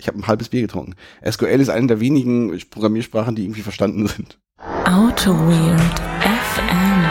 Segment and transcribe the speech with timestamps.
[0.00, 0.94] Ich habe ein halbes Bier getrunken.
[1.30, 4.38] SQL ist eine der wenigen Programmiersprachen, die irgendwie verstanden sind.
[4.86, 7.04] Auto Weird FM.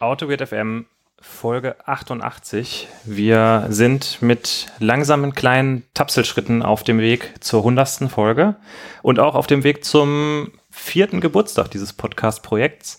[0.00, 0.86] Auto Weird FM
[1.34, 2.86] Folge 88.
[3.04, 8.10] Wir sind mit langsamen kleinen Tapselschritten auf dem Weg zur 100.
[8.10, 8.56] Folge
[9.02, 12.98] und auch auf dem Weg zum vierten Geburtstag dieses Podcast-Projekts.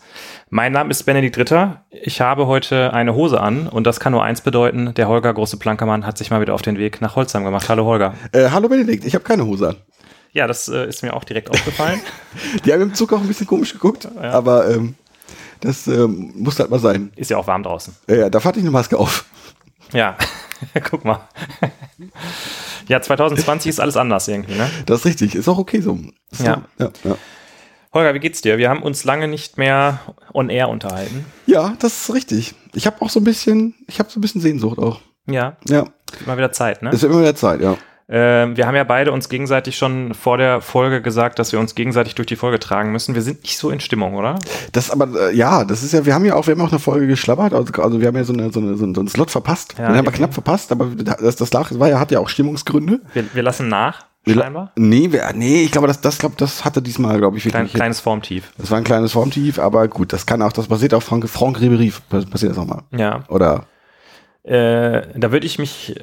[0.50, 1.86] Mein Name ist Benedikt Ritter.
[1.92, 4.94] Ich habe heute eine Hose an und das kann nur eins bedeuten.
[4.96, 7.70] Der Holger Große Plankermann hat sich mal wieder auf den Weg nach Holzheim gemacht.
[7.70, 8.16] Hallo Holger.
[8.32, 9.76] Äh, hallo Benedikt, ich habe keine Hose an.
[10.34, 12.02] Ja, das äh, ist mir auch direkt aufgefallen.
[12.66, 14.32] Die haben im Zug auch ein bisschen komisch geguckt, Ja.
[14.32, 14.96] aber ähm,
[15.66, 17.12] das ähm, muss halt mal sein.
[17.16, 17.96] Ist ja auch warm draußen.
[18.08, 19.26] Ja, da hatte ich eine Maske auf.
[19.94, 20.18] Ja,
[20.90, 21.20] guck mal.
[22.88, 24.70] ja, 2020 ist alles anders irgendwie, ne?
[24.86, 25.98] Das ist richtig, ist auch okay so.
[26.40, 26.64] Ja.
[26.78, 27.18] So, ja, ja.
[27.94, 28.58] Holger, wie geht's dir?
[28.58, 30.00] Wir haben uns lange nicht mehr
[30.34, 31.26] on air unterhalten.
[31.46, 32.54] ja, das ist richtig.
[32.74, 35.00] Ich habe auch so ein bisschen, ich habe so ein bisschen Sehnsucht auch.
[35.28, 35.86] Ja, Ja,
[36.26, 36.90] mal wieder Zeit, ne?
[36.92, 37.78] es wird immer wieder Zeit, ja.
[38.08, 41.74] Ähm, wir haben ja beide uns gegenseitig schon vor der Folge gesagt, dass wir uns
[41.74, 43.16] gegenseitig durch die Folge tragen müssen.
[43.16, 44.38] Wir sind nicht so in Stimmung, oder?
[44.74, 46.80] Das aber, äh, ja, das ist ja, wir haben ja auch, wir haben auch eine
[46.80, 49.76] Folge geschlabbert, also, also wir haben ja so, eine, so, eine, so, einen, Slot verpasst.
[49.80, 53.02] Ja, Den haben wir knapp verpasst, aber das, das war ja, hat ja auch Stimmungsgründe.
[53.14, 54.72] Wir, wir lassen nach, scheinbar.
[54.76, 57.74] Nee, wir, nee, ich glaube, das, das, glaub, das hatte diesmal, glaube ich, Klein, wirklich.
[57.74, 58.52] kleines Formtief.
[58.60, 61.58] Das war ein kleines Formtief, aber gut, das kann auch, das passiert auch Frank, Franck
[61.58, 61.92] Ribéry,
[62.30, 62.84] passiert das auch mal.
[62.92, 63.24] Ja.
[63.30, 63.66] Oder,
[64.44, 65.96] Äh, da würde ich mich.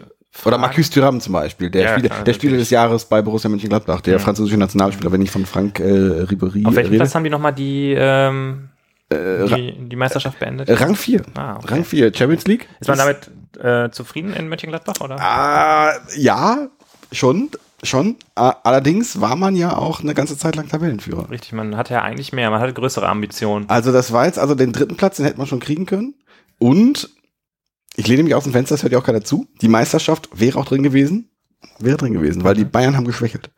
[0.44, 3.50] Oder Marcus Thuram zum Beispiel, der, Ja, Spieler, klar, der Spieler des Jahres bei Borussia
[3.50, 6.96] Mönchengladbach, der französische Nationalspieler, wenn ich von Frank äh, Ribéry Auf welchem.
[6.96, 8.68] Platz haben die nochmal die, ähm,
[9.12, 10.68] Ra- die, die Meisterschaft beendet?
[10.68, 11.22] Äh, Rang 4.
[11.34, 11.66] Ah, okay.
[11.68, 12.66] Rang 4, Champions League.
[12.80, 13.30] Ist man damit
[13.62, 15.20] äh, zufrieden in Mönchengladbach, oder?
[15.20, 16.68] Ah, ja,
[17.12, 17.50] schon,
[17.82, 18.16] schon.
[18.34, 21.28] Allerdings war man ja auch eine ganze Zeit lang Tabellenführer.
[21.30, 23.68] Richtig, man hatte ja eigentlich mehr, man hatte größere Ambitionen.
[23.68, 26.14] Also das war jetzt, also den dritten Platz, den hätte man schon kriegen können.
[26.58, 27.10] Und
[27.96, 29.46] ich lehne mich aus dem Fenster, das hört ja auch keiner zu.
[29.60, 31.30] Die Meisterschaft wäre auch drin gewesen.
[31.78, 33.50] Wäre drin gewesen, weil die Bayern haben geschwächelt.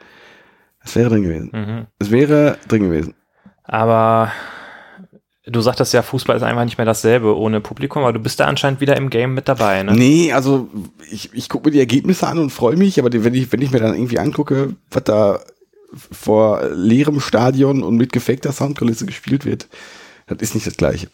[0.83, 1.51] Es wäre drin gewesen.
[1.53, 1.87] Mhm.
[1.99, 3.15] Es wäre drin gewesen.
[3.63, 4.31] Aber
[5.47, 8.47] du sagtest ja, Fußball ist einfach nicht mehr dasselbe ohne Publikum, aber du bist da
[8.47, 9.93] anscheinend wieder im Game mit dabei, ne?
[9.93, 10.69] Nee, also
[11.11, 13.71] ich, ich gucke mir die Ergebnisse an und freue mich, aber wenn, ich, wenn ich
[13.71, 15.41] mir dann irgendwie angucke, was da
[15.95, 19.69] vor leerem Stadion und mit gefakter Soundkulisse gespielt wird,
[20.27, 21.09] das ist nicht das Gleiche.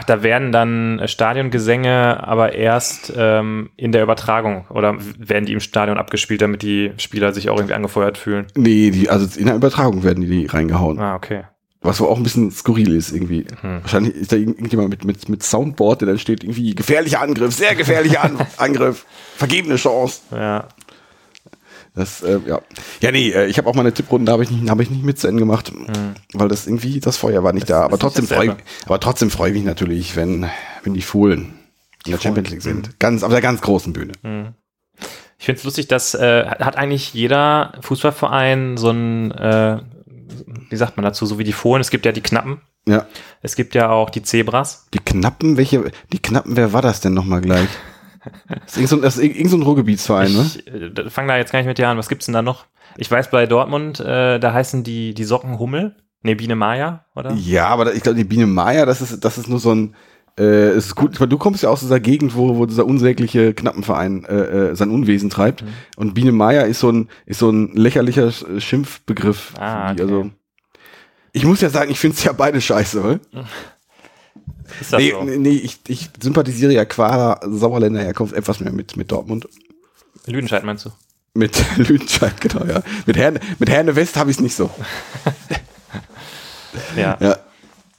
[0.00, 5.52] Ach, da werden dann äh, Stadiongesänge aber erst ähm, in der Übertragung oder werden die
[5.54, 8.46] im Stadion abgespielt, damit die Spieler sich auch irgendwie angefeuert fühlen?
[8.56, 11.00] Nee, die, also in der Übertragung werden die, die reingehauen.
[11.00, 11.42] Ah, okay.
[11.80, 13.44] Was wohl auch ein bisschen skurril ist irgendwie.
[13.60, 13.82] Hm.
[13.82, 17.54] Wahrscheinlich ist da irgend- irgendjemand mit, mit, mit Soundboard, der dann steht irgendwie gefährlicher Angriff,
[17.54, 19.04] sehr gefährlicher An Angriff,
[19.36, 20.20] vergebene Chance.
[20.32, 20.68] Ja.
[21.94, 22.60] Das, äh, ja.
[23.00, 25.04] Ja, nee, äh, ich habe auch meine Tipprunde, da habe ich nicht, habe ich nicht
[25.04, 25.72] mit zu Ende gemacht,
[26.32, 27.82] weil das irgendwie, das Feuer war nicht da.
[27.82, 28.62] Aber trotzdem freue dasselbe.
[28.86, 30.46] aber trotzdem freue ich mich natürlich, wenn,
[30.84, 31.54] wenn die Fohlen
[32.06, 32.98] in der Champions League sind.
[33.00, 34.12] Ganz, auf der ganz großen Bühne.
[35.38, 39.80] Ich finde es lustig, dass äh, hat eigentlich jeder Fußballverein so ein, äh,
[40.70, 41.80] wie sagt man dazu, so wie die Fohlen.
[41.80, 43.06] Es gibt ja die Knappen, Ja.
[43.42, 44.86] es gibt ja auch die Zebras.
[44.94, 47.68] Die Knappen, welche, die Knappen, wer war das denn nochmal gleich?
[48.48, 50.50] Das ist irgend so irgend so ein Ruhrgebietsverein, ne?
[50.54, 51.98] Ich äh, fange da jetzt gar nicht mit dir an.
[51.98, 52.66] Was gibt's denn da noch?
[52.96, 55.94] Ich weiß, bei Dortmund, äh, da heißen die, die Socken Hummel.
[56.22, 57.32] Ne, Biene Maya, oder?
[57.34, 59.94] Ja, aber da- ich glaube, die Biene Maya, das ist, das ist nur so ein,
[60.36, 63.54] äh, es ist gut, weil du kommst ja aus dieser Gegend, wo, wo dieser unsägliche
[63.54, 64.34] Knappenverein äh,
[64.70, 65.62] äh, sein Unwesen treibt.
[65.62, 65.68] Mhm.
[65.96, 69.54] Und Biene Maya ist so ein, ist so ein lächerlicher Sch- Schimpfbegriff.
[69.60, 70.02] Ah, okay.
[70.02, 70.30] Also,
[71.32, 73.20] ich muss ja sagen, ich finde es ja beide scheiße, oder?
[74.80, 75.22] Ist das Nee, so?
[75.24, 79.48] nee, ich, ich sympathisiere ja qua Sauerländer Herkunft etwas mehr mit, mit Dortmund.
[80.26, 80.90] Lüdenscheid meinst du?
[81.34, 82.82] Mit Lüdenscheid, genau, ja.
[83.06, 84.70] Mit Herne, mit Herne West habe ich es nicht so.
[86.96, 87.16] Ja.
[87.20, 87.36] Ja,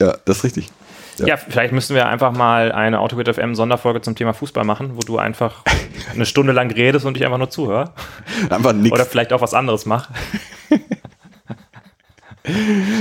[0.02, 0.70] ja, das ist richtig.
[1.18, 5.00] Ja, vielleicht müssen wir einfach mal eine Autogrid FM Sonderfolge zum Thema Fußball machen, wo
[5.00, 5.64] du einfach
[6.14, 7.94] eine Stunde lang redest und ich einfach nur zuhöre.
[8.50, 8.94] Einfach nix.
[8.94, 10.10] Oder vielleicht auch was anderes mach.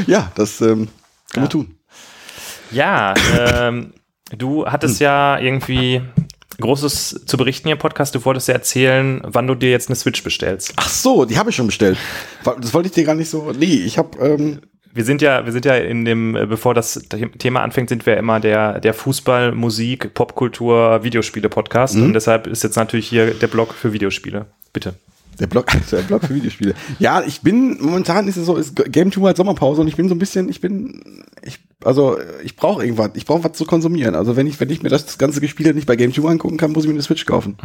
[0.07, 0.89] ja, das ähm,
[1.33, 1.75] können wir tun.
[2.71, 3.93] Ja, ähm,
[4.37, 6.03] du hattest ja irgendwie
[6.61, 8.15] Großes zu berichten hier im Podcast.
[8.15, 10.73] Du wolltest ja erzählen, wann du dir jetzt eine Switch bestellst.
[10.77, 11.97] Ach so, die habe ich schon bestellt.
[12.45, 13.53] Das wollte ich dir gar nicht so.
[13.57, 14.19] Nee, ich habe.
[14.19, 14.61] Ähm,
[14.93, 17.01] Wir sind ja, wir sind ja in dem, äh, bevor das
[17.39, 21.95] Thema anfängt, sind wir immer der, der Fußball, Musik, Popkultur, Videospiele-Podcast.
[21.95, 24.47] Und deshalb ist jetzt natürlich hier der Blog für Videospiele.
[24.73, 24.95] Bitte.
[25.41, 26.75] Der Blog, der Blog für Videospiele.
[26.99, 30.09] Ja, ich bin momentan ist es so, ist Game Two hat Sommerpause und ich bin
[30.09, 34.15] so ein bisschen, ich bin, ich, also ich brauche irgendwas, ich brauche was zu konsumieren.
[34.15, 36.73] Also wenn ich, wenn ich mir das ganze Gespiel nicht bei Game Two angucken kann,
[36.73, 37.57] muss ich mir eine Switch kaufen.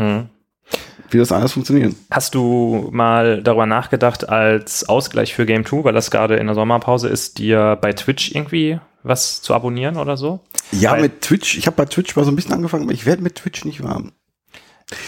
[1.09, 1.93] wie das alles funktioniert.
[2.09, 6.55] Hast du mal darüber nachgedacht, als Ausgleich für Game 2, weil das gerade in der
[6.55, 10.39] Sommerpause ist, dir bei Twitch irgendwie was zu abonnieren oder so?
[10.71, 11.57] Ja, Weil- mit Twitch.
[11.57, 13.83] Ich habe bei Twitch mal so ein bisschen angefangen, aber ich werde mit Twitch nicht
[13.83, 14.13] warm.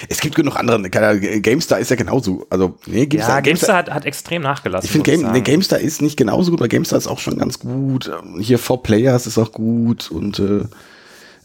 [0.09, 0.77] Es gibt genug andere.
[0.77, 2.45] Ahnung, GameStar ist ja genauso.
[2.49, 4.85] Also, nee, Ja, GameStar hat, hat extrem nachgelassen.
[4.85, 7.59] Ich finde, Game, nee, GameStar ist nicht genauso gut, weil GameStar ist auch schon ganz
[7.59, 8.07] gut.
[8.09, 10.63] Ähm, Hier 4Players ist auch gut und äh,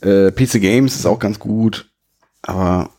[0.07, 1.91] äh, PC Games ist auch ganz gut.
[2.43, 2.91] Aber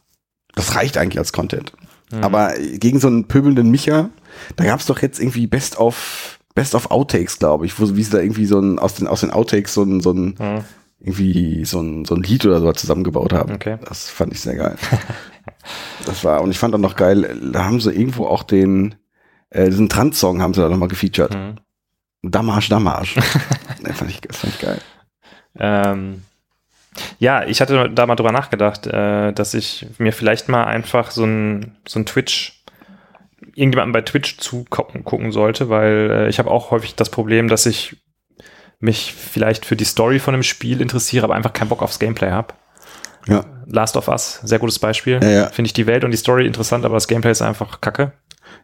[0.55, 1.73] das reicht eigentlich als Content.
[2.11, 2.23] Mhm.
[2.23, 4.09] Aber gegen so einen pöbelnden Micha,
[4.55, 8.03] da gab es doch jetzt irgendwie Best of Best of Outtakes, glaube ich, wo wie
[8.03, 10.63] sie da irgendwie so ein aus den aus den Outtakes so ein so ein Mhm.
[11.01, 13.53] Irgendwie so ein so ein Lied oder so zusammengebaut haben.
[13.53, 13.77] Okay.
[13.88, 14.75] Das fand ich sehr geil.
[16.06, 18.95] das war und ich fand auch noch geil, da haben sie irgendwo auch den
[19.50, 21.33] äh, diesen Trans-Song haben sie da nochmal gefeatured.
[21.33, 21.56] Mhm.
[22.24, 23.15] Damarsch, Damarsch.
[23.15, 24.81] das, fand ich, das fand ich geil.
[25.59, 26.24] Ähm,
[27.19, 31.25] ja, ich hatte da mal drüber nachgedacht, äh, dass ich mir vielleicht mal einfach so
[31.25, 32.63] ein, so ein Twitch,
[33.56, 37.65] irgendjemanden bei Twitch zugucken gucken sollte, weil äh, ich habe auch häufig das Problem, dass
[37.65, 37.97] ich
[38.81, 42.31] mich vielleicht für die Story von einem Spiel interessiere, aber einfach keinen Bock aufs Gameplay
[42.31, 42.54] habe.
[43.28, 43.45] Ja.
[43.68, 45.19] Last of Us, sehr gutes Beispiel.
[45.22, 45.50] Ja, ja.
[45.50, 48.13] Finde ich die Welt und die Story interessant, aber das Gameplay ist einfach kacke.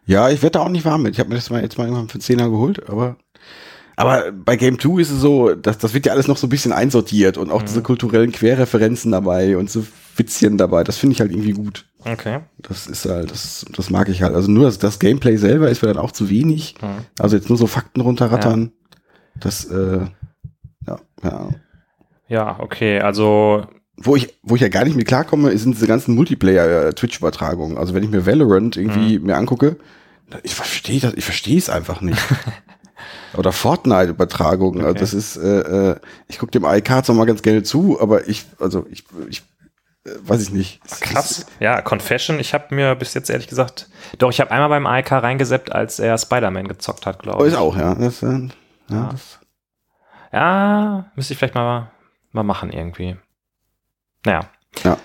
[0.04, 1.14] Ja, ich werde da auch nicht warm mit.
[1.14, 3.16] Ich habe mir das mal jetzt mal irgendwann für 10er geholt, aber
[3.98, 6.50] aber bei Game 2 ist es so, das, das wird ja alles noch so ein
[6.50, 9.84] bisschen einsortiert und auch diese kulturellen Querreferenzen dabei und so
[10.14, 10.84] Witzchen dabei.
[10.84, 11.84] Das finde ich halt irgendwie gut.
[12.04, 12.40] Okay.
[12.58, 14.36] Das ist halt, das, das mag ich halt.
[14.36, 16.76] Also nur das, das Gameplay selber ist mir dann auch zu wenig.
[16.80, 17.06] Mhm.
[17.18, 18.70] Also jetzt nur so Fakten runterrattern.
[19.40, 20.00] Das, äh,
[20.86, 21.48] ja, ja.
[22.28, 26.14] Ja, okay, also Wo ich, wo ich ja gar nicht mehr klarkomme, sind diese ganzen
[26.14, 27.78] Multiplayer-Twitch-Übertragungen.
[27.78, 29.76] Also wenn ich mir Valorant irgendwie mir angucke,
[30.42, 32.20] ich verstehe das, ich verstehe es einfach nicht.
[33.36, 34.80] Oder Fortnite-Übertragungen.
[34.80, 35.00] Also Okay.
[35.00, 35.96] das ist, äh, äh,
[36.28, 39.42] ich gucke dem AEK zwar mal ganz gerne zu, aber ich, also ich, ich
[40.04, 40.80] äh, weiß ich nicht.
[41.00, 41.30] Krass.
[41.38, 42.40] ist- Ja, Confession.
[42.40, 43.88] Ich habe mir bis jetzt ehrlich gesagt,
[44.18, 47.52] doch, ich habe einmal beim AEK reingeseppt, als er Spider-Man gezockt hat, Oh, glaube ist
[47.54, 47.58] ich.
[47.58, 47.94] auch, ja.
[47.94, 48.48] Das, äh,
[48.90, 49.14] ja, Ja.
[50.30, 51.90] Ja, müsste ich vielleicht mal,
[52.32, 53.16] mal machen irgendwie.
[54.26, 54.40] Naja.
[54.84, 54.98] Ja.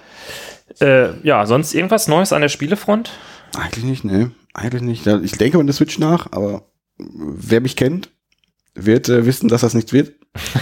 [0.82, 3.12] Äh, ja, sonst irgendwas Neues an der Spielefront?
[3.56, 4.32] eigentlich nicht, ne.
[4.54, 5.08] Eigentlich nicht.
[5.08, 6.64] Ich denke über der Switch nach, aber
[6.98, 8.10] wer mich kennt,
[8.74, 10.14] wird äh, wissen, dass das nichts wird.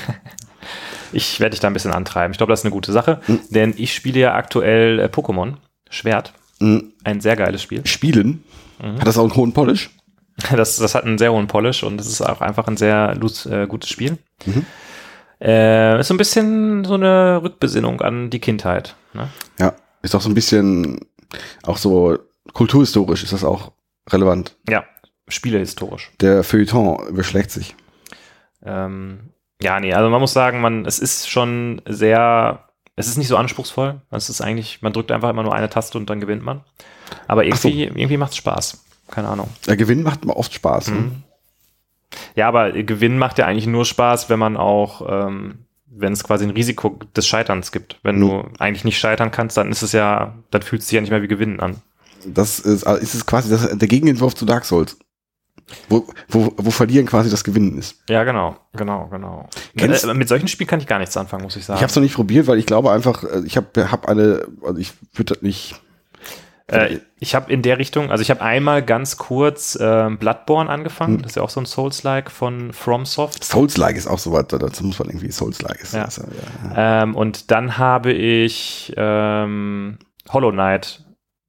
[1.14, 2.32] Ich werde dich da ein bisschen antreiben.
[2.32, 3.40] Ich glaube, das ist eine gute Sache, Hm.
[3.50, 5.56] denn ich spiele ja aktuell äh, Pokémon
[5.90, 6.32] Schwert.
[6.60, 6.94] Mhm.
[7.04, 7.86] Ein sehr geiles Spiel.
[7.86, 8.46] Spielen.
[8.82, 8.98] Mhm.
[8.98, 9.90] Hat das auch einen hohen Polish?
[10.56, 13.18] Das, das hat einen sehr hohen Polish und es ist auch einfach ein sehr
[13.50, 14.18] äh, gutes Spiel.
[14.46, 14.66] Mhm.
[15.40, 18.96] Äh, ist so ein bisschen so eine Rückbesinnung an die Kindheit.
[19.14, 19.30] Ne?
[19.60, 19.74] Ja,
[20.04, 21.00] ist auch so ein bisschen,
[21.64, 22.18] auch so
[22.54, 23.72] kulturhistorisch ist das auch
[24.10, 24.56] relevant.
[24.70, 24.84] Ja,
[25.28, 26.12] spielehistorisch.
[26.20, 27.76] Der Feuilleton überschlägt sich.
[28.64, 33.28] Ähm, ja, nee, also man muss sagen, man, es ist schon sehr, es ist nicht
[33.28, 34.02] so anspruchsvoll.
[34.12, 36.62] Es ist eigentlich, man drückt einfach immer nur eine Taste und dann gewinnt man.
[37.28, 37.68] Aber Ach so.
[37.68, 38.84] irgendwie, irgendwie macht es Spaß.
[39.12, 39.50] Keine Ahnung.
[39.68, 40.88] Der Gewinn macht mir oft Spaß.
[40.88, 40.94] Ne?
[40.96, 41.12] Mhm.
[42.36, 46.46] Ja, aber Gewinn macht ja eigentlich nur Spaß, wenn man auch, ähm, wenn es quasi
[46.46, 48.00] ein Risiko des Scheiterns gibt.
[48.04, 48.22] Wenn Mhm.
[48.22, 51.12] du eigentlich nicht scheitern kannst, dann ist es ja, dann fühlt es sich ja nicht
[51.12, 51.78] mehr wie Gewinnen an.
[52.26, 54.98] Das ist, also ist es quasi das, der Gegenentwurf zu Dark Souls.
[55.88, 57.96] Wo, wo, wo Verlieren quasi das Gewinnen ist.
[58.10, 59.48] Ja, genau, genau, genau.
[59.78, 61.78] Kennst- Äh, mit solchen Spielen kann ich gar nichts anfangen, muss ich sagen.
[61.78, 64.46] Ich habe es noch nicht probiert, weil ich glaube einfach, äh, ich habe hab eine,
[64.64, 65.82] also ich würde das nicht.
[66.68, 71.16] Äh, ich habe in der Richtung, also ich habe einmal ganz kurz ähm, Bloodborne angefangen.
[71.16, 71.22] Hm.
[71.22, 73.44] Das ist ja auch so ein Souls-like von FromSoft.
[73.44, 75.94] Souls-like ist auch so was, dazu muss man irgendwie Souls-like ist.
[75.94, 76.06] Ja.
[76.06, 76.24] das, ja,
[76.74, 77.04] ja.
[77.04, 79.98] Ähm, und dann habe ich ähm,
[80.30, 81.04] Hollow Knight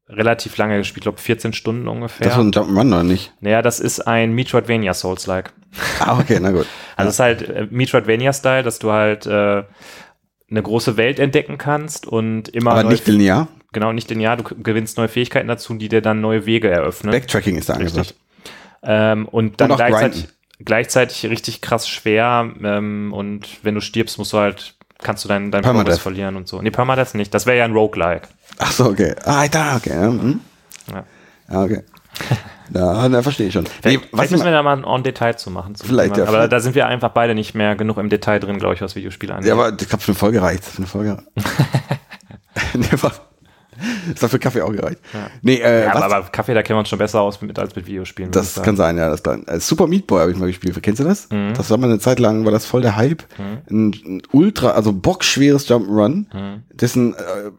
[0.08, 2.26] relativ lange gespielt, glaube 14 Stunden ungefähr.
[2.26, 3.32] Das war ein Jump'n'Run, oder nicht?
[3.40, 5.52] naja, das ist ein Metroidvania Souls-like.
[6.00, 6.66] Ah, okay, na gut.
[6.96, 9.64] Also es ist halt äh, Metroidvania-Style, dass du halt äh,
[10.50, 13.48] eine große Welt entdecken kannst und immer Aber nicht linear.
[13.72, 17.12] Genau nicht linear, du gewinnst neue Fähigkeiten dazu, die dir dann neue Wege eröffnen.
[17.12, 18.14] Backtracking ist da angesagt.
[18.82, 20.64] Ähm, und dann Und gleichzeitig, grinden.
[20.64, 22.50] gleichzeitig richtig krass schwer.
[22.62, 25.62] Ähm, und wenn du stirbst, musst du halt, kannst du dein, dein.
[25.62, 26.60] Progress verlieren und so.
[26.60, 27.32] Nee, Permadeath nicht.
[27.32, 28.28] Das wäre ja ein Roguelike.
[28.58, 29.14] Ach so, okay.
[29.24, 29.90] Ah, da, okay.
[29.90, 30.40] Ja, hm.
[30.90, 31.04] Ja.
[31.52, 31.82] ja okay.
[32.74, 33.66] Ja, da verstehe ich schon.
[33.84, 35.74] Nee, was müssen wir da mal ein en Detail zu machen.
[35.74, 36.52] Zum Vielleicht, ja, Aber vielleicht.
[36.52, 39.34] da sind wir einfach beide nicht mehr genug im Detail drin, glaube ich, was Videospiele
[39.34, 39.48] angeht.
[39.48, 40.64] ja, aber ich glaube, für eine Folge reicht.
[40.64, 41.22] Für eine Folge.
[43.82, 44.14] Was?
[44.14, 44.98] Ist dafür Kaffee auch gereicht.
[45.12, 45.30] Ja.
[45.42, 47.74] Nee, äh, ja, aber, aber Kaffee, da kennen wir uns schon besser aus mit, als
[47.76, 48.30] mit Videospielen.
[48.30, 49.08] das kann sein, ja.
[49.10, 49.46] Das kann.
[49.46, 50.78] Äh, Super Meat Boy habe ich mal gespielt.
[50.82, 51.28] Kennst du das?
[51.30, 51.54] Mhm.
[51.54, 53.22] Das war mal eine Zeit lang, war das voll der Hype.
[53.70, 56.62] Ein, ein ultra, also bockschweres Jump'n'Run, Mhm.
[56.72, 57.50] dessen, äh,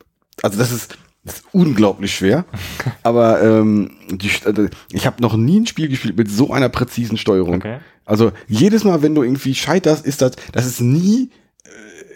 [0.42, 2.46] also das ist, das ist unglaublich schwer.
[3.03, 7.18] aber ähm, die, äh, ich habe noch nie ein Spiel gespielt mit so einer präzisen
[7.18, 7.56] Steuerung.
[7.56, 7.77] Okay.
[8.06, 11.30] Also jedes Mal, wenn du irgendwie scheiterst, ist das, das ist nie,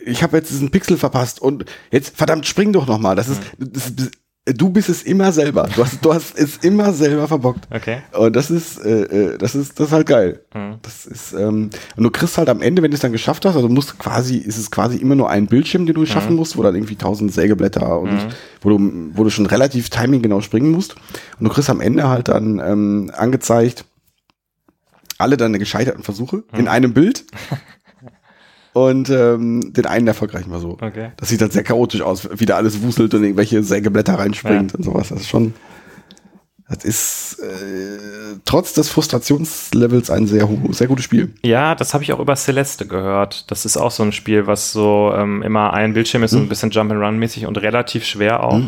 [0.08, 3.16] ich habe jetzt diesen Pixel verpasst und jetzt verdammt spring doch noch mal.
[3.16, 3.72] Das ist, Mhm.
[3.74, 4.12] das ist
[4.56, 5.68] du bist es immer selber.
[5.76, 7.68] Du hast, du hast es immer selber verbockt.
[7.70, 7.98] Okay.
[8.14, 9.02] Und das ist, äh,
[9.34, 10.40] äh, das ist, das ist halt geil.
[10.54, 10.76] Mhm.
[10.84, 13.58] Das ist, ähm, und du kriegst halt am Ende, wenn du es dann geschafft hast,
[13.58, 16.64] also musst quasi, ist es quasi immer nur ein Bildschirm, den du schaffen musst, wo
[16.64, 18.28] dann irgendwie tausend Sägeblätter und
[18.62, 18.80] wo du,
[19.16, 20.96] wo du schon relativ timinggenau springen musst.
[21.40, 23.84] Und du kriegst am Ende halt dann ähm, angezeigt,
[25.18, 27.26] alle deine gescheiterten Versuche in einem Bild.
[28.78, 30.80] Und ähm, den einen erfolgreichen Versuch.
[30.80, 31.10] Okay.
[31.18, 34.84] Das sieht dann sehr chaotisch aus, wie da alles wuselt und irgendwelche Sägeblätter reinspringt und
[34.84, 35.10] sowas.
[35.10, 35.56] Das ist schon,
[36.70, 41.34] das ist äh, trotz des Frustrationslevels ein sehr, sehr gutes Spiel.
[41.44, 43.50] Ja, das habe ich auch über Celeste gehört.
[43.50, 46.50] Das ist auch so ein Spiel, was so ähm, immer ein Bildschirm ist und ein
[46.50, 48.62] bisschen Jump'n'Run-mäßig und relativ schwer auch.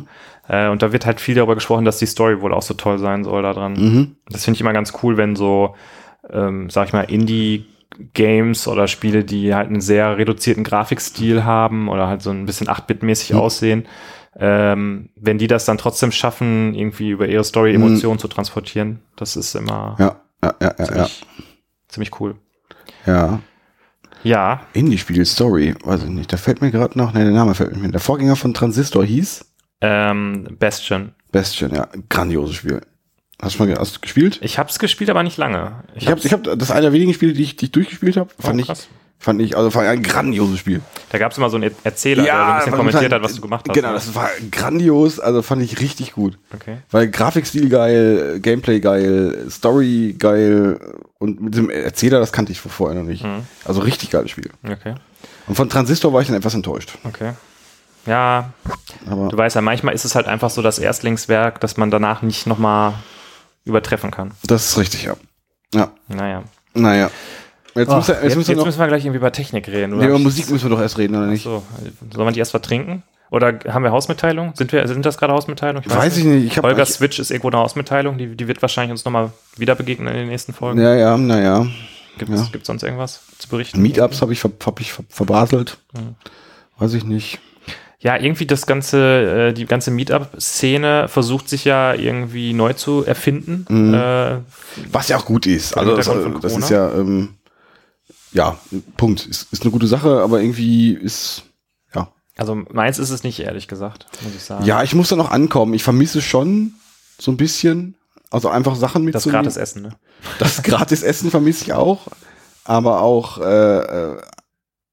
[0.48, 2.98] Äh, und da wird halt viel darüber gesprochen, dass die Story wohl auch so toll
[2.98, 4.16] sein soll da dran.
[4.28, 5.76] Das finde ich immer ganz cool, wenn so,
[6.32, 7.06] ähm, sag ich mal,
[8.00, 12.68] Indie-Games oder Spiele, die halt einen sehr reduzierten Grafikstil haben oder halt so ein bisschen
[12.68, 13.88] 8-Bit-mäßig aussehen,
[14.38, 19.36] ähm, wenn die das dann trotzdem schaffen, irgendwie über ihre Story Emotionen zu transportieren, das
[19.36, 20.86] ist immer Ja, ja, ja, ja, ja.
[20.86, 21.26] ziemlich,
[21.88, 22.36] ziemlich cool.
[23.06, 23.40] ja.
[24.22, 26.34] Ja, Indie-Spiel, Story, weiß ich nicht.
[26.34, 27.94] Da fällt mir gerade noch, ne, der Name fällt mir nicht.
[27.94, 29.46] Der Vorgänger von Transistor hieß
[29.80, 31.14] ähm, Bastion.
[31.32, 31.88] Bastion, ja.
[32.10, 32.82] Grandioses Spiel.
[33.42, 34.40] Hast du mal hast du gespielt?
[34.42, 35.72] Ich habe es gespielt, aber nicht lange.
[35.96, 38.18] Ich habe ich hab, das ist einer der wenigen Spiele, die ich, die ich durchgespielt
[38.18, 38.30] habe.
[38.38, 38.88] Fand Oh, ich, krass.
[39.18, 40.82] fand ich, also fand ich ein grandioses Spiel.
[41.10, 43.24] Da gab es immer so einen Erzähler, der so ein bisschen war kommentiert total- hat,
[43.24, 43.74] was du gemacht hast.
[43.76, 43.94] Genau, ne?
[43.94, 46.38] das war grandios, also fand ich richtig gut.
[46.54, 46.80] Okay.
[46.92, 50.78] Weil Grafikstil geil, Gameplay geil, Story geil
[51.18, 53.24] und mit diesem Erzähler, das kannte ich vorher noch nicht.
[53.24, 53.44] Mhm.
[53.64, 54.50] Also richtig geiles Spiel.
[54.70, 54.96] Okay.
[55.48, 56.98] Und von Transistor war ich dann etwas enttäuscht.
[57.06, 57.32] Okay.
[58.06, 58.52] Ja,
[59.10, 62.22] Aber du weißt ja, manchmal ist es halt einfach so das Erstlingswerk, dass man danach
[62.22, 62.94] nicht nochmal
[63.66, 64.32] übertreffen kann.
[64.46, 65.16] das ist richtig, ja.
[65.74, 66.44] Ja, Naja.
[66.74, 67.12] naja.
[67.76, 69.98] Jetzt, müssen, wir, jetzt, jetzt, müssen wir jetzt müssen wir gleich irgendwie über Technik reden.
[69.98, 71.44] nee, über Musik müssen wir doch erst reden, oder nicht?
[71.44, 71.64] So,
[72.14, 73.04] sollen wir die erst vertrinken?
[73.32, 74.54] Oder haben wir Hausmitteilung?
[74.56, 75.88] Sind, wir, sind das gerade Hausmitteilungen?
[75.90, 76.46] Weiß ich nicht.
[76.46, 79.76] Ich hab, Holger Switch ist irgendwo eine Hausmitteilung, die, die wird wahrscheinlich uns nochmal wieder
[79.76, 80.82] begegnen in den nächsten Folgen.
[80.82, 81.68] ja, ja, naja.
[82.18, 82.38] Gibt ja.
[82.38, 83.82] es sonst irgendwas zu berichten?
[83.82, 85.78] Meetups habe ich, ver, hab ich ver, verbaselt.
[85.94, 86.16] Mhm.
[86.78, 87.40] Weiß ich nicht.
[88.02, 93.66] Ja, irgendwie das ganze, äh, die ganze Meetup-Szene versucht sich ja irgendwie neu zu erfinden.
[93.68, 93.94] Mhm.
[93.94, 94.38] Äh,
[94.92, 95.78] Was ja auch gut ist.
[95.78, 97.36] Also das, von das ist ja, ähm,
[98.32, 98.58] ja,
[98.96, 99.26] Punkt.
[99.26, 101.44] Ist, ist eine gute Sache, aber irgendwie ist,
[101.94, 102.10] ja.
[102.38, 104.64] also meins ist es nicht, ehrlich gesagt, muss ich sagen.
[104.64, 105.74] Ja, ich muss da noch ankommen.
[105.74, 106.76] Ich vermisse schon
[107.20, 107.96] so ein bisschen.
[108.32, 109.44] Also einfach Sachen das mitzunehmen.
[109.44, 109.90] gratis Essen, ne?
[110.38, 112.08] Das gratis Essen vermisse ich auch.
[112.64, 114.22] Aber auch äh, äh,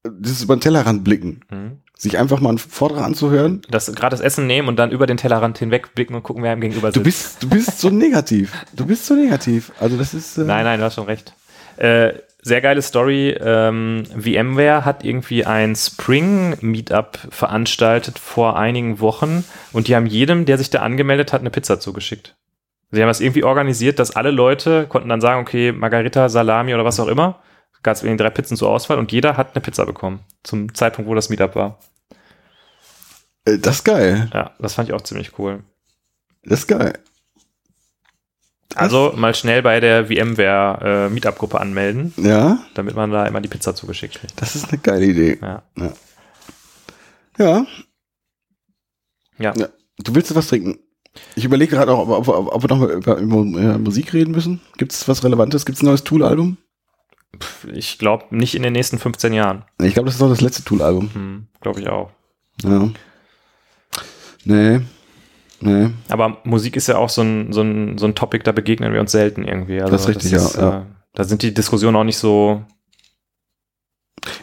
[0.09, 1.41] dieses über den Tellerrand blicken.
[1.51, 1.81] Mhm.
[1.97, 3.61] Sich einfach mal einen Vortrag anzuhören.
[3.69, 6.91] Das gratis Essen nehmen und dann über den Tellerrand hinwegblicken und gucken, wer ihm gegenüber
[6.91, 7.39] Du sitzt.
[7.39, 8.53] bist, du bist so negativ.
[8.75, 9.71] Du bist so negativ.
[9.79, 10.37] Also das ist.
[10.37, 11.33] Äh, Nein, nein, du hast schon recht.
[11.77, 12.13] Äh,
[12.43, 13.35] sehr geile Story.
[13.41, 20.57] Ähm, VMware hat irgendwie ein Spring-Meetup veranstaltet vor einigen Wochen und die haben jedem, der
[20.57, 22.35] sich da angemeldet hat, eine Pizza zugeschickt.
[22.91, 26.85] Sie haben das irgendwie organisiert, dass alle Leute konnten dann sagen, okay, Margarita, Salami oder
[26.85, 27.39] was auch immer.
[27.83, 30.19] Gab es irgendwie drei Pizzen zur Auswahl und jeder hat eine Pizza bekommen.
[30.43, 31.79] Zum Zeitpunkt, wo das Meetup war.
[33.45, 34.29] Äh, Das ist geil.
[34.33, 35.63] Ja, das fand ich auch ziemlich cool.
[36.43, 36.93] Das ist geil.
[38.75, 43.47] Also mal schnell bei der VMware äh, Meetup-Gruppe anmelden, Ja, damit man da immer die
[43.47, 44.39] Pizza zugeschickt kriegt.
[44.41, 45.39] das ist eine geile Idee.
[45.41, 45.63] Ja.
[47.37, 47.65] Ja.
[49.39, 49.53] Ja.
[49.55, 49.69] ja.
[49.99, 50.79] Du willst was trinken?
[51.35, 54.31] Ich überlege gerade auch, ob, ob, ob wir noch mal über, über äh, Musik reden
[54.31, 54.61] müssen.
[54.77, 55.65] Gibt es was Relevantes?
[55.65, 56.57] Gibt es ein neues Tool-Album?
[57.73, 59.65] Ich glaube nicht in den nächsten 15 Jahren.
[59.81, 61.09] Ich glaube, das ist auch das letzte Tool-Album.
[61.13, 62.11] Hm, glaube ich auch.
[62.63, 62.89] Ja.
[64.45, 64.81] Nee.
[65.59, 65.89] Nee.
[66.09, 68.99] Aber Musik ist ja auch so ein, so ein, so ein Topic, da begegnen wir
[68.99, 69.81] uns selten irgendwie.
[69.81, 70.79] Also Das ist richtig, ja, ja.
[70.79, 72.63] Äh, da sind die Diskussionen auch nicht so.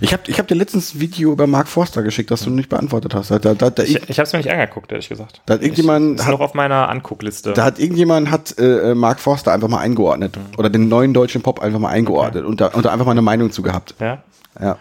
[0.00, 2.68] Ich habe ich hab dir letztens ein Video über Mark Forster geschickt, das du nicht
[2.68, 3.30] beantwortet hast.
[3.30, 5.42] Da, da, da, da, Ich, ich habe es mir nicht angeguckt, ehrlich gesagt.
[5.46, 7.52] da hat irgendjemand, ich, ist hat, noch auf meiner Anguckliste.
[7.52, 10.58] da hat irgendjemand hat äh, Mark Forster einfach mal eingeordnet Mhm.
[10.58, 13.22] oder den neuen deutschen Pop einfach mal eingeordnet und, da, und da einfach mal eine
[13.22, 13.94] Meinung zu gehabt.
[14.00, 14.22] ja?
[14.60, 14.78] Ja.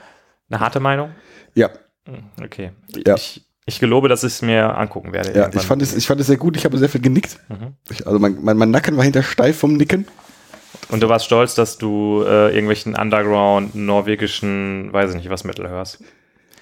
[0.49, 1.09] Eine harte Meinung?
[1.55, 1.69] Ja.
[2.05, 2.71] Hm, Okay.
[3.05, 3.15] Ja.
[3.15, 5.29] Ich, ich gelobe, dass ich es mir angucken werde.
[5.29, 5.61] Ja, irgendwann.
[5.61, 6.55] ich fand, es, ich fand es sehr gut.
[6.57, 7.39] Ich habe sehr viel genickt.
[7.49, 7.73] Mhm.
[7.89, 10.05] Ich, also mein, mein, mein Nacken war hinter steif vom Nicken.
[10.93, 15.67] Und du warst stolz, dass du äh, irgendwelchen Underground, norwegischen, weiß ich nicht, was Metal
[15.67, 15.97] hörst.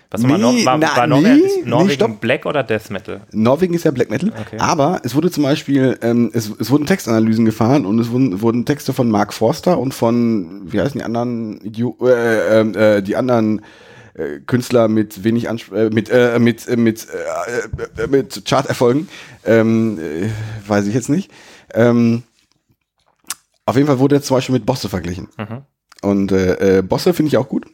[0.09, 2.21] Was war, Nee, Nor war, na, war nee, Norwegen, nee, Norwegen stopp.
[2.21, 3.19] Black oder Death Metal?
[3.33, 4.29] Norwegen ist ja Black Metal.
[4.29, 4.57] Okay.
[4.57, 8.63] Aber es wurde zum Beispiel, ähm, es, es wurden Textanalysen gefahren und es wurden, wurden
[8.65, 13.17] Texte von Mark Forster und von, wie heißen die anderen Idio äh, ähm, äh, die
[13.17, 13.63] anderen
[14.13, 17.05] äh, Künstler mit wenig Ansp äh, mit äh, mit äh, mit
[17.97, 19.09] äh, äh, mit Charterfolgen,
[19.45, 20.29] ähm, äh,
[20.69, 21.29] weiß ich jetzt nicht.
[21.73, 22.23] Ähm,
[23.65, 25.27] auf jeden Fall wurde er zum Beispiel mit Bosse verglichen.
[25.37, 25.61] Mhm.
[26.01, 27.65] Und äh, äh, Bosse finde ich auch gut.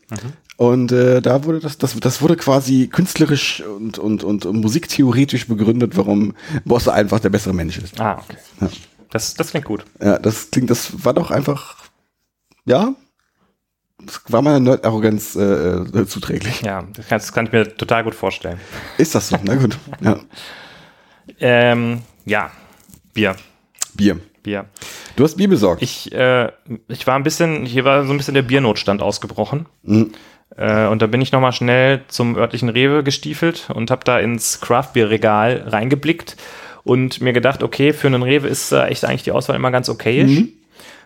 [0.57, 5.47] Und äh, da wurde das, das, das wurde quasi künstlerisch und, und, und, und musiktheoretisch
[5.47, 7.99] begründet, warum Bosse einfach der bessere Mensch ist.
[7.99, 8.37] Ah, okay.
[8.61, 8.69] Ja.
[9.11, 9.85] Das, das klingt gut.
[10.01, 11.77] Ja, das klingt, das war doch einfach,
[12.65, 12.93] ja,
[14.03, 16.61] das war meiner Nerd-Arroganz äh, äh, zuträglich.
[16.61, 18.59] Ja, das kann, das kann ich mir total gut vorstellen.
[18.97, 19.37] Ist das so?
[19.43, 19.77] Na gut.
[20.01, 20.19] Ja.
[21.39, 22.51] Ähm, ja,
[23.13, 23.35] Bier.
[23.95, 24.17] Bier.
[24.47, 24.65] Bier.
[25.17, 25.81] Du hast Bier besorgt.
[25.83, 26.49] Ich, äh,
[26.87, 29.65] ich war ein bisschen, hier war so ein bisschen der Biernotstand ausgebrochen.
[29.83, 30.13] Mhm.
[30.55, 34.61] Äh, und da bin ich nochmal schnell zum örtlichen Rewe gestiefelt und habe da ins
[34.61, 36.37] Craftbeer-Regal reingeblickt
[36.83, 39.89] und mir gedacht, okay, für einen Rewe ist äh, echt eigentlich die Auswahl immer ganz
[39.89, 40.39] okayisch.
[40.39, 40.53] Mhm.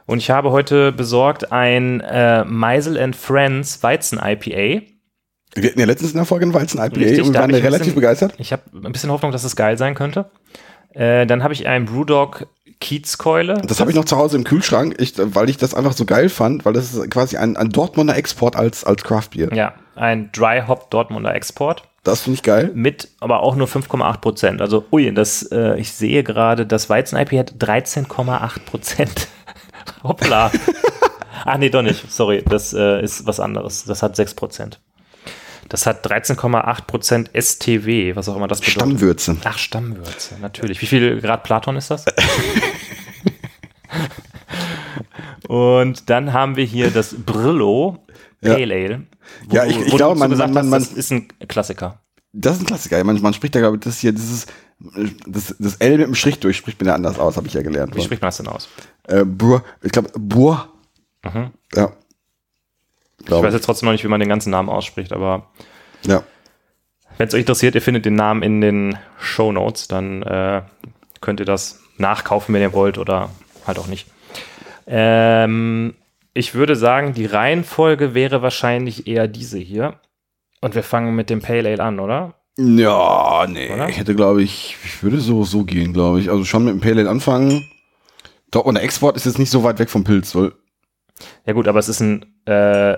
[0.05, 4.85] Und ich habe heute besorgt ein äh, Meisel and Friends Weizen IPA.
[5.55, 7.79] Wir hatten ja letztens in der Folge einen Weizen IPA Richtig, und waren ein relativ
[7.79, 8.35] bisschen- begeistert.
[8.37, 10.29] Ich habe ein bisschen Hoffnung, dass es geil sein könnte.
[10.93, 12.47] Äh, dann habe ich einen Brewdog
[12.81, 13.61] Kiezkeule.
[13.65, 16.27] Das habe ich noch zu Hause im Kühlschrank, ich, weil ich das einfach so geil
[16.27, 19.53] fand, weil das ist quasi ein, ein Dortmunder Export als, als Craftbier.
[19.53, 21.83] Ja, ein Dry Hop Dortmunder Export.
[22.03, 22.71] Das finde ich geil.
[22.73, 24.61] mit aber auch nur 5,8 Prozent.
[24.61, 29.27] Also, ui, das, äh, ich sehe gerade, das Weizen-IP hat 13,8 Prozent.
[30.03, 30.51] Hoppla.
[31.45, 32.11] Ach nee, doch nicht.
[32.11, 33.85] Sorry, das äh, ist was anderes.
[33.85, 34.79] Das hat 6 Prozent.
[35.71, 38.81] Das hat 13,8 Prozent STW, was auch immer das bedeutet.
[38.81, 39.37] Stammwürze.
[39.45, 40.81] Ach, Stammwürze, natürlich.
[40.81, 42.03] Wie viel Grad Platon ist das?
[45.47, 47.99] Und dann haben wir hier das Brillo
[48.41, 48.55] Ja.
[48.55, 49.01] Pale Ale.
[49.47, 51.99] wo Ja, ich- ich glaube, man- gesagt man- hast, man- das ist ein Klassiker.
[52.33, 53.03] Das ist ein Klassiker.
[53.03, 54.47] Man, man spricht da, glaube ich, das hier, dieses,
[55.27, 57.61] das, das L mit dem Strich durch spricht mir da anders aus, habe ich ja
[57.61, 57.95] gelernt.
[57.95, 58.67] Wie spricht man das denn aus?
[59.07, 60.67] Äh, Bur, ich glaube, Bur.
[61.23, 61.51] Mhm.
[61.75, 61.91] Ja.
[63.21, 65.47] Ich Glaub weiß jetzt trotzdem noch nicht, wie man den ganzen Namen ausspricht, aber
[66.05, 66.23] Ja.
[67.17, 70.61] wenn es euch interessiert, ihr findet den Namen in den Show Notes, dann äh,
[71.21, 73.29] könnt ihr das nachkaufen, wenn ihr wollt oder
[73.67, 74.07] halt auch nicht.
[74.87, 75.93] Ähm,
[76.33, 79.99] ich würde sagen, die Reihenfolge wäre wahrscheinlich eher diese hier.
[80.61, 82.35] Und wir fangen mit dem Pale Ale an, oder?
[82.57, 83.71] Ja, nee.
[83.71, 83.89] Oder?
[83.89, 86.29] Ich hätte, glaube ich, ich würde so, so gehen, glaube ich.
[86.29, 87.67] Also schon mit dem Pale Ale anfangen.
[88.51, 90.51] Dortmunder Export ist jetzt nicht so weit weg vom Pilz, weil
[91.45, 92.97] Ja gut, aber es ist ein äh,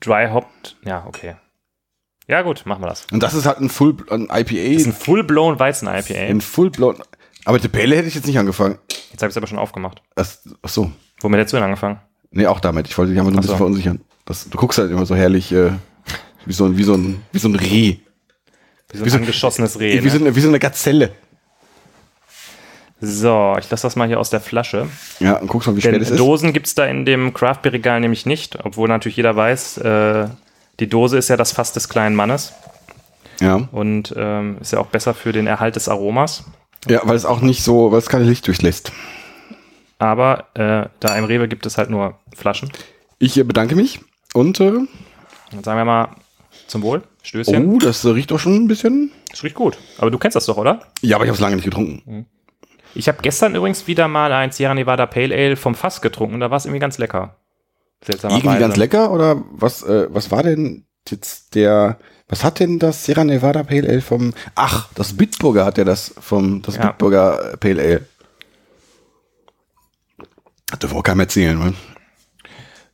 [0.00, 0.76] Dry Hopped.
[0.84, 1.36] Ja, okay.
[2.26, 3.06] Ja gut, machen wir das.
[3.10, 6.14] Und das ist halt ein Full, ein Das ist IPA, ein Full-Blown Weizen-IPA.
[6.18, 6.96] ein Full Blown.
[7.44, 8.78] Aber der Pale hätte ich jetzt nicht angefangen.
[9.10, 10.02] Jetzt habe ich es aber schon aufgemacht.
[10.14, 10.92] Das, ach so.
[11.20, 12.00] Womit hättest du denn angefangen?
[12.30, 12.86] Nee, auch damit.
[12.88, 13.46] Ich wollte dich einfach nur ein so.
[13.48, 14.00] bisschen verunsichern.
[14.26, 15.70] Das, du guckst halt immer so herrlich, äh,
[16.44, 17.96] wie so ein, wie so ein, wie so ein Reh.
[18.90, 20.02] Wie so ein Wie so- angeschossenes Reh.
[20.04, 20.26] Wie, so Ne?
[20.26, 21.12] eine, wie so eine Gazelle.
[23.00, 24.88] So, ich lasse das mal hier aus der Flasche.
[25.20, 26.18] Ja, und guckst mal, wie Denn spät es ist.
[26.18, 30.28] Dosen gibt's da in dem Craft-Beer-Regal nämlich nicht, obwohl natürlich jeder weiß, äh,
[30.80, 32.52] die Dose ist ja das Fass des kleinen Mannes
[33.40, 33.68] Ja.
[33.70, 36.44] und ähm, ist ja auch besser für den Erhalt des Aromas.
[36.88, 38.90] ja, weil es auch nicht so, weil es keine Licht durchlässt.
[40.00, 42.70] Aber äh, da im Rewe gibt es halt nur Flaschen.
[43.18, 44.00] Ich äh, bedanke mich
[44.34, 44.72] und äh,
[45.52, 46.08] Dann sagen wir mal
[46.68, 47.66] zum Wohl, Stößchen.
[47.68, 49.10] oh, das riecht doch schon ein bisschen.
[49.30, 49.78] Das riecht gut.
[49.98, 50.80] Aber du kennst das doch, oder?
[51.00, 52.26] Ja, aber ich habe es lange nicht getrunken.
[52.98, 56.40] Ich habe gestern übrigens wieder mal ein Sierra Nevada Pale Ale vom Fass getrunken.
[56.40, 57.36] Da war es irgendwie ganz lecker.
[58.08, 59.84] Irgendwie ganz lecker oder was?
[59.84, 62.00] Äh, was war denn jetzt der?
[62.28, 64.34] Was hat denn das Sierra Nevada Pale Ale vom?
[64.56, 66.88] Ach, das Bitburger hat ja das vom das Ja.
[66.88, 68.06] Bitburger äh, Pale Ale.
[70.80, 71.74] Wir auch keinem erzählen, ne?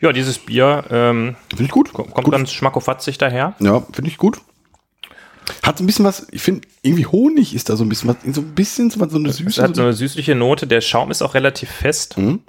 [0.01, 1.95] Ja, dieses Bier ähm, Finde ich gut.
[1.95, 2.31] kommt gut.
[2.31, 3.55] ganz schmackofatzig daher.
[3.59, 4.39] Ja, finde ich gut.
[5.63, 8.35] Hat so ein bisschen was, ich finde, irgendwie Honig ist da so ein bisschen was,
[8.35, 9.63] so ein bisschen so, eine Es Süße.
[9.63, 10.67] hat so eine süßliche Note.
[10.67, 12.17] Der Schaum ist auch relativ fest.
[12.17, 12.41] Mhm.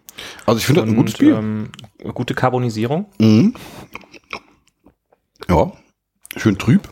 [0.46, 1.38] Also ich finde das ein gutes Bier.
[1.38, 1.70] ähm,
[2.14, 3.08] gute Carbonisierung.
[3.20, 3.54] Mhm.
[5.50, 5.72] Ja,
[6.38, 6.90] schön trüb.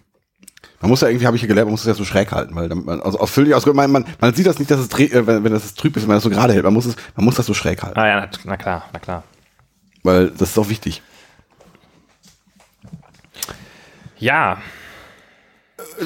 [0.82, 2.54] Man muss ja irgendwie, habe ich ja gelernt, man muss es ja so schräg halten,
[2.56, 5.26] weil man, also aus völlig aus, man, man, man sieht das nicht, dass es äh,
[5.26, 6.66] wenn, wenn das trüb ist, wenn man das so gerade hält.
[6.66, 9.00] Man muss es, man muss das so schräg halten, Ah ja, na, na klar, na
[9.00, 9.24] klar.
[10.04, 11.02] weil das ist auch wichtig.
[14.20, 14.62] Ja,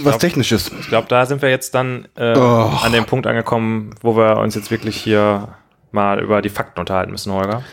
[0.04, 0.72] Was Technisches.
[0.80, 2.72] ich glaube, da sind wir jetzt dann äh, Oh.
[2.84, 5.50] an dem Punkt angekommen, wo wir uns jetzt wirklich hier
[5.92, 7.64] mal über die Fakten unterhalten müssen, Holger.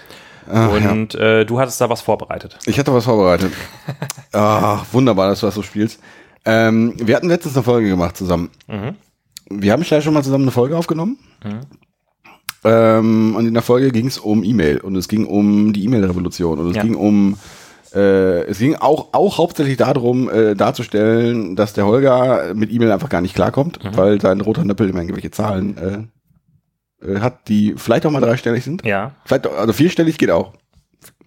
[0.51, 0.91] Ach, ja.
[0.91, 2.59] Und äh, du hattest da was vorbereitet.
[2.67, 3.53] Ich hatte was vorbereitet.
[4.37, 6.01] Ah, wunderbar, dass du das so spielst.
[6.45, 8.51] Ähm, wir hatten letztens eine Folge gemacht zusammen.
[8.67, 8.97] Mhm.
[9.49, 11.19] Wir haben vielleicht schon mal zusammen eine Folge aufgenommen.
[12.65, 16.59] Ähm, und in der Folge ging es um E-Mail und es ging um die E-Mail-Revolution
[16.59, 16.83] und es Ja.
[16.83, 17.37] ging um
[17.95, 23.09] äh, es ging auch, auch hauptsächlich darum, äh, darzustellen, dass der Holger mit E-Mail einfach
[23.09, 26.11] gar nicht klarkommt, weil sein roter Nöppel immer irgendwelche Zahlen
[27.01, 28.85] äh, äh, hat, die vielleicht auch mal dreistellig sind.
[28.85, 29.13] Ja.
[29.25, 30.55] Vielleicht, also vierstellig geht auch.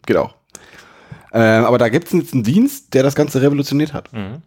[0.06, 0.36] Geht auch.
[1.34, 4.12] Ähm, aber da gibt es jetzt einen Dienst, der das Ganze revolutioniert hat.
[4.14, 4.42] Mhm.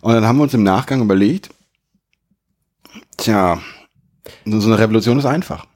[0.00, 1.50] Und dann haben wir uns im Nachgang überlegt,
[3.16, 3.60] tja,
[4.44, 5.66] so eine Revolution ist einfach.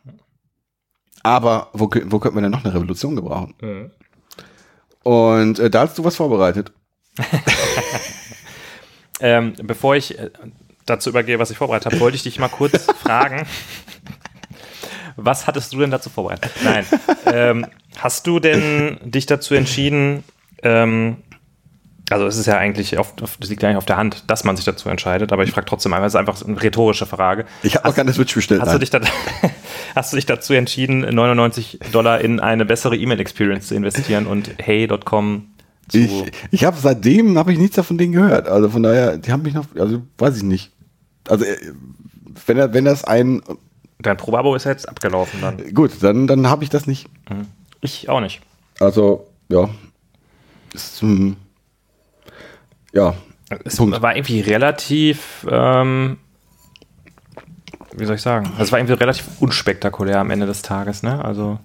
[1.22, 3.54] Aber wo, wo könnten wir denn noch eine Revolution gebrauchen?
[3.60, 3.90] Mhm.
[5.04, 6.72] Und äh, da hast du was vorbereitet.
[9.20, 10.30] Ähm, bevor ich äh,
[10.86, 13.46] dazu übergehe, was ich vorbereitet habe, wollte ich dich mal kurz fragen.
[15.16, 16.50] Was hattest du denn dazu vorbereitet?
[16.64, 16.84] Nein.
[17.26, 20.24] Ähm, hast du denn dich dazu entschieden,
[20.62, 21.18] ähm,
[22.10, 24.56] also es ist ja eigentlich, auf, das liegt ja eigentlich auf der Hand, dass man
[24.56, 27.46] sich dazu entscheidet, aber ich frage trotzdem einmal, es ist einfach eine rhetorische Frage.
[27.62, 28.60] Ich habe noch keine Switch bestellt.
[28.60, 29.00] Hast du, dich da,
[29.94, 35.46] hast du dich dazu entschieden, 99 Dollar in eine bessere E-Mail-Experience zu investieren und hey.com
[35.88, 35.98] zu.
[35.98, 38.48] Ich, ich habe seitdem habe ich nichts davon denen gehört.
[38.48, 40.72] Also von daher, die haben mich noch, also weiß ich nicht.
[41.28, 41.56] Also äh,
[42.46, 43.42] wenn wenn das ein
[43.98, 45.72] Dein Probeabo ist jetzt abgelaufen dann.
[45.72, 47.08] gut, dann dann habe ich das nicht.
[47.80, 48.42] Ich auch nicht.
[48.80, 49.68] Also ja,
[50.74, 51.36] ist hm,
[52.94, 53.14] ja
[53.64, 54.00] Es Punkt.
[54.00, 56.18] war irgendwie relativ, ähm,
[57.92, 58.50] wie soll ich sagen?
[58.59, 61.22] Es war irgendwie relativ unspektakulär am Ende des Tages, ne?
[61.24, 61.59] Also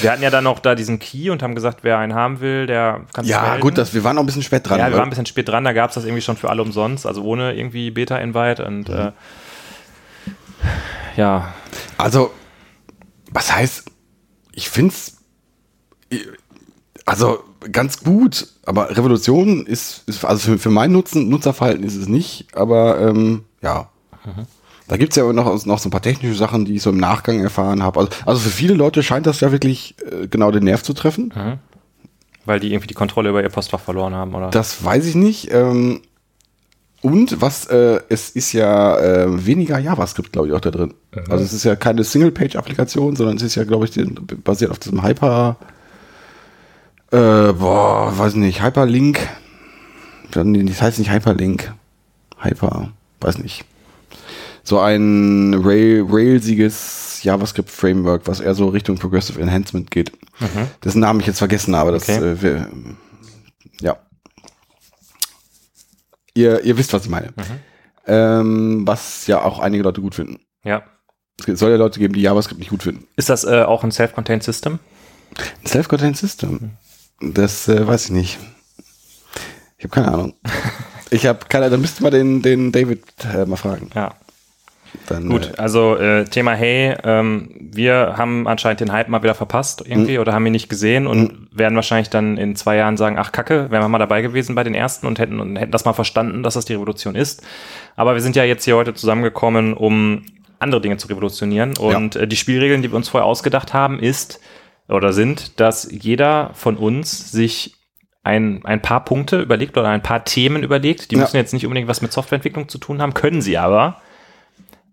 [0.00, 2.66] wir hatten ja dann noch da diesen Key und haben gesagt, wer einen haben will,
[2.66, 3.60] der kann sich ja melden.
[3.60, 4.78] gut, das wir waren noch ein bisschen spät dran.
[4.78, 6.62] Ja, wir waren ein bisschen spät dran, da gab es das irgendwie schon für alle
[6.62, 8.94] umsonst, also ohne irgendwie Beta-Invite und Mhm.
[8.94, 9.12] äh,
[11.16, 11.52] ja,
[11.98, 12.32] Also,
[13.32, 13.84] was heißt,
[14.52, 15.18] ich find's
[17.06, 17.42] also
[17.72, 22.46] ganz gut, aber Revolution ist, ist also für, für mein Nutzen, Nutzerverhalten ist es nicht,
[22.54, 23.88] aber ähm, ja.
[24.88, 27.40] Da gibt's ja noch, noch so ein paar technische Sachen, die ich so im Nachgang
[27.40, 28.00] erfahren habe.
[28.00, 31.32] Also, also für viele Leute scheint das ja wirklich äh, genau den Nerv zu treffen.
[32.44, 34.50] weil die irgendwie die Kontrolle über ihr Postfach verloren haben, oder?
[34.50, 35.52] Das weiß ich nicht.
[35.52, 36.00] Ähm,
[37.02, 40.94] und was, äh, es ist ja äh, weniger JavaScript, glaube ich, auch da drin.
[41.30, 44.78] Also es ist ja keine Single-Page-Applikation, sondern es ist ja, glaube ich, den, basiert auf
[44.78, 45.56] diesem Hyper,
[47.10, 49.18] äh, boah, weiß nicht, Hyperlink.
[50.30, 50.46] Das
[50.82, 51.72] heißt nicht Hyperlink.
[52.40, 53.64] Hyper, weiß nicht.
[54.62, 60.12] So ein Rail, railsiges JavaScript-Framework, was eher so Richtung Progressive Enhancement geht.
[60.84, 61.92] Dessen Namen ich jetzt vergessen habe.
[61.92, 62.24] Das, Okay.
[62.24, 62.68] äh, wir,
[63.80, 63.96] ja.
[66.34, 67.32] Ihr, ihr wisst, was ich meine.
[68.06, 70.40] Ähm, was ja auch einige Leute gut finden.
[70.64, 70.82] ja.
[71.46, 73.06] Es soll ja Leute geben, die JavaScript nicht gut finden.
[73.16, 74.78] Ist das äh, auch ein Self-Contained System?
[75.62, 76.72] Ein Self-Contained System.
[77.20, 78.38] Das äh, weiß ich nicht.
[79.78, 80.34] Ich habe keine Ahnung.
[81.12, 83.90] Ich habe keine, dann müsste mal den, den David äh, mal fragen.
[83.96, 84.14] Ja.
[85.06, 89.34] Dann, Gut, Äh, also äh, Thema Hey, ähm, wir haben anscheinend den Hype mal wieder
[89.34, 93.16] verpasst irgendwie oder haben ihn nicht gesehen und werden wahrscheinlich dann in zwei Jahren sagen,
[93.18, 95.84] ach Kacke, wären wir mal dabei gewesen bei den ersten und hätten und hätten das
[95.84, 97.42] mal verstanden, dass das die Revolution ist.
[97.96, 100.22] Aber wir sind ja jetzt hier heute zusammengekommen, um
[100.60, 104.40] andere Dinge zu revolutionieren und äh, die Spielregeln, die wir uns vorher ausgedacht haben, ist
[104.90, 107.74] oder sind, dass jeder von uns sich
[108.22, 111.10] ein, ein paar Punkte überlegt oder ein paar Themen überlegt.
[111.10, 111.22] Die Ja.
[111.22, 113.96] müssen jetzt nicht unbedingt was mit Softwareentwicklung zu tun haben, können sie aber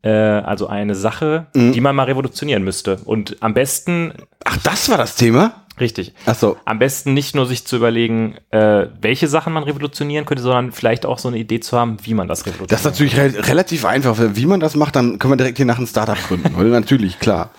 [0.04, 1.74] äh, also eine Sache, Mhm.
[1.74, 2.98] die man mal revolutionieren müsste.
[3.04, 4.14] Und am besten,
[4.46, 5.64] ach, das war das Thema?
[5.80, 6.58] richtig, Ach so.
[6.66, 11.06] am besten nicht nur sich zu überlegen, äh, welche Sachen man revolutionieren könnte, sondern vielleicht
[11.06, 12.72] auch so eine Idee zu haben, wie man das revolutioniert.
[12.72, 14.16] Das ist natürlich re relativ einfach.
[14.20, 16.52] Wie man das macht, dann können wir direkt hier nach einem Startup gründen.
[16.72, 17.52] Natürlich, klar.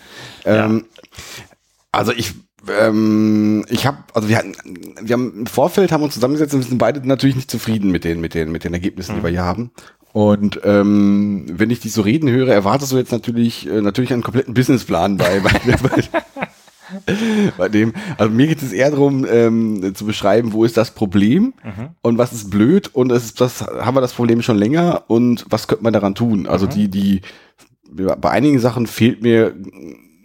[0.45, 0.87] Ähm,
[1.93, 2.35] Also ich,
[2.69, 4.55] ähm, ich habe, also wir hatten,
[5.01, 8.05] wir haben im Vorfeld haben uns zusammengesetzt und wir sind beide natürlich nicht zufrieden mit
[8.05, 9.71] den, mit den, mit den Ergebnissen, die wir hier haben.
[10.13, 14.23] Und ähm, wenn ich dich so reden höre, erwartest du jetzt natürlich, äh, natürlich einen
[14.23, 16.03] kompletten Businessplan bei, bei, bei,
[17.59, 17.93] bei dem.
[18.17, 21.55] Also mir geht es eher darum, ähm, zu beschreiben, wo ist das Problem
[22.03, 25.45] und was ist blöd und es ist, das haben wir das Problem schon länger und
[25.51, 26.47] was könnte man daran tun?
[26.47, 27.21] Also die, die
[27.91, 29.55] bei einigen Sachen fehlt mir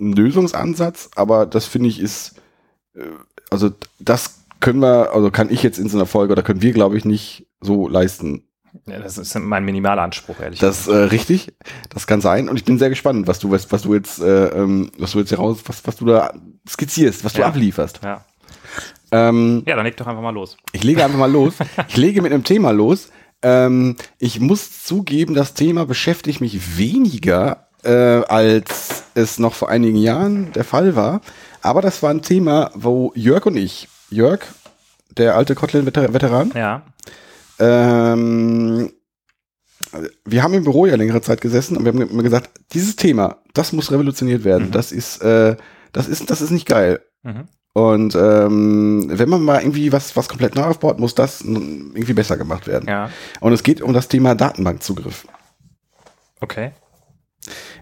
[0.09, 2.35] ein Lösungsansatz, aber das finde ich ist,
[2.95, 3.01] äh,
[3.49, 6.73] also das können wir, also kann ich jetzt in so einer Folge oder können wir,
[6.73, 8.43] glaube ich, nicht so leisten.
[8.87, 11.53] ja, das ist mein minimaler Anspruch, ehrlich Das äh, richtig,
[11.89, 14.47] das kann sein und ich bin sehr gespannt, was du was, was du jetzt, äh,
[14.47, 16.33] ähm, was du jetzt heraus, was, was du da
[16.67, 17.47] skizzierst, was du Ja.
[17.47, 17.99] ablieferst.
[18.03, 18.23] Ja.
[19.11, 20.57] Ähm, ja, dann leg doch einfach mal los.
[20.71, 21.53] ich lege einfach mal los.
[21.87, 23.09] Ich lege mit einem Thema los.
[23.43, 29.98] Ähm, ich muss zugeben, das Thema beschäftigt mich weniger, äh, als es noch vor einigen
[29.98, 31.22] Jahren der Fall war.
[31.62, 34.41] Aber das war ein Thema, wo Jörg und ich, Jörg,
[35.17, 36.82] der alte Kotlin-Veteran, Ja.
[37.60, 38.91] ähm,
[40.26, 43.38] wir haben im Büro ja längere Zeit gesessen und wir haben immer gesagt, dieses Thema,
[43.54, 44.72] das muss revolutioniert werden.
[44.72, 45.56] Das ist, äh,
[45.91, 47.02] das ist, das ist nicht geil.
[47.22, 47.48] Mhm.
[47.74, 52.38] Und ähm, wenn man mal irgendwie was, was komplett neu aufbaut, muss das irgendwie besser
[52.38, 52.88] gemacht werden.
[52.88, 53.10] Ja.
[53.39, 55.28] Und es geht um das Thema Datenbankzugriff.
[56.39, 56.72] Okay.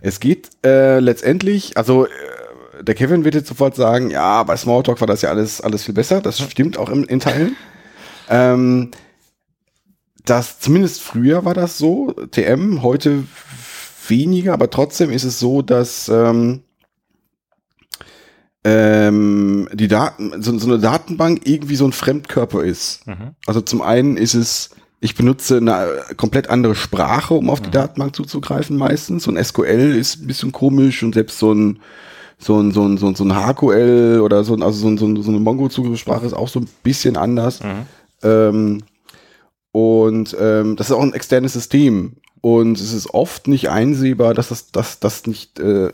[0.02, 5.00] Es geht äh, letztendlich, also äh, der Kevin wird jetzt sofort sagen, ja, bei Smalltalk
[5.00, 6.22] war das ja alles, alles viel besser.
[6.22, 7.56] Das stimmt auch im, in Teilen.
[8.30, 8.92] ähm,
[10.26, 13.26] das, zumindest früher war das so, TM, heute
[14.08, 16.64] weniger, aber trotzdem ist es so, dass ähm,
[18.64, 23.08] ähm, die Daten, so, so eine Datenbank irgendwie so ein Fremdkörper ist.
[23.08, 23.36] Mhm.
[23.46, 28.16] Also zum einen ist es, ich benutze eine komplett andere Sprache, um auf die Datenbank
[28.16, 29.24] zuzugreifen meistens.
[29.24, 31.80] So ein SQL ist ein bisschen komisch und selbst so ein
[32.38, 34.98] so ein, so ein, so ein, so ein HQL oder so ein, also so, ein,
[34.98, 37.62] so, ein, so eine Mongo-Zugriffssprache ist auch so ein bisschen anders.
[37.64, 37.86] Mhm.
[38.24, 38.84] Ähm,
[39.72, 42.14] und ähm, das ist auch ein externes System.
[42.42, 45.94] Und es ist oft nicht einsehbar, dass das, dass das nicht äh,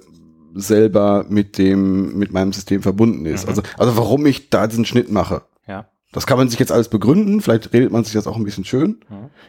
[0.55, 3.43] selber mit dem, mit meinem System verbunden ist.
[3.43, 3.49] Mhm.
[3.49, 5.41] Also, also warum ich da diesen Schnitt mache.
[6.17, 6.19] Ja.
[6.19, 8.65] Das kann man sich jetzt alles begründen, vielleicht redet man sich das auch ein bisschen
[8.65, 8.97] schön.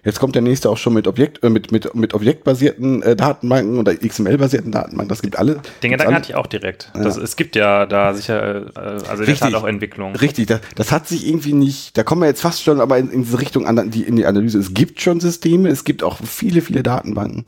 [0.05, 3.79] Jetzt kommt der nächste auch schon mit Objekt, äh, mit, mit, mit objektbasierten äh, Datenbanken
[3.79, 5.09] oder XML-basierten Datenbanken.
[5.09, 5.61] Das gibt alle.
[5.83, 6.17] Den Gedanken alle.
[6.17, 6.91] hatte ich auch direkt.
[6.95, 9.39] Das, es gibt ja da sicher, äh, also in Richtig.
[9.39, 10.15] Tat auch Entwicklung.
[10.17, 13.11] Richtig, das, das hat sich irgendwie nicht, da kommen wir jetzt fast schon aber in,
[13.11, 14.59] in diese Richtung an die, in die Analyse.
[14.59, 17.47] Es gibt schon Systeme, es gibt auch viele, viele Datenbanken.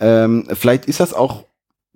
[0.00, 1.44] Ähm, vielleicht ist das auch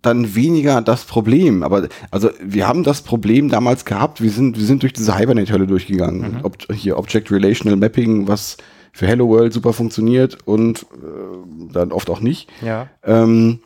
[0.03, 4.65] dann weniger das Problem, aber also wir haben das Problem damals gehabt, wir sind, wir
[4.65, 6.39] sind durch diese Hibernate-Hölle durchgegangen.
[6.39, 6.41] Mhm.
[6.45, 8.57] Ob, hier Object Relational Mapping, was
[8.93, 12.51] für Hello World super funktioniert und äh, dann oft auch nicht.
[12.63, 12.89] Ja.
[13.05, 13.61] Ähm,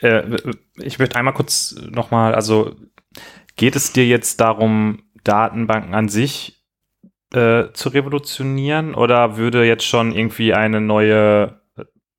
[0.00, 0.36] Äh,
[0.76, 2.74] ich möchte einmal kurz nochmal, also
[3.56, 6.64] geht es dir jetzt darum, Datenbanken an sich
[7.32, 11.60] äh, zu revolutionieren oder würde jetzt schon irgendwie eine neue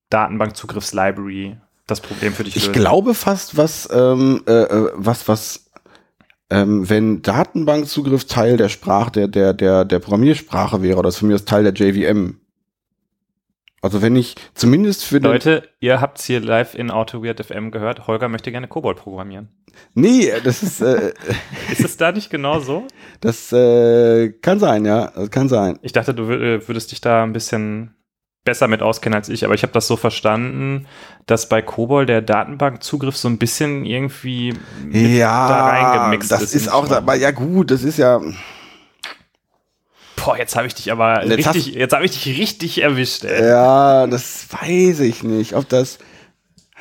[0.10, 2.80] Datenbankzugriffs-Library das Problem für dich Ich lösen?
[2.80, 5.72] glaube fast, was, ähm, äh, äh, was, was,
[6.50, 11.26] ähm, wenn Datenbankzugriff Teil der Sprache, der, der, der, der Programmiersprache wäre, oder das für
[11.26, 12.40] mich ist Teil der JVM.
[13.82, 17.70] Also wenn ich zumindest für den, Leute, ihr habt es hier live in AutoWeird FM
[17.70, 18.08] gehört.
[18.08, 19.50] Holger möchte gerne Kobold programmieren.
[19.94, 21.14] nee, das ist, äh,
[21.72, 22.88] Ist es da nicht genau so?
[23.22, 25.78] das äh, kann sein, ja, das kann sein.
[25.84, 27.95] Ich dachte, du äh, würdest dich da ein bisschen
[28.46, 30.86] besser mit auskennen als ich, aber ich habe das so verstanden,
[31.26, 34.54] dass bei Cobol der Datenbankzugriff so ein bisschen irgendwie
[34.92, 36.54] Ja, da reingemixt das ist.
[36.56, 38.22] ist auch, aber ja gut, das ist ja,
[40.16, 43.48] Boah, jetzt habe ich dich aber Jetzt richtig, jetzt habe ich dich richtig erwischt, ey.
[43.48, 46.00] ja, das weiß ich nicht, ob das,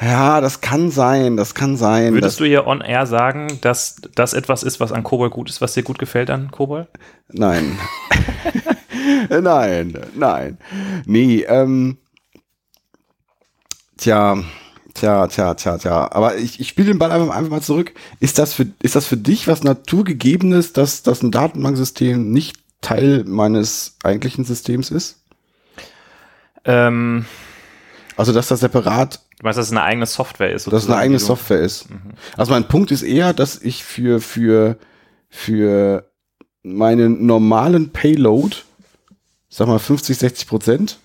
[0.00, 2.14] ja, das kann sein, das kann sein.
[2.14, 5.60] Würdest du hier on air sagen, dass das etwas ist, was an Kobol gut ist,
[5.60, 6.88] was dir gut gefällt an Kobol?
[7.32, 7.78] Nein.
[9.28, 10.58] nein, nein.
[11.06, 11.98] Nee, ähm.
[13.96, 14.36] Tja,
[14.94, 16.12] tja, tja, tja, tja.
[16.12, 17.92] Aber ich, ich spiele den Ball einfach, einfach mal zurück.
[18.20, 23.24] Ist das, für, ist das für dich was Naturgegebenes, dass, dass ein Datenbanksystem nicht Teil
[23.26, 25.22] meines eigentlichen Systems ist?
[26.64, 27.24] Ähm,
[28.16, 30.66] Also, dass das separat, du meinst, dass es eine eigene Software ist?
[30.66, 31.86] dass es eine eigene Software ist.
[32.36, 34.76] Also, mein Punkt ist eher, dass ich für, für,
[35.30, 36.10] für
[36.62, 38.56] meinen normalen Payload,
[39.54, 40.98] sag mal 50, 60 Prozent,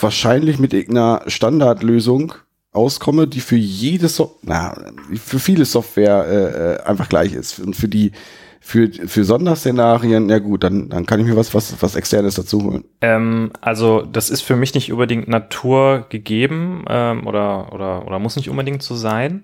[0.00, 2.32] wahrscheinlich mit irgendeiner Standardlösung
[2.72, 4.74] auskomme, die für jede so na,
[5.14, 7.58] für viele Software äh, äh, einfach gleich ist.
[7.58, 8.12] Und für die,
[8.60, 12.62] für, für Sonderszenarien, ja gut, dann, dann kann ich mir was, was, was externes dazu
[12.62, 12.84] holen.
[13.02, 18.36] Ähm, also das ist für mich nicht unbedingt Natur gegeben ähm, oder, oder, oder muss
[18.36, 19.42] nicht unbedingt so sein.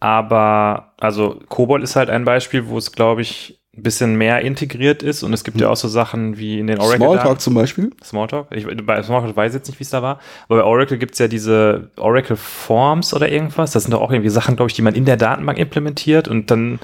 [0.00, 5.02] Aber also Cobol ist halt ein Beispiel, wo es, glaube ich, ein bisschen mehr integriert
[5.02, 5.22] ist.
[5.22, 6.98] Und es gibt ja auch so Sachen wie in den Oracle.
[6.98, 7.90] Smalltalk zum Beispiel.
[8.02, 8.48] Smalltalk.
[8.50, 10.20] Ich, bei Smalltalk weiß ich jetzt nicht, wie es da war.
[10.48, 13.72] Aber bei Oracle gibt's ja diese Oracle Forms oder irgendwas.
[13.72, 16.28] Das sind doch auch irgendwie Sachen, glaube ich, die man in der Datenbank implementiert.
[16.28, 16.78] Und dann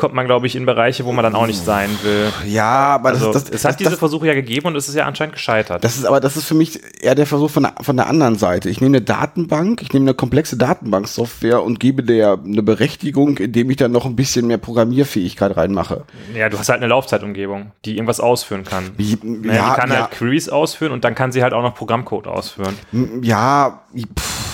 [0.00, 2.32] kommt man, glaube ich, in Bereiche, wo man dann auch nicht sein will.
[2.48, 4.88] Ja, aber Also, das, das, es das, hat diese das, Versuche ja gegeben und es
[4.88, 5.84] ist ja anscheinend gescheitert.
[5.84, 8.38] Das ist aber, das ist für mich eher der Versuch von der, von der anderen
[8.38, 8.70] Seite.
[8.70, 13.68] Ich nehme eine Datenbank, ich nehme eine komplexe Datenbanksoftware und gebe der eine Berechtigung, indem
[13.70, 16.04] ich dann noch ein bisschen mehr Programmierfähigkeit reinmache.
[16.34, 18.90] Ja, du hast halt eine Laufzeitumgebung, die irgendwas ausführen kann.
[18.96, 19.96] Wie- Naja, ja, die kann ja.
[20.02, 22.74] halt Queries ausführen und dann kann sie halt auch noch Programmcode ausführen.
[23.20, 24.49] Ja, pff,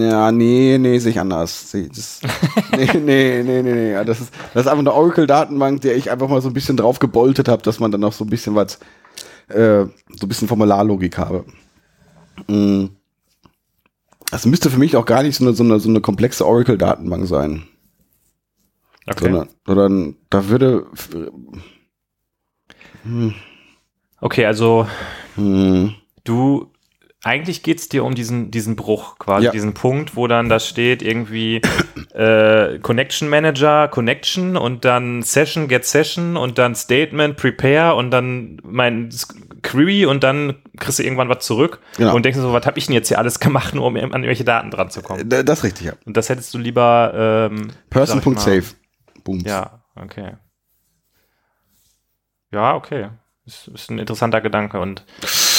[0.00, 1.70] ja, nee, nee, sehe ich anders.
[1.72, 2.20] Das,
[2.76, 4.04] nee, nee, nee, nee, nee.
[4.04, 6.98] Das ist, das ist einfach eine Oracle-Datenbank, der ich einfach mal so ein bisschen drauf
[6.98, 8.78] geboltet habe, dass man dann noch so ein bisschen was,
[9.48, 9.90] äh, so
[10.22, 11.44] ein bisschen Formularlogik habe.
[12.46, 12.86] Mm.
[14.30, 17.26] Das müsste für mich auch gar nicht so eine, so eine, so eine komplexe Oracle-Datenbank
[17.26, 17.62] sein.
[19.06, 19.24] Okay.
[19.24, 20.86] Sondern, sondern da würde,
[24.20, 24.86] Okay, also
[25.36, 26.70] hm, du,
[27.28, 29.52] eigentlich geht's dir um diesen, diesen Bruch quasi, Ja.
[29.52, 31.60] diesen Punkt, wo dann da steht irgendwie
[32.14, 38.60] äh, Connection Manager, Connection und dann Session, Get Session und dann Statement, Prepare und dann
[38.64, 39.10] mein
[39.62, 42.14] Query und dann kriegst du irgendwann was zurück Genau.
[42.14, 44.44] und denkst so, was habe ich denn jetzt hier alles gemacht, nur um an irgendwelche
[44.44, 45.28] Daten dran zu kommen?
[45.28, 45.92] d- das ist richtig, ja.
[46.06, 48.64] Und das hättest du lieber ähm, Person.save.
[49.24, 49.40] Boom.
[49.40, 50.32] Ja, okay.
[52.52, 53.08] Ja, okay.
[53.48, 54.78] Ist, ist ein interessanter Gedanke.
[54.78, 55.04] Und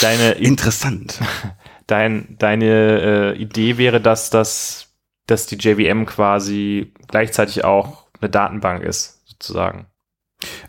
[0.02, 1.20] deine, Interessant.
[1.88, 4.90] dein, deine äh, Idee wäre, dass das
[5.30, 9.86] dass die JVM quasi gleichzeitig auch eine Datenbank ist, sozusagen.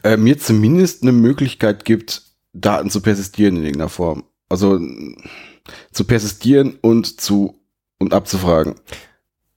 [0.02, 4.24] Äh, mir zumindest eine Möglichkeit gibt, Daten zu persistieren in irgendeiner Form.
[4.48, 4.78] Also
[5.92, 7.60] zu persistieren und zu
[7.98, 8.74] und abzufragen.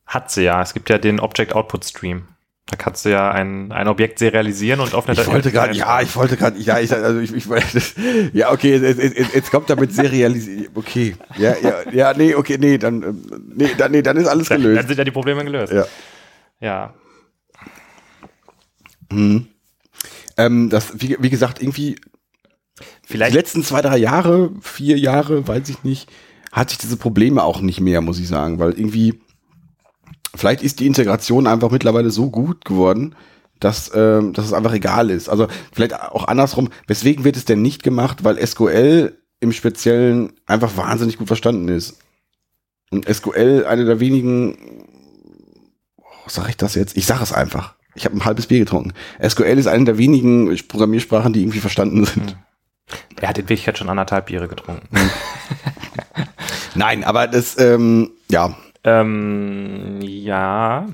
[0.06, 0.62] Hat sie ja.
[0.62, 2.28] Es gibt ja den Object Output Stream.
[2.66, 6.02] Da kannst du ja ein, ein Objekt serialisieren und auf eine Ich wollte gerade, ja,
[6.02, 7.94] ich wollte gerade, ja, ich, also ich, ich das,
[8.34, 12.78] ja, okay, jetzt, jetzt, jetzt kommt damit serialisieren, okay, ja, ja, ja, nee, okay, nee,
[12.78, 14.88] dann, ähm, nee, dann, nee, dann ist alles Dann gelöst.
[14.88, 15.74] sind ja die Probleme gelöst.
[15.74, 15.86] Ja.
[16.62, 16.94] Ja.
[19.12, 19.48] Mhm.
[20.38, 21.96] Ähm, das, wie, wie gesagt, irgendwie
[22.80, 26.10] die Vielleicht, letzten zwei, drei Jahre, vier Jahre, weiß ich nicht,
[26.52, 29.22] hatte ich diese Probleme auch nicht mehr, muss ich sagen, weil irgendwie,
[30.36, 33.16] vielleicht ist die Integration einfach mittlerweile so gut geworden,
[33.60, 35.30] dass, ähm, dass es einfach egal ist.
[35.30, 40.76] Also vielleicht auch andersrum, weswegen wird es denn nicht gemacht, weil SQL im Speziellen einfach
[40.78, 41.98] wahnsinnig gut verstanden ist.
[42.92, 44.86] Und SQL eine der wenigen,
[45.98, 46.96] oh, sag ich das jetzt?
[46.98, 47.76] Ich sag es einfach.
[47.96, 48.94] Ich habe ein halbes Bier getrunken.
[49.28, 52.38] SQL ist eine der wenigen Programmiersprachen, die irgendwie verstanden sind.
[53.22, 54.88] er hat in Wirklichkeit schon anderthalb Biere getrunken.
[56.76, 60.88] Nein, aber das, ähm, ja, Ähm, ja.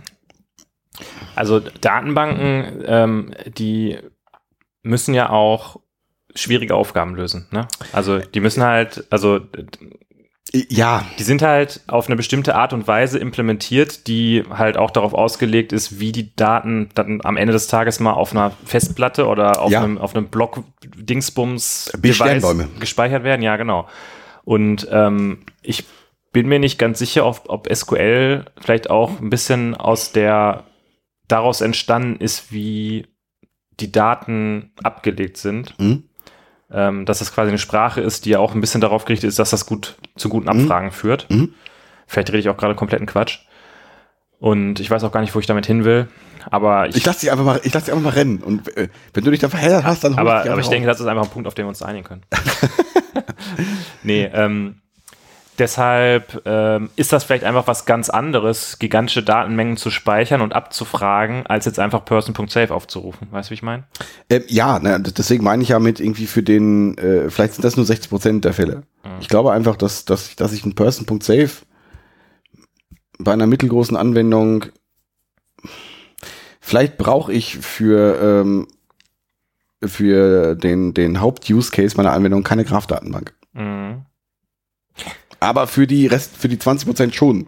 [1.35, 3.97] Also Datenbanken, ähm, die
[4.83, 5.79] müssen ja auch
[6.35, 7.47] schwierige Aufgaben lösen.
[7.51, 7.67] Ne?
[7.93, 9.39] Also die müssen halt, also
[10.51, 15.13] ja, die sind halt auf eine bestimmte Art und Weise implementiert, die halt auch darauf
[15.13, 19.61] ausgelegt ist, wie die Daten dann am Ende des Tages mal auf einer Festplatte oder
[19.61, 19.83] auf Ja.
[19.83, 23.43] einem, auf einem Block Dingsbums gespeichert werden.
[23.43, 23.87] Ja, genau.
[24.43, 25.85] Und ähm, ich
[26.31, 30.65] bin mir nicht ganz sicher, ob, ob SQL vielleicht auch ein bisschen aus der
[31.27, 33.07] daraus entstanden ist, wie
[33.79, 35.75] die Daten abgelegt sind.
[35.77, 36.03] Hm?
[36.71, 39.39] Ähm, dass das quasi eine Sprache ist, die ja auch ein bisschen darauf gerichtet ist,
[39.39, 41.27] dass das gut zu guten Abfragen führt.
[41.29, 41.55] Mhm.
[42.05, 43.39] Vielleicht rede ich auch gerade kompletten Quatsch.
[44.37, 46.07] Und ich weiß auch gar nicht, wo ich damit hin will.
[46.49, 48.41] Aber ich, ich lasse dich einfach mal, ich lasse dich einfach mal rennen.
[48.41, 50.87] Und äh, wenn du dich da verheddert hast, dann hol aber, dich aber ich denke,
[50.87, 52.21] das ist einfach ein Punkt, auf den wir uns einigen können.
[54.03, 54.81] nee, ähm,
[55.59, 61.45] deshalb ähm, ist das vielleicht einfach was ganz anderes, gigantische Datenmengen zu speichern und abzufragen,
[61.45, 63.27] als jetzt einfach person.save aufzurufen.
[63.31, 63.83] Weißt du, wie ich meine?
[64.29, 67.75] äh, ja, ne, deswegen meine ich ja mit irgendwie für den, äh, vielleicht sind das
[67.75, 68.83] nur 60 Prozent der Fälle.
[69.19, 71.51] Ich glaube einfach, dass, dass, dass ich ein Person.save
[73.19, 74.65] bei einer mittelgroßen Anwendung
[76.59, 78.67] vielleicht brauche ich für ähm,
[79.83, 83.33] für den den Haupt-Use-Case meiner Anwendung keine Graph-Datenbank.
[83.53, 84.05] Mhm.
[85.39, 87.47] Aber für die Rest, für die 20 Prozent schon.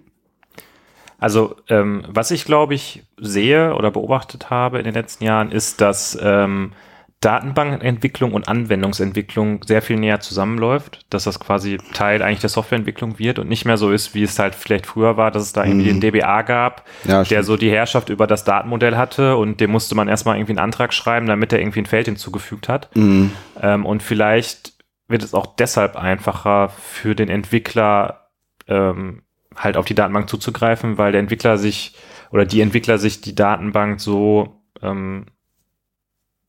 [1.20, 5.80] Also, ähm, was ich glaube ich sehe oder beobachtet habe in den letzten Jahren, ist,
[5.80, 6.72] dass ähm,
[7.20, 13.38] Datenbankentwicklung und Anwendungsentwicklung sehr viel näher zusammenläuft, dass das quasi Teil eigentlich der Softwareentwicklung wird
[13.38, 15.94] und nicht mehr so ist, wie es halt vielleicht früher war, dass es da irgendwie
[15.94, 16.02] Mhm.
[16.02, 19.94] den DBA gab, Ja, der so die Herrschaft über das Datenmodell hatte und dem musste
[19.94, 22.90] man erstmal irgendwie einen Antrag schreiben, damit er irgendwie ein Feld hinzugefügt hat.
[22.96, 23.32] Mhm.
[23.62, 24.71] Ähm, und vielleicht
[25.12, 28.30] wird es auch deshalb einfacher für den Entwickler,
[28.68, 29.24] ähm,
[29.56, 31.96] halt auf die Datenbank zuzugreifen, weil der Entwickler sich
[32.32, 35.26] oder die Entwickler sich die Datenbank so ähm,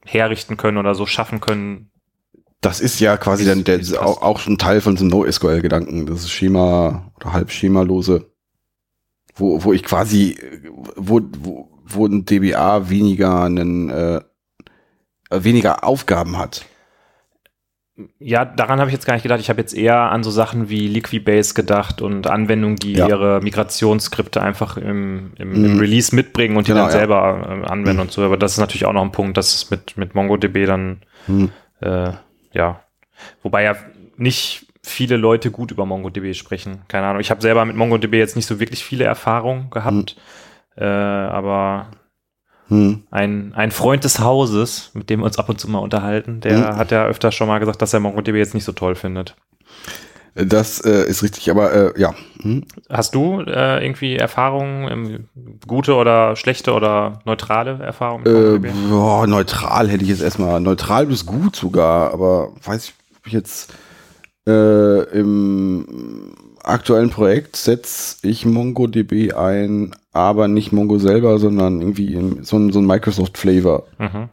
[0.05, 1.91] herrichten können oder so schaffen können.
[2.61, 6.07] Das ist ja quasi dann der, auch, auch schon Teil von so einem NoSQL-Gedanken.
[6.07, 8.31] Das ist Schema oder halb schemalose,
[9.35, 10.39] wo, wo ich quasi,
[10.95, 14.21] wo, wo, wo ein DBA weniger einen, äh,
[15.31, 16.67] weniger Aufgaben hat.
[18.19, 19.41] Ja, daran habe ich jetzt gar nicht gedacht.
[19.41, 23.07] Ich habe jetzt eher an so Sachen wie Liquibase gedacht und Anwendungen, die Ja.
[23.07, 25.79] ihre Migrationsskripte einfach im, im, im Mhm.
[25.79, 26.99] Release mitbringen und die Genau, dann ja.
[26.99, 28.01] selber äh, anwenden Mhm.
[28.01, 28.23] und so.
[28.23, 31.51] Aber das ist natürlich auch noch ein Punkt, dass es mit, mit MongoDB dann Hm.
[31.81, 32.13] Äh,
[32.53, 32.81] ja.
[33.43, 33.77] Wobei ja
[34.17, 36.83] nicht viele Leute gut über MongoDB sprechen.
[36.89, 37.21] Keine Ahnung.
[37.21, 40.17] Ich habe selber mit MongoDB jetzt nicht so wirklich viele Erfahrungen gehabt.
[40.77, 41.89] Äh, aber
[42.73, 43.03] Hm.
[43.11, 46.73] ein, ein Freund des Hauses, mit dem wir uns ab und zu mal unterhalten, der
[46.73, 46.77] Mhm.
[46.77, 49.37] hat ja öfter schon mal gesagt, dass er MongoDB jetzt nicht so toll findet.
[50.35, 52.15] Das äh, ist richtig, aber äh, ja.
[52.41, 52.65] Hm.
[52.89, 59.27] Hast du äh, irgendwie Erfahrungen, ähm, gute oder schlechte oder neutrale Erfahrungen mit Äh, boah,
[59.27, 60.59] neutral hätte ich jetzt erstmal.
[60.59, 63.73] Neutral bis gut sogar, aber weiß ich ob ich jetzt
[64.49, 72.45] äh, im aktuellen Projekt setze ich MongoDB ein, aber nicht Mongo selber, sondern irgendwie in,
[72.45, 74.29] so ein, so ein Microsoft-Flavor, Mhm,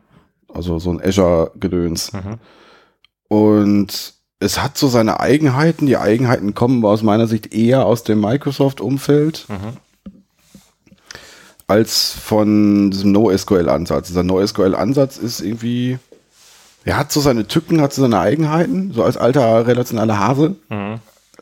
[0.54, 2.14] also so ein Azure-Gedöns.
[2.14, 2.38] mhm,
[3.28, 5.86] Und es hat so seine Eigenheiten.
[5.86, 9.78] Die Eigenheiten kommen aus meiner Sicht eher aus dem Microsoft-Umfeld mhm,
[11.68, 14.08] als von diesem NoSQL-Ansatz.
[14.08, 16.00] Dieser NoSQL-Ansatz ist irgendwie,
[16.84, 18.92] er hat so seine Tücken, hat so seine Eigenheiten.
[18.94, 21.00] So als alter relationaler Hase mhm.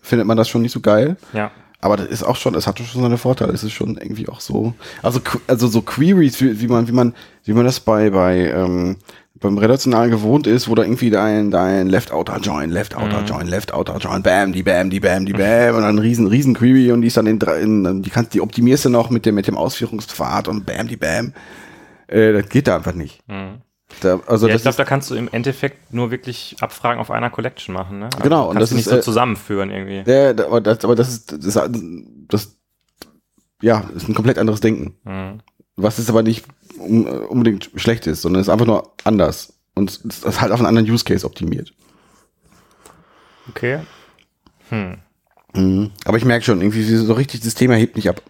[0.07, 1.17] Findet man das schon nicht so geil.
[1.33, 1.51] Ja.
[1.79, 3.53] Aber das ist auch schon, es hat schon seine Vorteile.
[3.53, 7.13] Es ist schon irgendwie auch so, also, also so Queries, wie, wie man, wie man,
[7.43, 8.97] wie man das bei, bei, ähm,
[9.39, 13.45] beim Relationalen gewohnt ist, wo da irgendwie dein, dein Left Outer Join, Left Outer Join,
[13.45, 16.55] Left Outer Join, Bam, die Bam, die Bam, die Bam und dann ein riesen, riesen
[16.55, 19.27] Query und die ist dann in, drei- in die kannst, die optimierst du noch mit
[19.27, 21.33] dem, mit dem Ausführungspfad und Bam, die Bam.
[22.07, 23.21] Äh, das geht da einfach nicht.
[24.01, 27.11] Da, also Ja, ich glaube, ist, da kannst du im Endeffekt nur wirklich Abfragen auf
[27.11, 27.99] einer Collection machen.
[27.99, 28.05] Ne?
[28.05, 30.09] Also Genau, und das nicht ist, so äh, zusammenführen irgendwie.
[30.09, 31.59] ja, aber das, aber das ist, das,
[32.27, 32.57] das,
[33.61, 34.95] ja, ist ein komplett anderes Denken.
[35.03, 35.41] Mhm.
[35.75, 36.45] Was ist aber nicht
[36.77, 39.53] unbedingt schlecht ist, sondern ist einfach nur anders.
[39.75, 41.73] Und es ist halt auf einen anderen Use Case optimiert.
[43.49, 43.79] Okay.
[44.69, 44.97] Hm.
[45.53, 45.91] Mhm.
[46.05, 48.21] Aber ich merke schon, irgendwie so richtig, das Thema hebt nicht ab.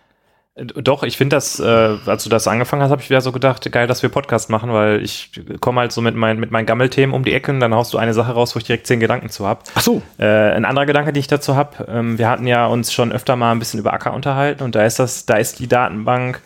[0.59, 3.71] Doch, ich finde das, äh, als du das angefangen hast, habe ich wieder so gedacht,
[3.71, 5.29] geil, dass wir Podcast machen, weil ich
[5.59, 7.99] komme halt so mit, mein, mit meinen Gammelthemen um die Ecke und dann haust du
[7.99, 9.61] eine Sache raus, wo ich direkt zehn Gedanken zu habe.
[9.75, 10.01] Ach so.
[10.17, 13.35] Äh, ein anderer Gedanke, den ich dazu habe, ähm, wir hatten ja uns schon öfter
[13.35, 16.41] mal ein bisschen über Acker unterhalten und da ist das, da ist die Datenbank,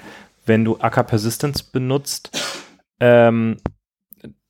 [0.45, 2.38] wenn du Acker Persistence benutzt,
[2.99, 3.57] ähm,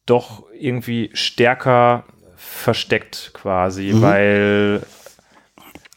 [0.08, 2.06] doch irgendwie stärker
[2.36, 4.02] versteckt quasi, Mhm.
[4.02, 4.82] weil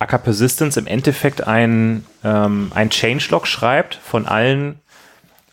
[0.05, 4.77] Acker Persistence im Endeffekt ein, ähm, ein Changelog schreibt von allen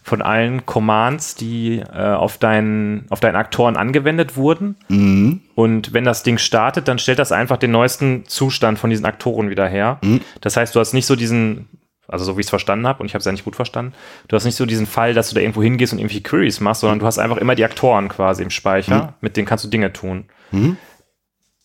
[0.04, 4.76] von allen Commands, die äh, auf, deinen, auf deinen Aktoren angewendet wurden.
[4.90, 5.42] Mhm.
[5.54, 9.52] Und wenn das Ding startet, dann stellt das einfach den neuesten Zustand von diesen Aktoren
[9.52, 10.00] wieder her.
[10.02, 10.22] Mhm.
[10.42, 11.70] Das heißt, du hast nicht so diesen,
[12.08, 13.94] also so wie ich es verstanden habe, und ich habe es ja nicht gut verstanden,
[14.28, 16.82] du hast nicht so diesen Fall, dass du da irgendwo hingehst und irgendwie Queries machst,
[16.82, 19.94] sondern du hast einfach immer die Aktoren quasi im Speicher, mit denen kannst du Dinge
[19.94, 20.26] tun.
[20.50, 20.78] Mhm.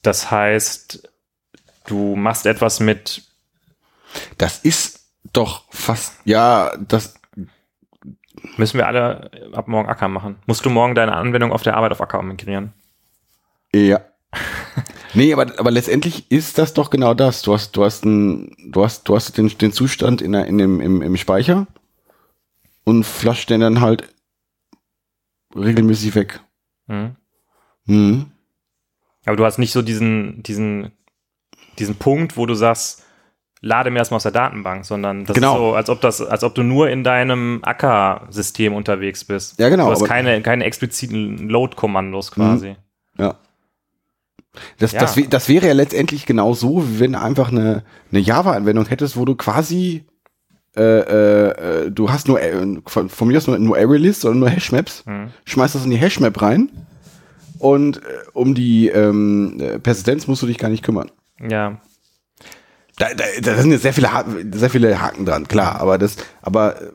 [0.02, 1.08] Das heißt,
[1.86, 3.22] du machst etwas mit,
[4.38, 7.14] Das ist doch fast, ja, das,
[8.56, 10.36] müssen wir alle ab morgen Acker machen.
[10.46, 12.72] Musst du morgen deine Anwendung auf der Arbeit auf Acker migrieren?
[13.72, 14.00] ja.
[15.14, 17.42] nee, aber, aber letztendlich ist das doch genau das.
[17.42, 20.58] Du hast, du hast, ein, du hast, du hast den, den Zustand in, der, in
[20.58, 21.66] dem, im, im Speicher
[22.84, 24.08] und flasht den dann halt
[25.54, 26.40] regelmäßig weg.
[26.86, 27.16] Mhm.
[27.86, 28.26] Mhm.
[29.24, 30.92] Aber du hast nicht so diesen, diesen,
[31.78, 33.02] diesen Punkt, wo du sagst,
[33.60, 35.52] lade mir erstmal aus der Datenbank, sondern das Genau.
[35.54, 39.58] ist so, als ob das, als ob du nur in deinem Acker-System unterwegs bist.
[39.58, 42.76] Ja, genau, Du hast keine, keine expliziten Load-Kommandos quasi.
[43.18, 43.36] Ja.
[44.78, 45.00] Das, Ja.
[45.00, 49.16] Das, das wäre ja letztendlich genau so, wie wenn du einfach eine, eine Java-Anwendung hättest,
[49.16, 50.04] wo du quasi
[50.76, 52.52] äh, äh, äh, du hast nur äh,
[52.86, 55.28] von, von mir aus nur, nur ArrayList oder nur Hashmaps, Mhm.
[55.46, 56.70] schmeißt das in die Hashmap rein
[57.58, 58.00] und äh,
[58.34, 61.10] um die ähm, äh, Persistenz musst du dich gar nicht kümmern.
[61.40, 61.80] Ja.
[62.98, 64.08] Da, da, da sind jetzt sehr viele,
[64.54, 66.92] sehr viele Haken dran, klar, aber das, aber äh,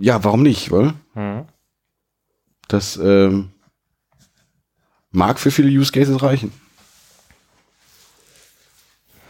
[0.00, 1.44] ja, warum nicht, weil Mhm.
[2.68, 3.50] das ähm,
[5.10, 6.52] mag für viele Use Cases reichen.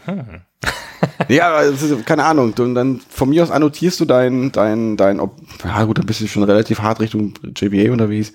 [0.05, 0.41] Hm.
[1.27, 2.55] ja, ist, keine Ahnung.
[2.55, 6.05] Du, und dann von mir aus annotierst du dein, dein, dein, ob, ja gut, dann
[6.05, 8.33] bist du schon relativ hart Richtung JVA unterwegs.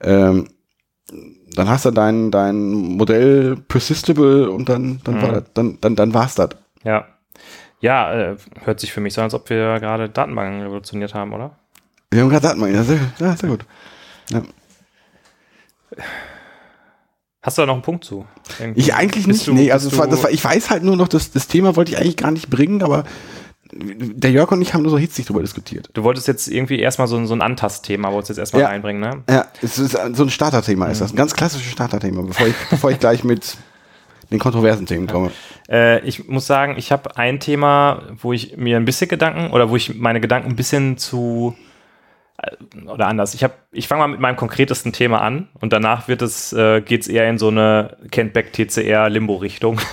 [0.00, 0.48] Ähm,
[1.54, 5.22] dann hast du dein, dein Modell persistable und dann, dann, Mhm.
[5.22, 6.50] war das, dann, dann, dann war's das.
[6.84, 7.06] Ja.
[7.80, 11.32] Ja, äh, hört sich für mich so an, als ob wir gerade Datenbanken revolutioniert haben,
[11.32, 11.52] oder?
[12.10, 13.64] Wir haben gerade Datenbank, ja, sehr, ja, sehr gut.
[14.30, 14.42] Ja.
[17.42, 18.26] Hast du da noch einen Punkt zu?
[18.58, 18.80] Irgendwie?
[18.80, 19.46] Ich eigentlich nicht.
[19.46, 21.76] du- nee, also das war, das war, ich weiß halt nur noch, das, das Thema
[21.76, 23.04] wollte ich eigentlich gar nicht bringen, aber
[23.72, 25.90] der Jörg und ich haben nur so hitzig drüber diskutiert.
[25.92, 28.68] Du wolltest jetzt irgendwie erstmal so, ein- so ein Antastthema, wolltest jetzt erstmal Ja.
[28.68, 29.22] reinbringen, ne?
[29.28, 31.12] Ja, es ist so ein Starterthema, ist das.
[31.12, 33.56] Ein ganz klassisches Starterthema, bevor ich, bevor ich gleich mit
[34.30, 35.30] den kontroversen Themen komme.
[35.70, 39.70] Äh, ich muss sagen, ich habe ein Thema, wo ich mir ein bisschen Gedanken oder
[39.70, 41.56] wo ich meine Gedanken ein bisschen zu
[42.42, 43.32] äh, oder anders.
[43.34, 46.80] Ich habe, ich fange mal mit meinem konkretesten Thema an und danach wird es, äh,
[46.82, 49.80] geht es eher in so eine Kentback TCR Limbo Richtung.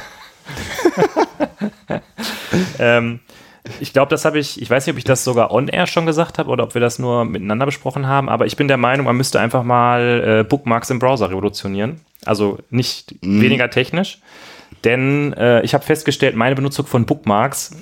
[2.79, 3.19] ähm,
[3.79, 6.05] ich glaube, das habe ich, ich weiß nicht, ob ich das sogar on air schon
[6.05, 9.05] gesagt habe oder ob wir das nur miteinander besprochen haben, aber ich bin der Meinung,
[9.05, 12.01] man müsste einfach mal äh, Bookmarks im Browser revolutionieren.
[12.25, 14.19] Also nicht weniger technisch,
[14.83, 17.75] denn äh, ich habe festgestellt, meine Benutzung von Bookmarks,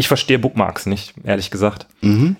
[0.00, 1.86] ich verstehe Bookmarks nicht, ehrlich gesagt.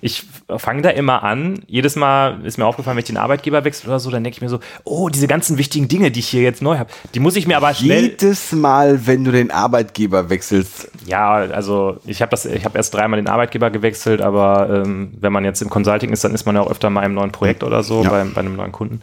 [0.01, 0.23] Ich
[0.57, 1.61] fange da immer an.
[1.67, 4.41] Jedes Mal ist mir aufgefallen, wenn ich den Arbeitgeber wechsle oder so, dann denke ich
[4.41, 7.35] mir so, oh, diese ganzen wichtigen Dinge, die ich hier jetzt neu habe, die muss
[7.35, 8.01] ich mir aber schnell.
[8.05, 12.95] Jedes Mal, wenn du den Arbeitgeber wechselst, Ja, also ich habe das, ich habe erst
[12.95, 16.55] dreimal den Arbeitgeber gewechselt, aber ähm, wenn man jetzt im Consulting ist, dann ist man
[16.55, 18.09] ja auch öfter mal im neuen Projekt oder so, Ja.
[18.09, 19.01] bei, bei einem neuen Kunden.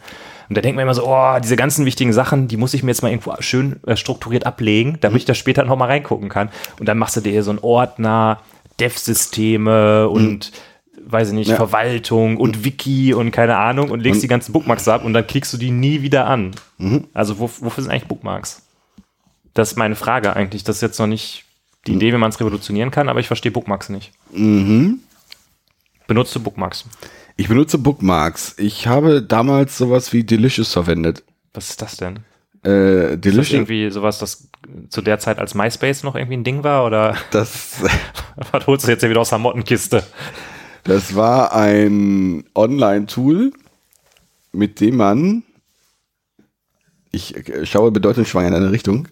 [0.49, 2.89] Und da denkt man immer so, oh, diese ganzen wichtigen Sachen, die muss ich mir
[2.91, 6.49] jetzt mal irgendwo schön äh, strukturiert ablegen, damit ich da später noch mal reingucken kann.
[6.79, 8.39] Und dann machst du dir so einen Ordner,
[8.79, 10.51] Dev-Systeme und
[11.01, 11.55] weiß ich nicht, Ja.
[11.55, 15.25] Verwaltung und Wiki und keine Ahnung und legst Und- die ganzen Bookmarks ab und dann
[15.27, 16.51] klickst du die nie wieder an.
[17.13, 18.63] Also wo, wofür sind eigentlich Bookmarks?
[19.53, 20.63] Das ist meine Frage eigentlich.
[20.63, 21.45] Das ist jetzt noch nicht
[21.87, 24.11] die Idee, wie man es revolutionieren kann, aber ich verstehe Bookmarks nicht.
[24.31, 24.99] Mhm.
[26.07, 26.85] Benutzt du Bookmarks?
[27.39, 28.55] Ich benutze Bookmarks.
[28.57, 31.23] Ich habe damals sowas wie Delicious verwendet.
[31.53, 32.19] Was ist das denn?
[32.65, 34.49] Äh, Ist das Delicious, irgendwie sowas, das
[34.89, 36.85] zu der Zeit als MySpace noch irgendwie ein Ding war?
[36.85, 37.77] Oder das,
[38.51, 40.03] was holst du jetzt hier wieder aus der Mottenkiste?
[40.83, 43.53] das war ein Online-Tool,
[44.51, 45.43] mit dem man,
[47.11, 49.07] ich schaue bedeutungsschwanger in eine Richtung,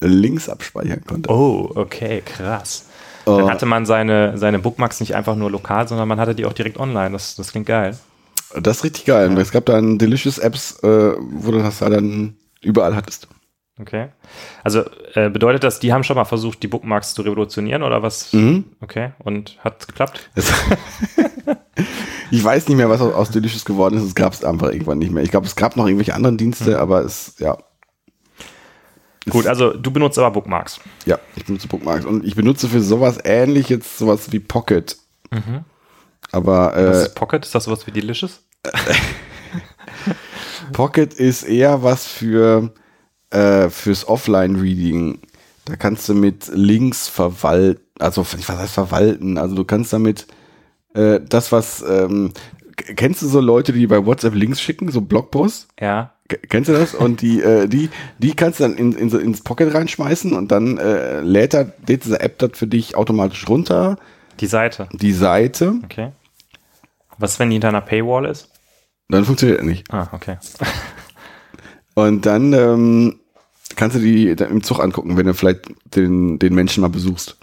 [0.00, 1.30] Links abspeichern konnte.
[1.30, 2.90] Oh, okay, krass.
[3.26, 3.38] Oh.
[3.38, 6.52] Dann hatte man seine, seine Bookmarks nicht einfach nur lokal, sondern man hatte die auch
[6.52, 7.10] direkt online.
[7.12, 7.96] Das, das klingt geil.
[8.60, 9.36] Das ist richtig geil.
[9.38, 13.28] Es gab dann Delicious Apps, äh, wo du das dann überall hattest.
[13.80, 14.08] Okay.
[14.62, 18.32] Also äh, bedeutet das, die haben schon mal versucht, die Bookmarks zu revolutionieren oder was?
[18.32, 18.64] Mhm.
[18.80, 19.12] Okay.
[19.18, 20.30] Und hat geklappt?
[20.36, 20.52] Das
[22.30, 24.04] ich weiß nicht mehr, was aus, aus Delicious geworden ist.
[24.04, 25.24] Es gab es einfach irgendwann nicht mehr.
[25.24, 27.58] Ich glaube, es gab noch irgendwelche anderen Dienste, aber es, ja.
[29.30, 30.80] Gut, also du benutzt aber Bookmarks.
[31.06, 32.04] Ja, ich benutze Bookmarks.
[32.04, 34.96] Und ich benutze für sowas ähnlich jetzt sowas wie Pocket.
[36.32, 37.44] Aber Was äh, ist Pocket?
[37.44, 38.42] Ist das sowas wie Delicious?
[40.72, 42.72] Pocket ist eher was für
[43.30, 45.18] äh, fürs Offline-Reading.
[45.64, 49.38] Da kannst du mit Links verwalten, also was heißt verwalten?
[49.38, 50.26] Also du kannst damit
[50.94, 52.32] äh, das, was ähm,
[52.76, 55.68] kennst du so Leute, die bei WhatsApp Links schicken, so Blogposts?
[55.80, 56.13] Ja.
[56.48, 56.94] Kennst du das?
[56.94, 60.78] Und die, äh, die, die kannst du dann in, in, ins Pocket reinschmeißen und dann
[60.78, 63.98] äh, lädt er lädt diese App das für dich automatisch runter,
[64.40, 64.88] Die Seite.
[64.92, 66.12] die Seite, Okay.
[67.18, 68.50] Was, wenn die hinter einer Paywall ist?
[69.08, 69.92] dann funktioniert er nicht.
[69.92, 70.38] Ah, okay.
[71.94, 73.20] Und dann ähm,
[73.76, 77.36] kannst du die dann im Zug angucken, wenn du vielleicht den, den Menschen mal besuchst.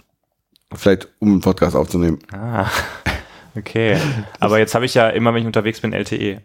[0.74, 2.18] Vielleicht um einen Podcast aufzunehmen.
[2.32, 2.66] Ah.
[3.54, 3.98] Okay.
[4.40, 5.92] Aber jetzt habe ich ja immer, wenn ich unterwegs bin.
[5.92, 6.40] LTE.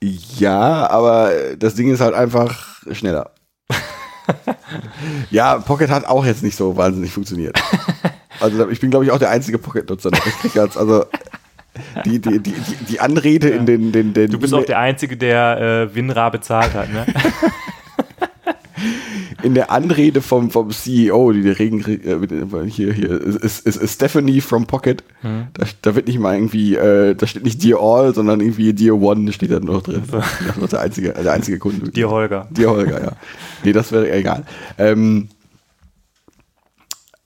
[0.00, 3.32] Ja, aber das Ding ist halt einfach schneller.
[5.30, 7.60] ja, Pocket hat auch jetzt nicht so wahnsinnig funktioniert.
[8.40, 10.10] Also ich bin, glaube ich, auch der einzige Pocket-Nutzer.
[10.76, 11.04] also
[12.04, 15.16] die, die, die, die, die Anrede in den, den, den Du bist auch der Einzige,
[15.16, 17.06] der äh, WinRAR bezahlt hat, ne?
[19.42, 23.94] in der Anrede vom, vom CEO, die der Regen äh, hier, hier, ist, ist, ist
[23.94, 25.04] Stephanie from Pocket.
[25.20, 25.48] Hm.
[25.54, 29.00] Da, da wird nicht mal irgendwie, äh, da steht nicht Dear All, sondern irgendwie Dear
[29.00, 30.02] One steht da noch drin.
[30.10, 31.90] Das ist der einzige, der einzige Kunde.
[31.90, 32.48] Dir, Holger.
[32.50, 33.12] Dir Holger, ja.
[33.64, 34.44] Nee, das wäre egal.
[34.76, 35.28] Ähm,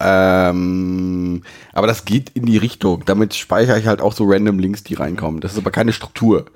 [0.00, 1.42] ähm,
[1.72, 3.04] aber das geht in die Richtung.
[3.06, 5.40] Damit speichere ich halt auch so random Links, die reinkommen.
[5.40, 6.46] Das ist aber keine Struktur.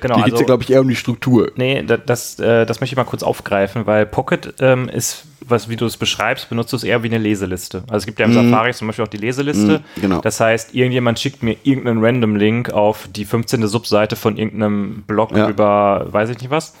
[0.00, 1.50] Genau, Hier geht's also, ja, glaube ich, eher um die Struktur.
[1.56, 5.68] nee, da- das, äh, das möchte ich mal kurz aufgreifen, weil Pocket ähm, ist, was,
[5.68, 7.78] wie du es beschreibst, benutzt du es eher wie eine Leseliste.
[7.88, 9.82] Also es gibt ja im Safari zum Beispiel auch die Leseliste.
[9.96, 10.20] Mhm, genau.
[10.20, 13.66] Das heißt, irgendjemand schickt mir irgendeinen random Link auf die 15.
[13.66, 15.44] Subseite von irgendeinem Blog Ja.
[15.46, 15.50] Mhm.
[15.52, 16.74] über, weiß ich nicht was,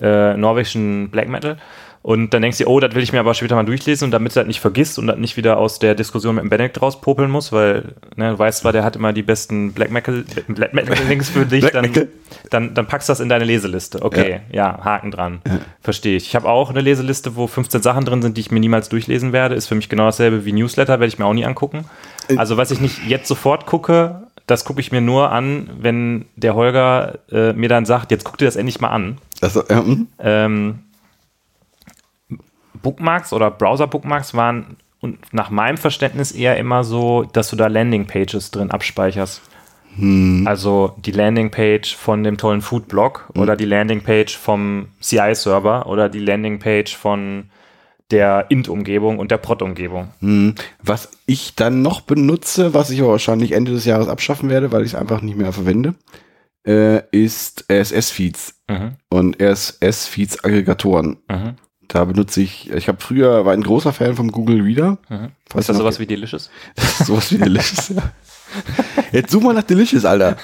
[0.00, 1.56] äh, norwegischen Black Metal.
[2.06, 4.30] Und dann denkst du, oh, das will ich mir aber später mal durchlesen und damit
[4.30, 7.28] du das nicht vergisst und das nicht wieder aus der Diskussion mit dem Benedikt rauspopeln
[7.28, 10.96] muss, weil ne, du weißt zwar, der hat immer die besten Black Metal, Black Metal
[11.08, 11.90] Links für dich, dann,
[12.50, 14.02] dann, dann packst du das in deine Leseliste.
[14.02, 15.40] Okay, ja, Haken dran.
[15.80, 16.28] Verstehe ich.
[16.28, 19.32] Ich habe auch eine Leseliste, wo 15 Sachen drin sind, die ich mir niemals durchlesen
[19.32, 19.56] werde.
[19.56, 21.86] Ist für mich genau dasselbe wie Newsletter, werde ich mir auch nie angucken.
[22.28, 22.36] Äh.
[22.36, 26.54] Also was ich nicht jetzt sofort gucke, das gucke ich mir nur an, wenn der
[26.54, 29.18] Holger äh, mir dann sagt, jetzt guck dir das endlich mal an.
[29.40, 30.06] Das, äh, hm?
[30.20, 30.78] Ähm,
[32.76, 38.50] Bookmarks oder Browser-Bookmarks waren und nach meinem Verständnis eher immer so, dass du da Landingpages
[38.50, 39.42] drin abspeicherst.
[40.44, 46.94] Also die Landingpage von dem tollen Food-Blog oder die Landingpage vom CI-Server oder die Landingpage
[46.94, 47.48] von
[48.10, 50.08] der int-Umgebung und der prod-Umgebung.
[50.20, 50.54] Hm.
[50.82, 54.88] Was ich dann noch benutze, was ich wahrscheinlich Ende des Jahres abschaffen werde, weil ich
[54.92, 55.94] es einfach nicht mehr verwende,
[56.66, 58.96] äh, ist RSS-Feeds Mhm.
[59.08, 61.16] und RSS-Feeds-Aggregatoren.
[61.30, 61.54] Mhm.
[61.88, 64.98] Da benutze ich, ich habe früher, war ein großer Fan vom Google Reader.
[65.08, 65.32] Mhm.
[65.54, 66.50] Ist das sowas wie Delicious?
[67.04, 68.12] sowas wie Delicious, ja.
[69.12, 70.36] Jetzt such mal nach Delicious, Alter.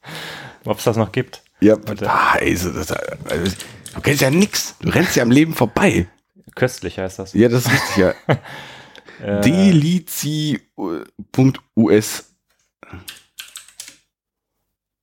[0.64, 1.42] Ob es das noch gibt?
[1.60, 1.76] Ja,
[2.06, 3.56] ah, ey, so, das, also,
[3.94, 4.76] du kennst ja nix.
[4.80, 6.08] Du rennst ja am Leben vorbei.
[6.54, 7.32] Köstlich heißt das.
[7.32, 8.14] Ja, das ist richtig, ja.
[9.22, 10.64] Äh, Delici.us.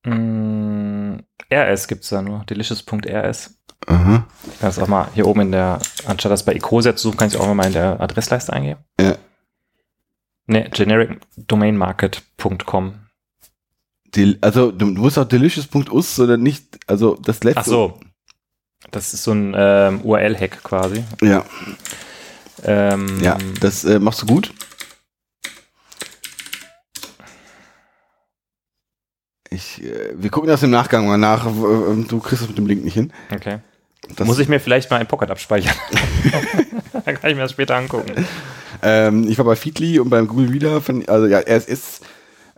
[0.03, 1.19] mh,
[1.51, 2.43] RS gibt es da nur.
[2.43, 3.60] Delicious.rs.
[3.87, 4.25] Aha.
[4.59, 7.39] Kannst auch mal hier oben in der, anstatt das bei Ecosia zu suchen, kannst du
[7.39, 8.79] auch mal in der Adressleiste eingeben.
[8.99, 9.15] Ja.
[10.47, 12.93] Ne, genericdomainmarket.com.
[14.41, 17.61] Also, du musst auch delicious.us oder nicht, also das letzte.
[17.61, 17.99] Ach so.
[18.91, 21.03] Das ist so ein ähm, URL-Hack quasi.
[21.21, 21.45] Ja,
[22.63, 24.53] Ähm, ja, das äh, machst du gut.
[29.49, 31.45] Ich, äh, wir gucken das im Nachgang mal nach.
[31.45, 33.11] Du kriegst das mit dem Link nicht hin.
[33.33, 33.59] Okay.
[34.15, 35.75] Das, Muss ich mir vielleicht mal in Pocket abspeichern.
[37.05, 38.25] Dann kann ich mir das später angucken.
[38.81, 42.01] ähm, ich war bei Feedly und beim Google Reader, von, also ja, RSS,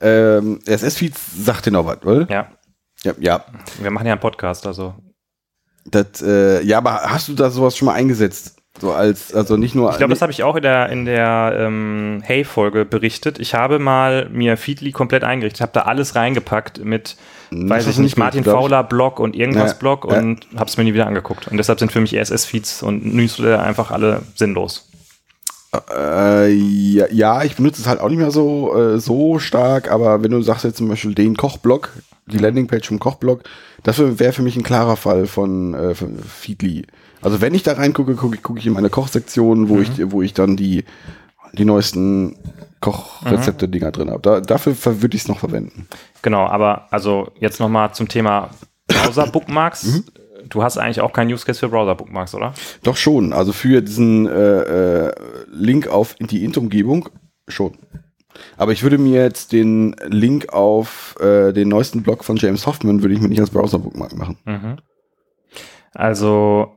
[0.01, 2.27] ähm, RSS-Feeds sagt dir noch was, oder?
[2.29, 2.47] Ja,
[3.03, 3.45] Ja, ja.
[3.79, 4.95] wir machen ja einen Podcast, also.
[5.85, 8.57] Das, äh, ja, aber hast du da sowas schon mal eingesetzt?
[8.83, 9.91] So als, also nicht nur.
[9.91, 13.39] Ich glaube, das habe ich auch in der, in der ähm, Hey-Folge berichtet.
[13.39, 17.15] Ich habe mal mir Feedly komplett eingerichtet, habe da alles reingepackt mit,
[17.49, 18.49] weiß das ich nicht, gut, Martin ich.
[18.49, 21.47] Fowler Blog und irgendwas Ja, Blog und habe es mir nie wieder angeguckt.
[21.47, 24.89] Und deshalb sind für mich RSS-Feeds und Newsletter einfach alle sinnlos.
[25.89, 30.23] Äh, ja, ja, ich benutze es halt auch nicht mehr so, äh, so stark, aber
[30.23, 31.93] wenn du sagst jetzt zum Beispiel den Kochblock,
[32.25, 33.43] die Landingpage vom Kochblock,
[33.83, 36.85] das wäre für mich ein klarer Fall von, äh, von Feedly.
[37.23, 40.21] Also wenn ich da reingucke, gucke ich, gucke ich in meine Kochsektion, wo ich, wo
[40.21, 40.83] ich dann die,
[41.53, 42.35] die neuesten
[42.81, 44.21] Kochrezepte-Dinger drin habe.
[44.21, 45.87] Da, dafür würde ich es noch verwenden.
[46.21, 48.49] Genau, aber also jetzt nochmal zum Thema
[48.87, 49.85] Browser-Bookmarks.
[49.85, 50.03] Mhm.
[50.49, 52.53] Du hast eigentlich auch keinen Use Case für Browser-Bookmarks, oder?
[52.83, 55.13] Doch schon, also für diesen äh, äh,
[55.49, 57.07] Link auf die Int-Umgebung
[57.47, 57.77] schon.
[58.57, 63.01] Aber ich würde mir jetzt den Link auf äh, den neuesten Blog von James Hoffman,
[63.01, 64.37] würde ich mir nicht als Browser-Bookmark machen.
[64.45, 64.77] Mhm.
[65.93, 66.73] Also,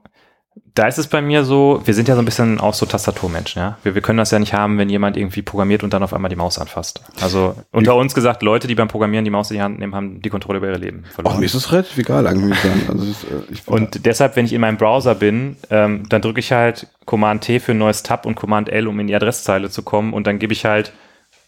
[0.77, 3.61] da ist es bei mir so, wir sind ja so ein bisschen auch so Tastaturmenschen,
[3.61, 3.79] ja.
[3.83, 6.29] Wir, wir können das ja nicht haben, wenn jemand irgendwie programmiert und dann auf einmal
[6.29, 7.01] die Maus anfasst.
[7.21, 10.21] Also unter uns gesagt, Leute, die beim Programmieren die Maus in die Hand nehmen, haben
[10.21, 11.41] die Kontrolle über ihr Leben verloren.
[11.41, 12.59] mir ist das relativ egal, eigentlich.
[12.89, 16.41] Also, es äh, ich, und deshalb, wenn ich in meinem Browser bin, ähm, dann drücke
[16.41, 19.71] ich halt Command T für ein neues Tab und Command L, um in die Adresszeile
[19.71, 20.93] zu kommen und dann gebe ich halt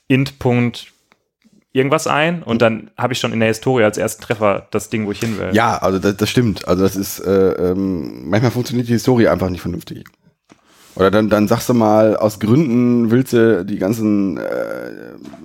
[0.07, 0.39] int.
[1.73, 5.07] Irgendwas ein und dann habe ich schon in der Historie als ersten Treffer das Ding,
[5.07, 5.51] wo ich hin will.
[5.53, 6.67] ja, also das, das stimmt.
[6.67, 10.05] Also das ist, äh, ähm, manchmal funktioniert die Historie einfach nicht vernünftig.
[10.95, 14.91] Oder dann, dann sagst du mal, aus Gründen willst du die ganzen, äh,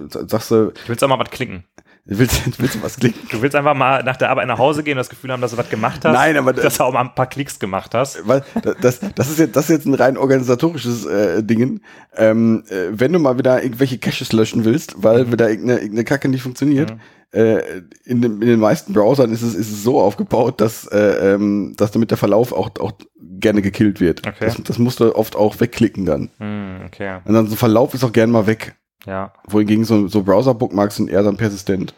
[0.09, 1.65] sagst du, Du willst auch mal was klicken.
[2.05, 3.27] Willst, willst du was klicken?
[3.31, 5.51] Du willst einfach mal nach der Arbeit nach Hause gehen und das Gefühl haben, dass
[5.51, 6.13] du was gemacht hast.
[6.13, 8.27] Nein, aber- dass du auch mal ein paar Klicks gemacht hast.
[8.27, 8.43] Weil
[8.81, 11.81] das, das, ist jetzt, das ist jetzt ein rein organisatorisches äh, Ding.
[12.15, 16.29] Ähm, äh, wenn du mal wieder irgendwelche Caches löschen willst, weil wieder irgendeine, irgendeine Kacke
[16.29, 16.93] nicht funktioniert,
[17.31, 21.33] äh, in, den, in den meisten Browsern ist es, ist es so aufgebaut, dass, äh,
[21.33, 22.91] ähm, dass damit der Verlauf auch, auch
[23.39, 24.25] gerne gekillt wird.
[24.27, 24.45] Okay.
[24.45, 26.29] Das, das musst du oft auch wegklicken dann.
[26.37, 27.19] Hm, okay.
[27.25, 28.75] Und dann so ein Verlauf ist auch gerne mal weg.
[29.05, 29.33] Ja.
[29.47, 31.93] Wohingegen so, so Browser-Bookmarks sind eher dann persistent.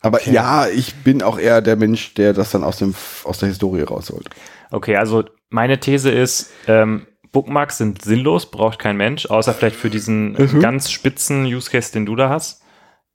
[0.00, 2.94] Aber ja, ich bin auch eher der Mensch, der das dann aus, dem,
[3.24, 4.28] aus der Historie rausholt.
[4.70, 9.90] Okay, also meine These ist, ähm, Bookmarks sind sinnlos, braucht kein Mensch, außer vielleicht für
[9.90, 10.60] diesen Mhm.
[10.60, 12.62] ganz spitzen Use Case, den du da hast.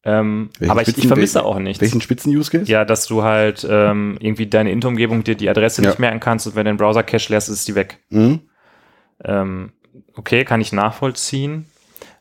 [0.07, 1.81] Ähm, aber ich, ich Spitzen- vermisse auch nichts.
[1.81, 2.71] Welchen Spitzen-Use-Case?
[2.71, 5.89] Ja, dass du halt ähm, irgendwie deine Int-Umgebung dir die Adresse Ja.
[5.89, 7.97] nicht merken kannst und wenn du den Browser-Cache leerst, ist die weg.
[8.09, 8.41] Mhm.
[9.23, 9.71] Ähm,
[10.13, 11.65] okay, kann ich nachvollziehen.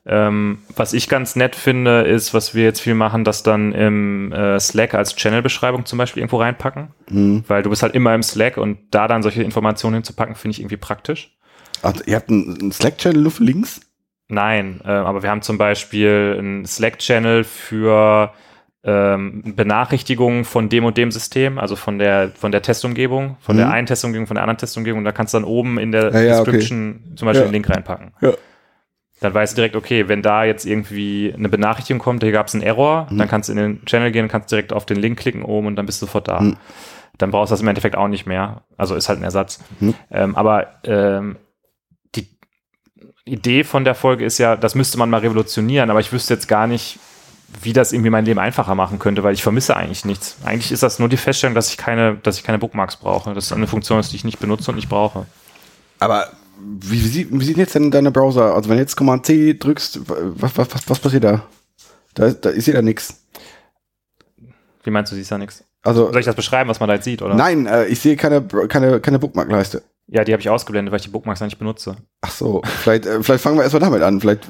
[0.07, 4.33] Ähm, was ich ganz nett finde, ist, was wir jetzt viel machen, das dann im
[4.33, 7.45] äh, Slack als Channel-Beschreibung zum Beispiel irgendwo reinpacken, Mhm.
[7.49, 10.61] weil du bist halt immer im Slack und da dann solche Informationen hinzupacken, finde ich
[10.61, 11.35] irgendwie praktisch.
[11.83, 13.81] Ach, ihr habt einen, Slack-Channel nur für Links?
[14.29, 18.33] Nein, äh, aber wir haben zum Beispiel einen Slack-Channel für
[18.87, 23.61] ähm, Benachrichtigungen von dem und dem System, also von der, von der Testumgebung, von Mhm.
[23.61, 24.99] der einen Testumgebung, von der anderen Testumgebung.
[24.99, 26.51] Und da kannst du dann oben in der Ja, ja, okay.
[26.53, 27.45] Description zum Beispiel Ja.
[27.45, 28.13] einen Link reinpacken.
[28.21, 28.33] Ja.
[29.25, 32.55] Dann weißt du direkt, okay, wenn da jetzt irgendwie eine Benachrichtigung kommt, hier gab es
[32.55, 33.16] einen Error, Mhm.
[33.16, 35.77] dann kannst du in den Channel gehen, kannst direkt auf den Link klicken oben und
[35.77, 36.41] dann bist du sofort da.
[36.41, 36.57] Mhm.
[37.16, 38.64] Dann brauchst du das im Endeffekt auch nicht mehr.
[38.77, 39.61] Also ist halt ein Ersatz.
[39.81, 39.95] Mhm.
[40.11, 41.37] Ähm, aber ähm,
[42.16, 42.29] die
[43.25, 46.47] Idee von der Folge ist ja, das müsste man mal revolutionieren, aber ich wüsste jetzt
[46.47, 46.99] gar nicht,
[47.62, 50.37] wie das irgendwie mein Leben einfacher machen könnte, weil ich vermisse eigentlich nichts.
[50.45, 53.33] Eigentlich ist das nur die Feststellung, dass ich keine, dass ich keine Bookmarks brauche.
[53.33, 55.25] Das ist eine Funktion, die ich nicht benutze und nicht brauche.
[55.99, 56.29] Aber
[56.81, 58.55] wie, sieht, wie sieht jetzt denn deine Browser?
[58.55, 61.47] Also wenn du jetzt Command C drückst, was, was, was, was passiert da?
[62.15, 63.25] Da, da ist ja da nichts.
[64.83, 65.65] Wie meinst du, siehst da nichts?
[65.83, 67.35] Also Soll ich das beschreiben, was man da jetzt sieht, oder?
[67.35, 69.83] nein, äh, ich sehe keine, keine, keine Bookmark-Leiste.
[70.07, 71.97] Ja, die habe ich ausgeblendet, weil ich die Bookmarks nicht benutze.
[72.21, 74.21] Ach so, vielleicht, äh, vielleicht fangen wir erstmal damit an.
[74.21, 74.49] Vielleicht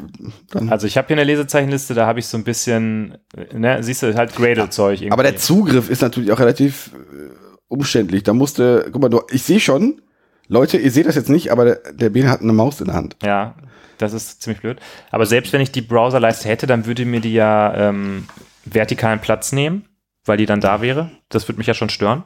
[0.51, 0.69] dann.
[0.69, 3.19] Also ich habe hier eine Lesezeichenliste, da habe ich so ein bisschen,
[3.53, 5.13] ne, siehst du, halt Gradle-Zeug irgendwie.
[5.13, 7.31] Aber der Zugriff ist natürlich auch relativ äh,
[7.69, 8.25] umständlich.
[8.25, 10.03] Da musste, guck mal, du, ich sehe schon,
[10.49, 12.95] Leute, ihr seht das jetzt nicht, aber der, der Ben hat eine Maus in der
[12.95, 13.17] Hand.
[13.23, 13.55] Ja,
[13.99, 14.79] das ist ziemlich blöd.
[15.11, 18.27] Aber selbst wenn ich die Browserleiste hätte, dann würde mir die ja ähm,
[18.65, 19.87] vertikalen Platz nehmen,
[20.25, 21.11] weil die dann da wäre.
[21.29, 22.25] Das würde mich ja schon stören.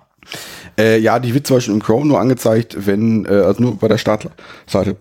[0.78, 3.88] Äh, ja, die wird zum Beispiel im Chrome nur angezeigt, wenn, äh, also nur bei
[3.88, 4.96] der Startseite.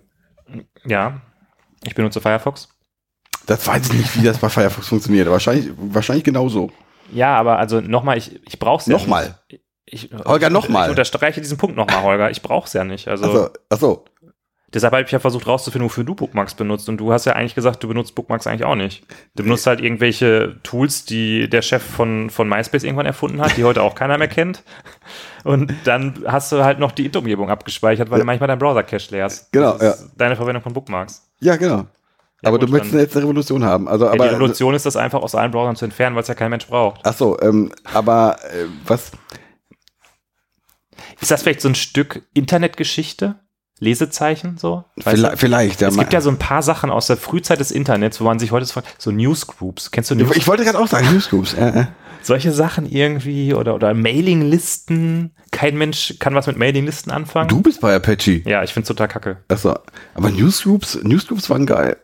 [0.86, 1.22] Ja,
[1.84, 2.70] ich benutze Firefox.
[3.46, 5.30] Das weiß ich nicht, wie das bei Firefox funktioniert.
[5.30, 6.72] Wahrscheinlich, wahrscheinlich genauso.
[7.14, 9.36] Ja, aber also nochmal, ich, ich brauche es ja Nochmal.
[9.50, 9.62] nicht.
[9.90, 10.86] Ich, Holger, ich, nochmal.
[10.86, 12.30] Ich unterstreiche diesen Punkt nochmal, Holger.
[12.30, 13.08] Ich brauche es ja nicht.
[13.08, 14.06] Also, Also, ach so.
[14.74, 16.90] Deshalb habe ich ja versucht rauszufinden, wofür du Bookmarks benutzt.
[16.90, 19.06] Und du hast ja eigentlich gesagt, du benutzt Bookmarks eigentlich auch nicht.
[19.36, 23.64] Du benutzt halt irgendwelche Tools, die der Chef von, von MySpace irgendwann erfunden hat, die
[23.64, 24.64] heute auch keiner mehr kennt.
[25.46, 29.54] Und dann hast du halt noch die Int-Umgebung abgespeichert, weil du manchmal deinen Browser-Cache leerst.
[29.54, 31.26] Genau, Das ist Deine Verwendung von Bookmarks.
[31.40, 31.86] Ja, genau.
[32.44, 33.88] Ja, aber gut, du möchtest jetzt eine Revolution haben.
[33.88, 36.28] Also, Ja, aber, die Revolution ist das einfach aus allen Browsern zu entfernen, weil es
[36.28, 37.00] ja kein Mensch braucht.
[37.04, 39.12] Ach so, ähm, aber äh, was?
[41.22, 43.36] Ist das vielleicht so ein Stück Internetgeschichte?
[43.80, 44.86] Lesezeichen so?
[45.00, 48.20] Vielleicht, vielleicht ja, Es gibt ja so ein paar Sachen aus der Frühzeit des Internets,
[48.20, 49.92] wo man sich heute so fragt, so Newsgroups.
[49.92, 50.38] Kennst du Newsgroups?
[50.38, 51.54] ich wollte gerade auch sagen, Newsgroups.
[51.54, 51.86] Äh, äh.
[52.24, 55.36] Solche Sachen irgendwie oder, oder Mailinglisten.
[55.52, 57.48] Kein Mensch kann was mit Mailinglisten anfangen.
[57.50, 58.42] Du bist bei Apache.
[58.46, 59.38] Ja, ich find's total kacke.
[59.48, 59.78] Achso,
[60.16, 61.98] aber Newsgroups, Newsgroups waren geil.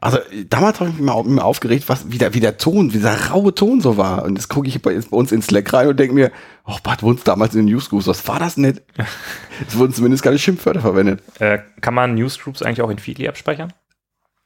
[0.00, 0.18] Also
[0.48, 3.30] damals habe ich mich mal, mir aufgeregt, was wie der, wie der Ton, wie dieser
[3.30, 4.24] raue Ton so war.
[4.24, 6.30] Und jetzt gucke ich bei, bei uns in Slack rein und denke mir,
[6.66, 8.82] oh, Bad uns damals in den Newsgroups, was war das nicht?
[9.68, 11.22] es wurden zumindest keine Schimpfwörter verwendet.
[11.38, 13.72] Äh, kann man Newsgroups eigentlich auch in Feedly abspeichern?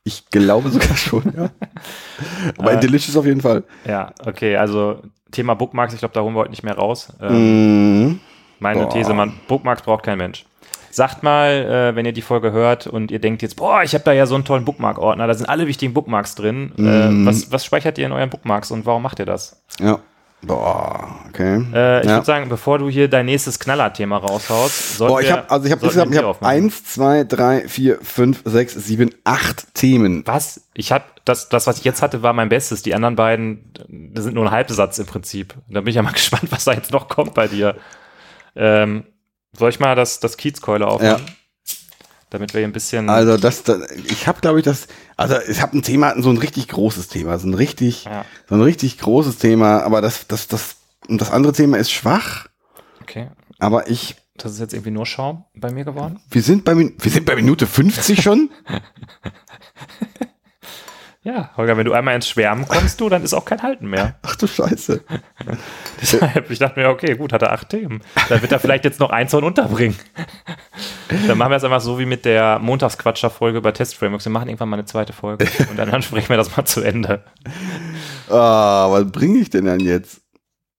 [0.05, 1.51] Ich glaube sogar schon, ja.
[2.59, 3.65] Aber in Äh, Delicious auf jeden Fall.
[3.85, 7.13] Ja, okay, also Thema Bookmarks, ich glaube, da holen wir heute nicht mehr raus.
[7.21, 8.21] Ähm, Mhm.
[8.59, 8.91] Meine Boah.
[8.91, 10.47] These, man, Bookmarks braucht kein Mensch.
[10.97, 11.51] Sagt mal,
[11.93, 14.25] äh, wenn ihr die Folge hört und ihr denkt jetzt, boah, ich habe da ja
[14.25, 16.73] so einen tollen Bookmark-Ordner, da sind alle wichtigen Bookmarks drin.
[16.79, 17.27] Äh, Mhm.
[17.27, 19.63] was, was speichert ihr in euren Bookmarks und warum macht ihr das?
[19.79, 19.99] Ja.
[20.43, 21.65] Boah, okay.
[21.75, 22.17] Äh, ich ja.
[22.17, 25.73] würde sagen, bevor du hier dein nächstes Knallerthema raushaust, sollten Boah, ich habe also ich
[25.73, 26.55] habe insgesamt ich aufmachen.
[26.57, 30.23] eins, zwei, drei, vier, fünf, sechs, sieben, acht Themen.
[30.27, 30.63] Was?
[30.75, 32.83] Ich habe das, das, was ich jetzt hatte, war mein Bestes.
[32.83, 33.71] Die anderen beiden,
[34.15, 35.55] das sind nur ein Halbsatz im Prinzip.
[35.69, 37.75] Da bin ich ja mal gespannt, was da jetzt noch kommt bei dir.
[38.55, 39.05] Ähm,
[39.59, 41.27] soll ich mal das, das Kiezkeule aufmachen?
[42.31, 43.09] Damit wir hier ein bisschen.
[43.09, 46.39] Also das, das ich habe glaube ich das, also ich habe ein Thema, so ein
[46.39, 48.25] richtig großes Thema, so ein richtig, Ja.
[48.49, 50.77] so ein richtig großes Thema, aber das, das, das,
[51.09, 52.49] und das andere Thema ist schwach,
[53.01, 53.29] Okay.
[53.61, 56.19] aber ich, Das ist jetzt irgendwie nur Schaum bei mir geworden.
[56.29, 58.51] wir sind bei, wir sind bei Minute 50 schon.
[61.27, 64.15] Ja, Holger, wenn du einmal ins Schwärmen kommst, du, dann ist auch kein Halten mehr.
[64.23, 65.03] Ach du Scheiße.
[66.01, 68.01] Deshalb, ich dachte mir, okay, gut, hat er acht Themen.
[68.29, 69.97] Dann wird er vielleicht jetzt noch eins von unterbringen.
[71.27, 74.25] Dann machen wir es einfach so wie mit der Montagsquatscher-Folge über Testframeworks.
[74.27, 77.25] Wir machen irgendwann mal eine zweite Folge und dann sprechen wir das mal zu Ende.
[78.31, 80.21] Ah, was bringe ich denn dann jetzt?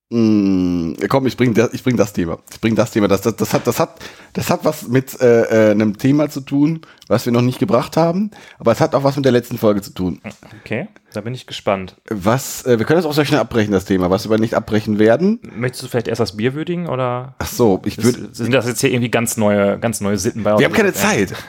[0.10, 2.40] Hm, komm, ich bring das, ich bring das Thema.
[2.50, 3.10] Ich bring das Thema.
[3.10, 4.00] Das, das, das hat, das hat,
[4.32, 6.80] das hat was mit äh, äh, einem Thema zu tun,
[7.10, 9.82] was wir noch nicht gebracht haben, aber es hat auch was mit der letzten Folge
[9.82, 10.22] zu tun.
[10.62, 11.98] Okay, da bin ich gespannt.
[12.10, 14.10] Was, äh, wir können das auch sehr schnell abbrechen, das Thema.
[14.10, 15.42] Was wir aber nicht abbrechen werden.
[15.54, 18.30] Möchtest du vielleicht erst das Bier würdigen oder Ach so, ich würde.
[18.32, 20.60] sind das jetzt hier irgendwie ganz neue, ganz neue Sitten bei uns?
[20.60, 21.34] Wir haben keine Zeit.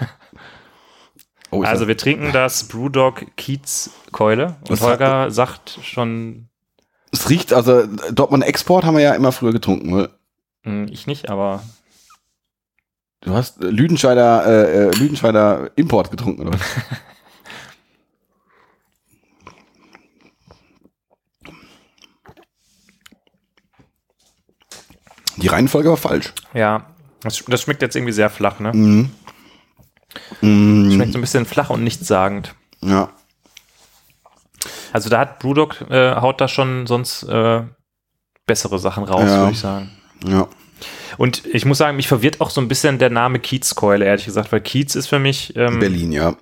[1.50, 6.47] Oh, Also wir trinken das Brewdog Kiez Keule und Holger sagt schon,
[7.12, 9.90] es riecht, also Dortmund Export haben wir ja immer früher getrunken.
[9.90, 10.10] Ne?
[10.64, 11.62] hm, ich nicht, aber
[13.20, 16.58] Du hast äh, Lüdenscheider, äh, äh, Lüdenscheider Import getrunken, oder?
[25.36, 26.32] Die Reihenfolge war falsch.
[26.52, 26.86] ja,
[27.20, 28.72] das, das schmeckt jetzt irgendwie sehr flach, ne?
[28.72, 29.10] Mhm.
[30.40, 30.92] Mhm.
[30.92, 32.54] Schmeckt so ein bisschen flach und nichtssagend.
[32.80, 33.10] Ja.
[34.92, 37.62] Also da hat Brewdog, äh, haut da schon sonst äh,
[38.46, 39.38] bessere Sachen raus, Ja.
[39.40, 39.90] würde ich sagen.
[40.26, 40.48] Ja.
[41.16, 44.52] Und ich muss sagen, mich verwirrt auch so ein bisschen der Name Kiezkeule, ehrlich gesagt,
[44.52, 46.36] weil Kiez ist für mich, ähm, Berlin, ja.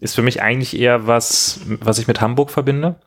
[0.00, 3.00] ist für mich eigentlich eher was, was ich mit Hamburg verbinde.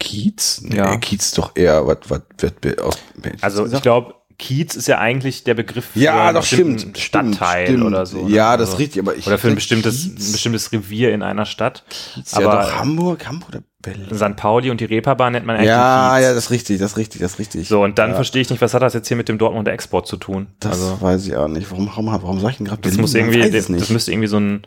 [0.00, 0.62] Kiez?
[0.70, 0.90] Ja.
[0.92, 2.96] Nee, Kiez doch eher, was, was wird be- aus
[3.40, 6.96] Also ich glaube, Kiez ist ja eigentlich der Begriff für Ja, einen doch, stimmt.
[6.96, 8.24] Stadtteil stimmt, oder so.
[8.28, 8.34] ne?
[8.34, 9.26] Ja, das also, ist richtig, aber ich.
[9.26, 11.84] Oder für ein bestimmtes, ein bestimmtes Revier in einer Stadt.
[12.14, 14.06] Kiez, aber- ja, doch Hamburg, Hamburg oder Berlin.
[14.14, 14.36] St.
[14.36, 16.22] Pauli und die Reeperbahn nennt man eigentlich Ja, Kiez.
[16.24, 17.66] ja, das ist richtig, das ist richtig, das ist richtig.
[17.68, 19.72] So, und dann ja, verstehe ich nicht, was hat das jetzt hier mit dem Dortmunder
[19.72, 20.46] Export zu tun?
[20.60, 21.68] Das also, weiß ich auch nicht.
[21.72, 23.00] Warum, warum, warum sag ich denn gerade das Berlin?
[23.00, 23.90] muss irgendwie, das, nicht.
[23.90, 24.62] müsste irgendwie so ein,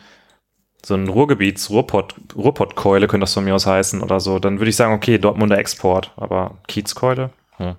[0.85, 4.39] so ein Ruhrgebiets, Ruhrpott, Ruhrpottkeule könnte das von mir aus heißen oder so.
[4.39, 7.29] Dann würde ich sagen, okay, Dortmunder Export, aber Kiezkeule?
[7.57, 7.75] Hm.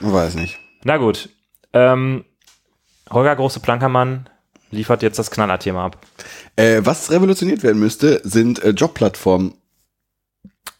[0.00, 0.58] Weiß nicht.
[0.84, 1.28] Na gut.
[1.72, 2.24] Ähm,
[3.10, 4.28] Holger Große Plankermann
[4.70, 5.98] liefert jetzt das Knallerthema ab.
[6.56, 9.54] Äh, was revolutioniert werden müsste, sind äh, Jobplattformen.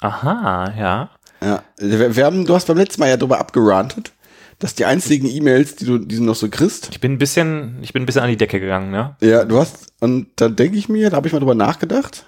[0.01, 1.11] Aha, ja.
[1.43, 4.13] Ja, wir, wir haben, du hast beim letzten Mal ja darüber abgerantet,
[4.59, 7.79] dass die einzigen E-Mails, die du, die du noch so kriegst, Ich bin ein bisschen,
[7.83, 9.17] ich bin ein bisschen an die Decke gegangen, ne?
[9.21, 12.25] ja, du hast, und da denke ich mir, da habe ich mal drüber nachgedacht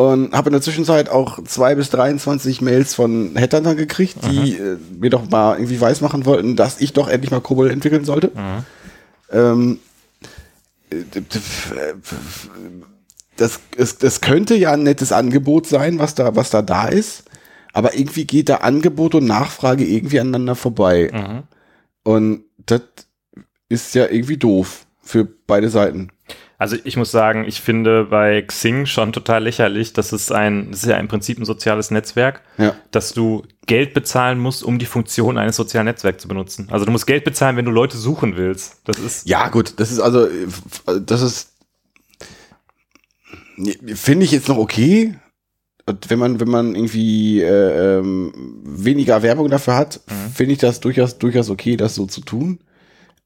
[0.00, 4.78] und habe in der Zwischenzeit auch zwei bis 23 Mails von Hattern gekriegt, die äh,
[4.98, 8.28] mir doch mal irgendwie weismachen wollten, dass ich doch endlich mal Kobol entwickeln sollte.
[8.28, 8.64] Mhm.
[9.30, 9.78] Ähm,
[10.88, 10.96] äh,
[13.36, 17.24] das, es, das könnte ja ein nettes Angebot sein, was da, was da da ist.
[17.74, 21.10] Aber irgendwie geht da Angebot und Nachfrage irgendwie aneinander vorbei.
[21.12, 21.42] Mhm.
[22.04, 22.80] Und das
[23.68, 24.86] ist ja irgendwie doof.
[25.02, 26.08] für beide Seiten.
[26.60, 30.82] Also ich muss sagen, ich finde bei Xing schon total lächerlich, dass es ein, das
[30.82, 32.76] ist ja im Prinzip ein soziales Netzwerk, Ja.
[32.90, 36.68] dass du Geld bezahlen musst, um die Funktion eines sozialen Netzwerks zu benutzen.
[36.70, 38.82] Also du musst Geld bezahlen, wenn du Leute suchen willst.
[38.84, 40.28] Das ist Ja, gut, das ist also,
[41.00, 41.54] das ist,
[43.94, 45.14] finde ich jetzt noch okay.
[46.08, 48.32] Wenn man, wenn man irgendwie äh, ähm,
[48.64, 50.00] weniger Werbung dafür hat,
[50.34, 52.60] finde ich das durchaus, durchaus okay, das so zu tun.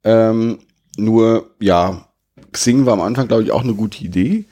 [0.05, 0.61] Ähm,
[0.97, 2.09] nur, ja,
[2.55, 4.47] Xing war am Anfang, glaube ich, auch eine gute Idee.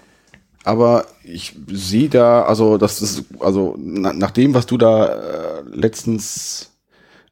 [0.65, 5.63] Aber ich sehe da, also das ist, also na, nach dem, was du da äh,
[5.73, 6.71] letztens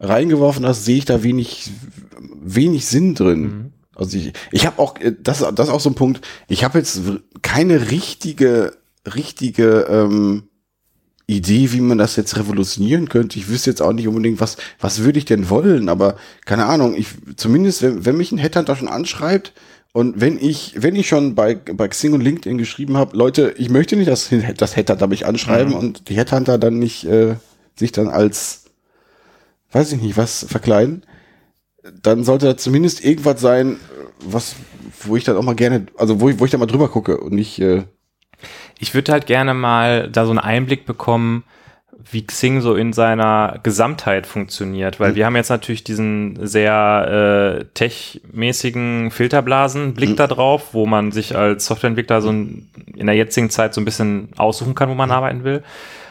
[0.01, 1.71] reingeworfen hast, sehe ich da wenig,
[2.43, 3.73] wenig Sinn drin.
[3.95, 6.79] Also ich, ich habe auch, äh, das, das ist auch so ein Punkt, ich habe
[6.79, 7.03] jetzt
[7.43, 8.73] keine richtige,
[9.14, 10.45] richtige ähm,
[11.27, 13.39] Idee, wie man das jetzt revolutionieren könnte.
[13.39, 16.16] Ich wüsste jetzt auch nicht unbedingt, was, was würde ich denn wollen, aber
[16.47, 19.53] keine Ahnung, ich, zumindest, wenn, wenn mich ein Headhunter schon anschreibt,
[19.93, 23.70] und wenn ich, wenn ich schon bei, bei Xing und LinkedIn geschrieben habe, Leute, ich
[23.70, 27.36] möchte nicht, dass das Headhunter mich anschreiben und die Headhunter dann nicht äh,
[27.74, 28.66] sich dann als,
[29.72, 31.05] weiß ich nicht, was verkleiden,
[32.03, 33.78] dann sollte da zumindest irgendwas sein,
[34.20, 34.55] was,
[35.05, 37.18] wo ich dann auch mal gerne, also wo ich, wo ich da mal drüber gucke
[37.18, 37.82] und nicht, äh,
[38.78, 41.45] Ich würde halt gerne mal da so einen Einblick bekommen,
[42.11, 47.65] wie Xing so in seiner Gesamtheit funktioniert, weil wir haben jetzt natürlich diesen sehr äh,
[47.75, 53.75] tech-mäßigen Filterblasen-Blick da drauf, wo man sich als Softwareentwickler so ein, in der jetzigen Zeit
[53.75, 55.63] so ein bisschen aussuchen kann, wo man arbeiten will.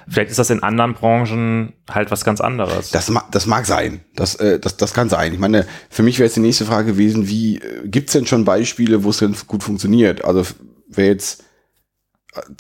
[0.10, 2.90] Vielleicht ist das in anderen Branchen halt was ganz anderes.
[2.90, 4.02] Das, ma das mag sein.
[4.16, 5.34] Das, äh, das, das kann sein.
[5.34, 8.44] Ich meine, für mich wäre jetzt die nächste Frage gewesen, wie äh, gibt's denn schon
[8.44, 10.26] Beispiele, wo es denn gut funktioniert?
[10.26, 10.44] Also
[10.88, 11.44] wer jetzt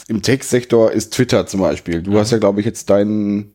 [0.07, 2.01] im Textsektor ist Twitter zum Beispiel.
[2.01, 3.53] Du hast ja, glaube ich, jetzt deinen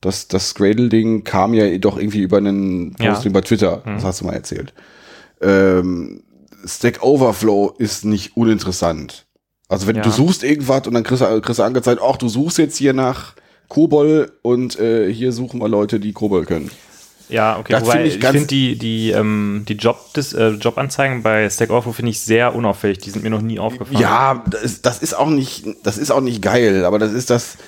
[0.00, 3.14] das, das Gradle-Ding kam ja doch irgendwie über einen Ja.
[3.14, 3.82] Post über Twitter.
[3.84, 4.72] Das hast du mal erzählt.
[5.40, 6.22] Ähm,
[6.64, 9.26] Stack Overflow ist nicht uninteressant.
[9.68, 10.02] Also wenn Ja.
[10.02, 12.92] du suchst irgendwas und dann kriegst du, kriegst du angezeigt, ach, du suchst jetzt hier
[12.92, 13.34] nach
[13.68, 16.70] Kobol und äh, hier suchen wir Leute, die Kobol können.
[17.28, 17.72] Ja, okay.
[17.72, 21.70] Das Wobei, ich ich finde die, die, ähm, die Job des, äh, Jobanzeigen bei Stack
[21.70, 22.98] Overflow finde ich sehr unauffällig.
[22.98, 23.98] Die sind mir noch nie aufgefallen.
[24.00, 27.28] Ja, das, ist- das ist auch nicht, das ist auch nicht geil, aber das ist
[27.30, 27.58] das,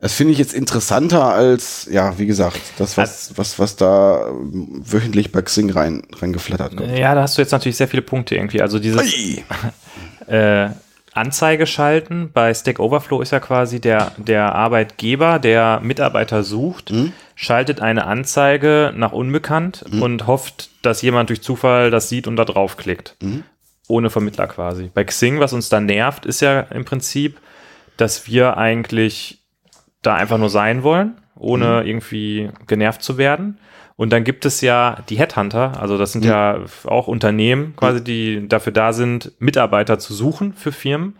[0.00, 4.82] das finde ich jetzt interessanter als, ja, wie gesagt, das, was, was, was da ähm,
[4.84, 6.90] wöchentlich bei Xing rein, reingeflattert kommt.
[6.96, 8.60] Ja, da hast du jetzt natürlich sehr viele Punkte irgendwie.
[8.60, 9.02] Also dieses
[10.26, 10.68] äh,
[11.12, 16.92] Anzeige schalten bei Stack Overflow ist ja quasi der, der Arbeitgeber, der Mitarbeiter sucht,
[17.34, 22.44] schaltet eine Anzeige nach unbekannt und hofft, dass jemand durch Zufall das sieht und da
[22.44, 23.16] draufklickt.
[23.88, 24.90] Ohne Vermittler quasi.
[24.94, 27.38] Bei Xing, was uns da nervt, ist ja im Prinzip,
[27.96, 29.42] dass wir eigentlich
[30.02, 33.58] da einfach nur sein wollen, ohne irgendwie genervt zu werden.
[33.96, 38.48] Und dann gibt es ja die Headhunter, also das sind ja auch Unternehmen quasi, die
[38.48, 41.16] dafür da sind, Mitarbeiter zu suchen für Firmen.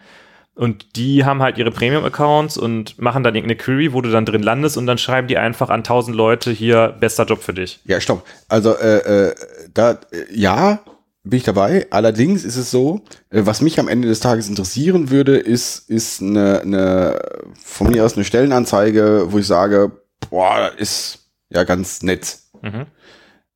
[0.57, 4.43] Und die haben halt ihre Premium-Accounts und machen dann irgendeine Query, wo du dann drin
[4.43, 7.81] landest und dann schreiben die einfach an 1000 Leute hier, bester Job für dich.
[7.85, 8.25] Ja, stopp.
[8.49, 9.35] Also, äh, äh,
[9.73, 10.81] da, äh, ja,
[11.25, 11.89] bin ich dabei.
[11.91, 13.01] Allerdings ist es so,
[13.31, 17.19] äh, was mich am Ende des Tages interessieren würde, ist, ist eine, eine,
[17.61, 19.91] von mir aus eine Stellenanzeige, wo ich sage,
[20.31, 22.39] boah, das ist ja ganz nett.
[22.63, 22.87] Mhm.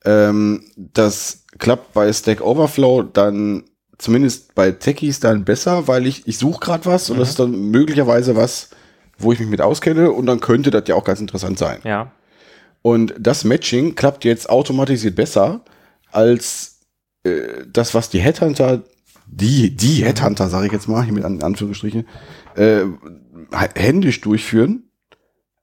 [0.05, 3.65] Ähm, das klappt bei Stack Overflow dann
[3.99, 7.71] zumindest bei Techies dann besser, weil ich, ich suche gerade was und das ist dann
[7.71, 8.71] möglicherweise was,
[9.19, 11.81] wo ich mich mit auskenne und dann könnte das ja auch ganz interessant sein.
[11.85, 12.13] Ja.
[12.83, 15.63] Und das Matching klappt jetzt automatisiert besser
[16.13, 16.81] als
[17.25, 18.83] äh, das, was die Headhunter,
[19.27, 22.07] die, die Headhunter, sage ich jetzt mal, hier mit An Anführungsstrichen,
[22.55, 22.85] äh,
[23.75, 24.85] händisch durchführen.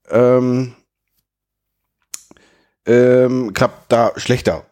[0.09, 0.75] Ähm,
[2.85, 4.65] ähm, klappt da schlechter.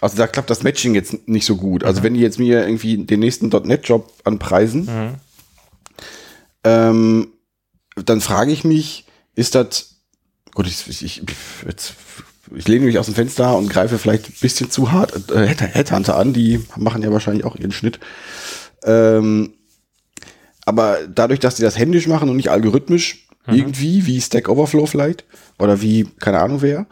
[0.00, 1.82] Also da klappt das Matching jetzt nicht so gut.
[1.84, 5.14] Also wenn die jetzt mir irgendwie den nächsten .NET-Job anpreisen, Mhm.
[6.64, 7.28] ähm,
[8.04, 9.96] dann frage ich mich, ist das,
[10.54, 11.22] gut, ich, ich, ich,
[11.66, 11.94] jetzt,
[12.54, 15.74] ich lehne mich aus dem Fenster und greife vielleicht ein bisschen zu hart äh, Head-
[15.74, 17.98] Headhunter an, die machen ja wahrscheinlich auch ihren Schnitt.
[18.84, 19.54] Ähm,
[20.64, 25.24] aber dadurch, dass die das händisch machen und nicht algorithmisch, irgendwie, wie Stack Overflow vielleicht,
[25.60, 26.86] oder wie, keine Ahnung wer,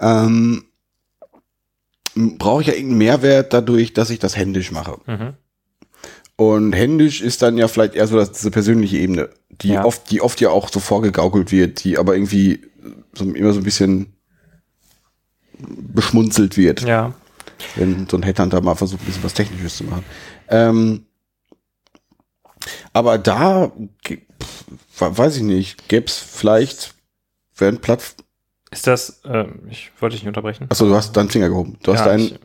[0.00, 0.64] ähm,
[2.14, 4.98] brauche ich ja irgendeinen Mehrwert dadurch, dass ich das händisch mache.
[5.06, 5.34] Mhm.
[6.36, 9.84] Und händisch ist dann ja vielleicht eher so das, diese persönliche Ebene, die Ja.
[9.84, 12.62] oft, die oft ja auch so vorgegaukelt wird, die aber irgendwie
[13.12, 14.14] so, immer so ein bisschen
[15.58, 17.12] beschmunzelt wird, Ja.
[17.76, 20.04] wenn so ein Headhunter mal versucht, ein bisschen was Technisches zu machen.
[20.48, 21.04] Ähm,
[22.94, 23.70] aber da,
[24.98, 26.94] weiß ich nicht, gäbe es vielleicht,
[27.56, 28.14] wäre ein Platz,
[28.70, 30.66] Ist das, äh, ich wollte dich nicht unterbrechen.
[30.68, 31.76] achso, du hast deinen Finger gehoben.
[31.82, 32.38] Du hast Ja, deinen, ich,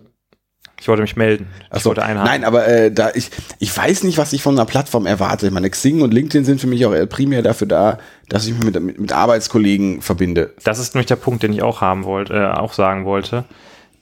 [0.80, 1.48] Ich wollte mich melden.
[1.68, 2.30] Ich Achso, wollte einhaken.
[2.30, 5.46] nein, aber äh, da ich, ich weiß nicht, was ich von einer Plattform erwarte.
[5.48, 8.64] Ich meine, Xing und LinkedIn sind für mich auch primär dafür da, dass ich mich
[8.64, 10.54] mit, mit, mit Arbeitskollegen verbinde.
[10.64, 13.46] Das ist nämlich der Punkt, den ich auch haben wollte, äh, auch sagen wollte.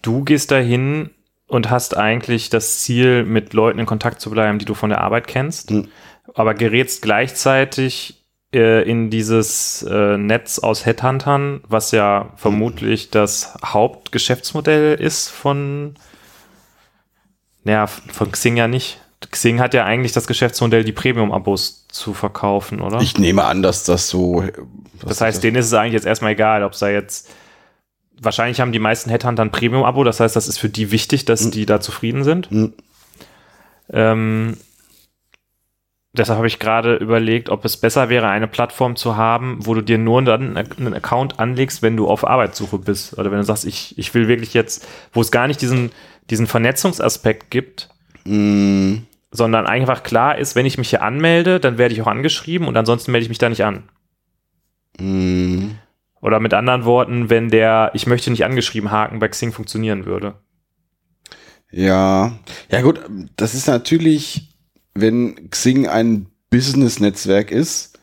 [0.01, 1.09] Du gehst dahin
[1.47, 5.01] und hast eigentlich das Ziel, mit Leuten in Kontakt zu bleiben, die du von der
[5.01, 5.89] Arbeit kennst, Mhm.
[6.34, 8.22] aber gerätst gleichzeitig
[8.54, 15.95] äh, in dieses äh, Netz aus Headhuntern, was ja vermutlich das Hauptgeschäftsmodell ist von,
[17.64, 18.99] naja, von Xing ja nicht.
[19.32, 23.01] Xing hat ja eigentlich das Geschäftsmodell, die Premium-Abos zu verkaufen, oder?
[23.01, 24.43] Ich nehme an, dass das so.
[25.04, 27.30] Das heißt, denen ist es eigentlich jetzt erstmal egal, ob es da jetzt.
[28.22, 31.49] Wahrscheinlich haben die meisten Headhunter ein Premium-Abo, das heißt, das ist für die wichtig, dass
[31.49, 32.51] die da zufrieden sind.
[32.51, 32.74] Mhm.
[33.91, 34.58] Ähm,
[36.14, 39.82] deshalb habe ich gerade überlegt, ob es besser wäre, eine Plattform zu haben, wo du
[39.82, 43.18] dir nur dann einen Account anlegst, wenn du auf Arbeitssuche bist.
[43.18, 45.91] Oder wenn du sagst, ich, ich will wirklich jetzt, wo es gar nicht diesen,
[46.30, 47.89] diesen Vernetzungsaspekt gibt,
[48.26, 52.68] Mm, sondern einfach klar ist, wenn ich mich hier anmelde, dann werde ich auch angeschrieben
[52.68, 53.89] und ansonsten melde ich mich da nicht an.
[54.99, 55.80] mm,
[56.22, 60.36] Oder mit anderen Worten, wenn der Ich möchte nicht angeschrieben Haken bei Xing funktionieren würde.
[61.72, 62.38] ja.
[62.70, 63.01] Ja, gut,
[63.36, 64.53] das ist natürlich,
[64.96, 67.98] wenn Xing ein Business-Netzwerk ist,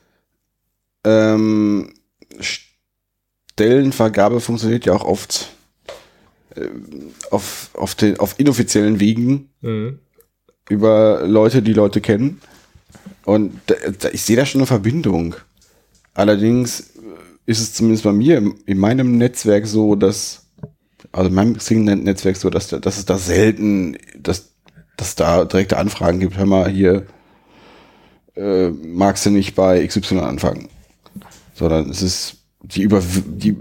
[1.05, 1.93] ähm,
[3.53, 5.53] Stellenvergabe funktioniert ja auch oft
[6.57, 9.51] ähm, auf, auf, den, auf inoffiziellen Wegen.
[10.69, 12.41] über Leute, die Leute kennen.
[13.25, 15.35] Und da, da, ich sehe da schon eine Verbindung.
[16.15, 16.93] Allerdings äh,
[17.47, 20.47] ist es zumindest bei mir in meinem Netzwerk so, dass,
[21.13, 24.53] also in meinem Xing-Netzwerk so, dass, da- dass es da selten, dass,
[25.01, 26.37] dass da direkte Anfragen gibt.
[26.37, 27.07] Hör mal, hier
[28.37, 30.69] äh, magst du nicht bei XY anfangen.
[31.55, 33.57] Sondern es ist die, über, die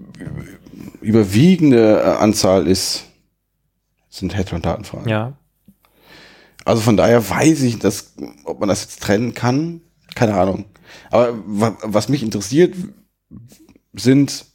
[1.02, 3.06] überwiegende äh, Anzahl ist,
[4.10, 5.10] sind Headhunter-Anfragen.
[5.10, 5.34] Ja.
[6.66, 8.14] Also von daher weiß ich, dass,
[8.44, 9.82] ob man das jetzt trennen kann,
[10.16, 10.66] keine Ahnung.
[11.10, 12.76] Aber wa was mich interessiert,
[13.94, 14.46] sind,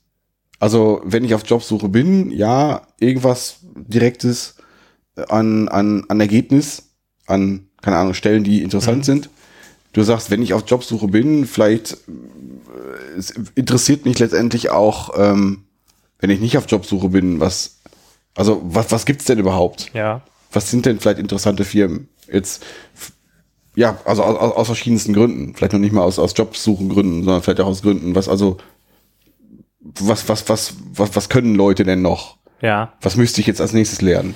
[0.61, 4.54] also wenn ich auf Jobsuche bin, ja, irgendwas Direktes
[5.29, 6.91] an, an, an Ergebnis,
[7.27, 9.31] an, keine Ahnung, Stellen, die interessant sind.
[9.93, 15.65] Du sagst, wenn ich auf Jobsuche bin, vielleicht äh, es interessiert mich letztendlich auch, ähm,
[16.19, 17.79] wenn ich nicht auf Jobsuche bin, was,
[18.35, 19.91] also was, was gibt's denn überhaupt?
[19.95, 20.23] Ja.
[20.53, 22.09] was sind denn vielleicht interessante Firmen?
[22.33, 22.65] Jetzt,
[23.77, 25.55] ja, also aus, aus, aus verschiedensten Gründen.
[25.55, 28.57] Vielleicht noch nicht mal aus, aus Jobsuchengründen, sondern vielleicht auch aus Gründen, was also,
[29.81, 32.39] was, was, was, was, was können Leute denn noch?
[32.61, 32.95] Ja.
[33.01, 34.35] Was müsste ich jetzt als nächstes lernen?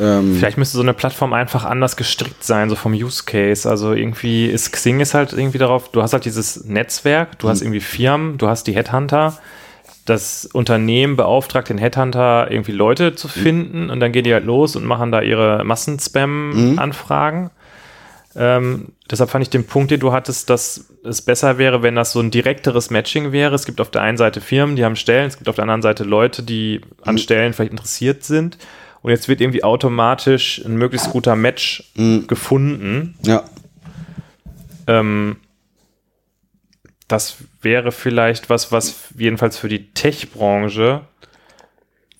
[0.00, 3.68] Ähm, Vielleicht müsste so eine Plattform einfach anders gestrickt sein, so vom Use Case.
[3.68, 7.60] Also irgendwie ist Xing ist halt irgendwie darauf, du hast halt dieses Netzwerk, du hast
[7.60, 9.38] irgendwie Firmen, du hast die Headhunter.
[10.06, 14.74] Das Unternehmen beauftragt den Headhunter, irgendwie Leute zu finden und dann gehen die halt los
[14.74, 17.50] und machen da ihre Massenspam-Anfragen.
[18.34, 22.12] Ähm, deshalb fand ich den Punkt, den du hattest, dass es besser wäre, wenn das
[22.12, 23.54] so ein direkteres Matching wäre.
[23.54, 25.82] Es gibt auf der einen Seite Firmen, die haben Stellen, es gibt auf der anderen
[25.82, 28.56] Seite Leute, die an Stellen vielleicht interessiert sind.
[29.02, 31.92] Und jetzt wird irgendwie automatisch ein möglichst guter Match
[32.26, 33.16] gefunden.
[33.22, 33.44] ja,
[34.86, 35.36] Ähm,
[37.08, 41.00] das wäre vielleicht was, was jedenfalls für die Tech-Branche,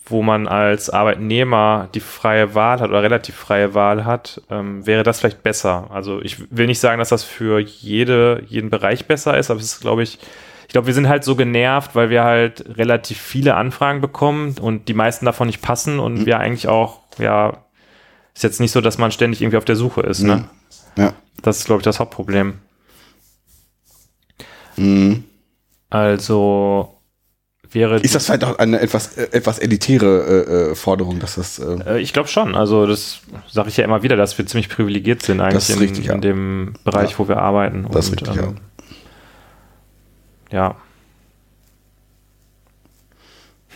[0.05, 5.05] wo man als Arbeitnehmer die freie Wahl hat oder relativ freie Wahl hat, ähm, wäre
[5.05, 5.89] das vielleicht besser.
[5.91, 9.75] Also ich will nicht sagen, dass das für jede, jeden Bereich besser ist, aber es
[9.75, 10.19] ist, glaube ich,
[10.71, 14.87] ich glaube, wir sind halt so genervt, weil wir halt relativ viele Anfragen bekommen und
[14.87, 17.65] die meisten davon nicht passen und wir eigentlich auch, ja,
[18.37, 20.49] ist jetzt nicht so, dass man ständig irgendwie auf der Suche ist, ne?
[20.97, 21.13] ja.
[21.43, 22.61] Das ist, glaube ich, das Hauptproblem.
[24.77, 25.25] Mhm.
[25.89, 27.01] Also
[27.75, 27.97] wäre.
[27.97, 31.97] Ist das vielleicht auch eine etwas, äh, etwas elitäre äh, äh, Forderung, dass das, äh,
[31.97, 32.55] Äh, ich glaube schon.
[32.55, 36.07] Also das sage ich ja immer wieder, dass wir ziemlich privilegiert sind eigentlich in, richtig,
[36.07, 36.15] ja.
[36.15, 37.19] in dem Bereich, Ja.
[37.19, 37.87] wo wir arbeiten.
[37.91, 38.55] Das ist richtig, ja.
[40.51, 40.75] Ja.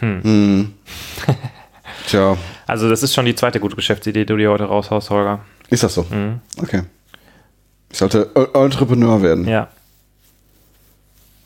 [0.01, 0.75] hm.
[2.07, 5.41] Tja, Also das ist schon die zweite gute Geschäftsidee, die du dir heute raushaust, Holger.
[5.71, 6.03] ist das so?
[6.11, 6.41] Mhm.
[6.61, 6.83] Okay.
[7.91, 9.47] Ich sollte Entrepreneur werden.
[9.47, 9.69] Ja.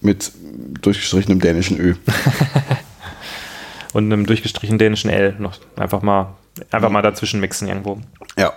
[0.01, 0.33] Mit
[0.81, 1.95] durchgestrichenem dänischen Ö.
[3.93, 6.35] Und einem durchgestrichenen dänischen L noch einfach mal,
[6.71, 7.99] einfach mal dazwischen mixen irgendwo.
[8.37, 8.53] Ja.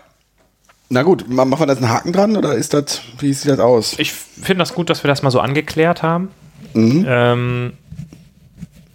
[0.89, 3.59] Na gut, ma- machen wir da einen Haken dran oder ist das, wie sieht das
[3.59, 3.95] aus?
[3.97, 6.29] Ich finde das gut, dass wir das mal so angeklärt haben.
[6.73, 7.05] Mhm.
[7.07, 7.73] Ähm,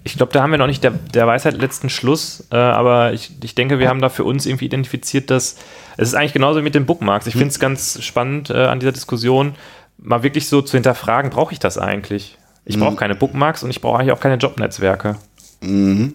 [0.05, 3.33] ich glaube, da haben wir noch nicht der, der Weisheit letzten Schluss, äh, aber ich,
[3.43, 5.57] ich denke, wir haben da für uns irgendwie identifiziert, dass
[5.97, 7.27] es ist eigentlich genauso mit den Bookmarks.
[7.27, 9.57] Ich finde es ganz spannend äh, an dieser Diskussion,
[9.99, 12.39] mal wirklich so zu hinterfragen, brauche ich das eigentlich?
[12.65, 15.17] Ich brauche keine Bookmarks und ich brauche eigentlich auch keine Jobnetzwerke.
[15.61, 16.15] Mhm.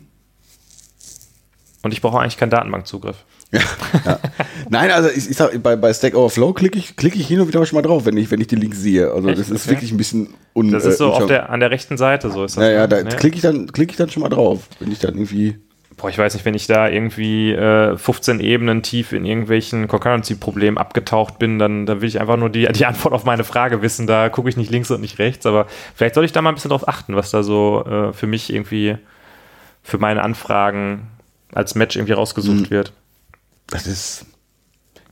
[1.81, 3.17] Und ich brauche eigentlich keinen Datenbankzugriff.
[3.51, 3.59] Ja,
[4.05, 4.19] ja.
[4.69, 7.47] Nein, also ich, ich sag, bei, bei Stack Overflow klicke ich, klicke ich hin und
[7.49, 9.11] wieder schon mal drauf, wenn ich, wenn ich die Links sehe.
[9.11, 9.39] Also Echt?
[9.39, 9.71] das ist Okay.
[9.75, 12.45] wirklich ein bisschen un, Das ist so äh, auf der, an der rechten Seite, so
[12.45, 12.63] ist das.
[12.63, 12.87] Ja, ja, ne?
[12.87, 13.09] da Nee.
[13.17, 15.57] klicke ich dann, klicke ich dann schon mal drauf, wenn ich dann irgendwie.
[15.97, 20.77] Boah, ich weiß nicht, wenn ich da irgendwie äh, 15 Ebenen tief in irgendwelchen Concurrency-Problemen
[20.79, 24.07] abgetaucht bin, dann, dann will ich einfach nur die, die Antwort auf meine Frage wissen.
[24.07, 26.55] Da gucke ich nicht links und nicht rechts, aber vielleicht soll ich da mal ein
[26.55, 28.95] bisschen drauf achten, was da so äh, für mich irgendwie
[29.83, 31.07] für meine Anfragen
[31.53, 32.69] als Match irgendwie rausgesucht Mhm.
[32.71, 32.93] wird.
[33.71, 34.25] Das ist.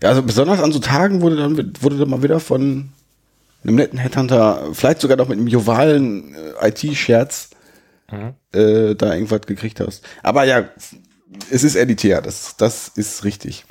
[0.02, 2.90] Ja, also besonders an so Tagen wurde dann, wurde dann mal wieder von
[3.64, 7.50] einem netten Headhunter, vielleicht sogar noch mit einem jovalen äh, IT-Scherz,
[8.12, 8.34] Mhm.
[8.60, 10.04] äh, da irgendwas gekriegt hast.
[10.24, 10.68] Aber ja,
[11.52, 13.66] es ist elitär, das, das ist richtig.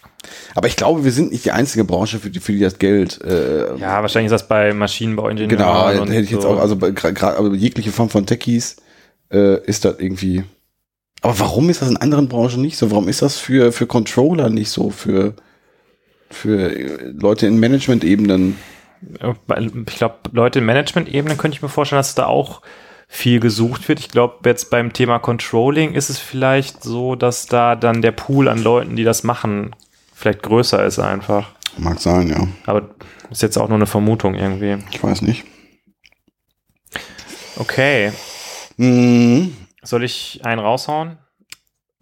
[0.54, 3.20] Aber ich glaube, wir sind nicht die einzige Branche, für die, für die das Geld.
[3.24, 6.50] Äh, Ja, wahrscheinlich ist das bei Maschinenbauingenieuren genau, und hätte ich jetzt so.
[6.50, 8.76] auch, also bei- gra- gra- also jegliche Form von Techies
[9.32, 10.44] äh, ist das irgendwie.
[11.20, 12.90] Aber warum ist das in anderen Branchen nicht so?
[12.90, 14.90] Warum ist das für, für Controller nicht so?
[14.90, 15.34] Für,
[16.30, 18.56] für äh, Leute in Management-Ebenen?
[19.86, 22.62] Ich glaube, Leute in Management-Ebene könnte ich mir vorstellen, dass da auch
[23.08, 24.00] viel gesucht wird.
[24.00, 28.48] Ich glaube, jetzt beim Thema Controlling ist es vielleicht so, dass da dann der Pool
[28.48, 29.74] an Leuten, die das machen,
[30.14, 31.50] vielleicht größer ist einfach.
[31.78, 32.46] Mag sein, ja.
[32.66, 32.90] Aber
[33.30, 34.76] ist jetzt auch nur eine Vermutung irgendwie.
[34.90, 35.44] Ich weiß nicht.
[37.56, 38.12] Okay.
[38.76, 39.56] Mhm.
[39.82, 41.18] Soll ich einen raushauen?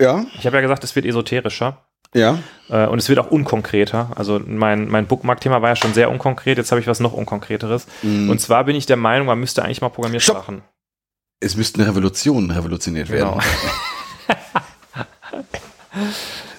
[0.00, 1.86] Ja, Ich habe ja gesagt, es wird esoterischer.
[2.14, 2.38] ja.
[2.68, 4.10] Äh, und es wird auch unkonkreter.
[4.16, 6.58] Also mein, mein Bookmark-Thema war ja schon sehr unkonkret.
[6.58, 7.86] Jetzt habe ich was noch unkonkreteres.
[8.02, 8.28] Mhm.
[8.28, 10.62] Und zwar bin ich der Meinung, man müsste eigentlich mal Programmiersprachen.
[11.40, 13.38] es müsste eine Revolution revolutioniert werden.
[13.38, 14.36] Genau.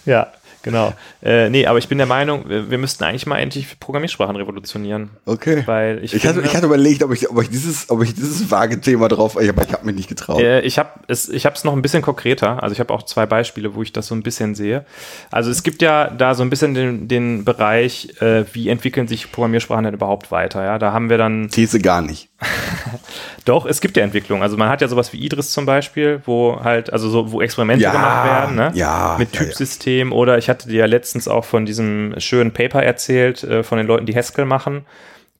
[0.06, 0.32] ja,
[0.68, 0.94] genau.
[1.24, 5.10] Äh, nee, aber ich bin der Meinung, wir, wir müssten eigentlich mal endlich Programmiersprachen revolutionieren.
[5.26, 5.64] Okay.
[5.66, 8.14] Weil ich, Ich hatte, finde, ich hatte überlegt, ob ich, ob ich dieses, ob ich
[8.14, 10.42] dieses vage Thema drauf, aber ich habe mich nicht getraut.
[10.42, 12.62] äh, ich habe es, ich habe es noch ein bisschen konkreter.
[12.62, 14.86] Also ich habe auch zwei Beispiele, wo ich das so ein bisschen sehe.
[15.32, 19.32] Also es gibt ja da so ein bisschen den, den Bereich, äh, wie entwickeln sich
[19.32, 20.64] Programmiersprachen denn überhaupt weiter?
[20.64, 22.30] Ja, da haben wir dann These gar nicht.
[23.46, 24.42] Doch, es gibt ja Entwicklung.
[24.44, 27.84] Also man hat ja sowas wie Idris zum Beispiel, wo halt, also so, wo Experimente
[27.84, 28.72] Ja, gemacht werden, ne?
[28.76, 29.46] ja, Mit ja, ja.
[29.48, 33.78] Typsystem oder ich hatte dir ja letztens auch von diesem schönen Paper erzählt, äh, von
[33.78, 34.86] den Leuten, die Haskell machen,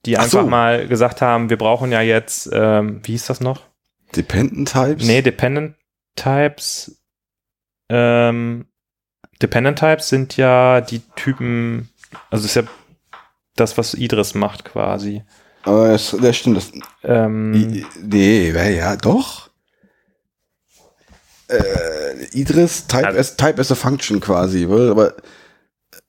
[0.06, 0.46] die Ach einfach so.
[0.48, 3.62] mal gesagt haben, wir brauchen ja jetzt, ähm, wie hieß das noch?
[4.16, 5.04] Dependent Types?
[5.06, 5.76] Nee, Dependent
[6.16, 7.00] Types.
[7.90, 8.66] Ähm,
[9.40, 11.90] Dependent Types sind ja die Typen,
[12.30, 12.62] also ist ja
[13.56, 15.22] das, was Idris macht quasi.
[15.68, 16.56] Aber das, das stimmt.
[16.56, 16.72] Das,
[17.04, 19.50] Ähm, nee, ja, doch.
[21.48, 25.14] Äh, Idris, Type, Also- as, type as a Function quasi, aber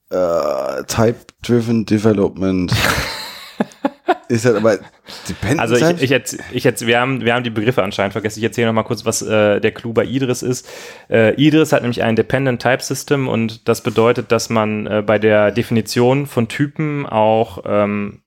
[0.10, 2.74] äh, Type-Driven Development
[4.28, 4.80] ist halt aber
[5.28, 8.40] Dependent Also ich, ich, jetzt, ich jetzt, wir haben, wir haben die Begriffe anscheinend vergessen.
[8.40, 10.68] Ich erzähle noch mal kurz, was äh, der Clou bei Idris ist.
[11.10, 15.20] Äh, Idris hat nämlich ein Dependent Type System und das bedeutet, dass man äh, bei
[15.20, 18.22] der Definition von Typen auch ähm,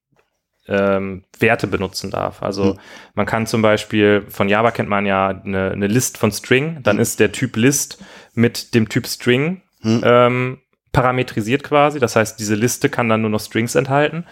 [0.69, 2.43] ähm, Werte benutzen darf.
[2.43, 2.79] Also Hm.
[3.15, 6.99] man kann zum Beispiel, von Java kennt man ja eine, eine List von String, dann
[6.99, 8.03] ist der Typ List
[8.35, 10.01] mit dem Typ String Hm.
[10.05, 10.59] ähm,
[10.93, 11.99] parametrisiert quasi.
[11.99, 14.25] Das heißt, diese Liste kann dann nur noch Strings enthalten.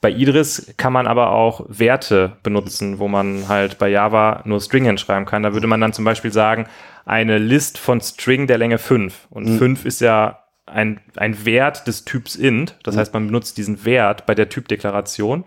[0.00, 4.84] Bei Idris kann man aber auch Werte benutzen, wo man halt bei Java nur String
[4.86, 5.42] hinschreiben kann.
[5.42, 6.66] Da würde man dann zum Beispiel sagen,
[7.04, 9.26] eine List von String der Länge 5.
[9.30, 9.58] Und Mhm.
[9.58, 12.76] 5 ist ja ein, ein Wert des Typs int.
[12.82, 15.44] Das heißt, man benutzt diesen Wert bei der Typdeklaration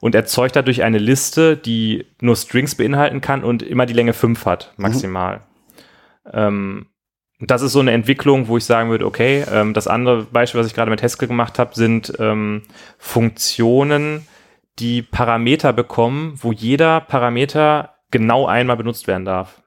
[0.00, 4.44] und erzeugt dadurch eine Liste, die nur Strings beinhalten kann und immer die Länge 5
[4.44, 5.40] hat, maximal.
[6.32, 6.86] Ähm,
[7.38, 10.66] das ist so eine Entwicklung, wo ich sagen würde, okay, ähm, das andere Beispiel, was
[10.66, 12.62] ich gerade mit Haskell gemacht habe, sind ähm,
[12.98, 14.26] Funktionen,
[14.78, 19.62] die Parameter bekommen, wo jeder Parameter genau einmal benutzt werden darf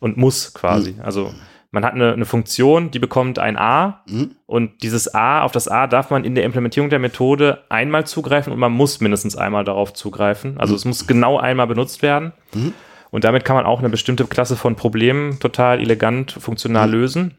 [0.00, 0.96] und muss quasi.
[1.02, 1.32] Also
[1.72, 4.36] man hat eine, eine Funktion, die bekommt ein A Mhm.
[4.46, 8.52] und dieses A, auf das A darf man in der Implementierung der Methode einmal zugreifen
[8.52, 10.58] und man muss mindestens einmal darauf zugreifen.
[10.58, 12.32] Also es muss genau einmal benutzt werden.
[12.54, 12.72] Mhm.
[13.10, 16.92] Und damit kann man auch eine bestimmte Klasse von Problemen total elegant, funktional Mhm.
[16.92, 17.34] lösen.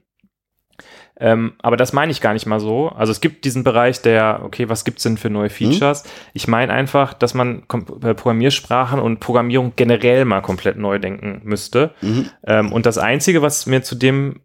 [1.20, 2.90] Ähm, aber das meine ich gar nicht mal so.
[2.90, 6.04] Also es gibt diesen Bereich der, okay, was gibt's denn für neue Features?
[6.34, 7.64] Ich meine einfach, dass man
[8.02, 11.94] äh, Programmiersprachen und Programmierung generell mal komplett neu denken müsste.
[12.02, 12.30] Mhm.
[12.46, 14.42] Ähm, und das Einzige, was mir zu dem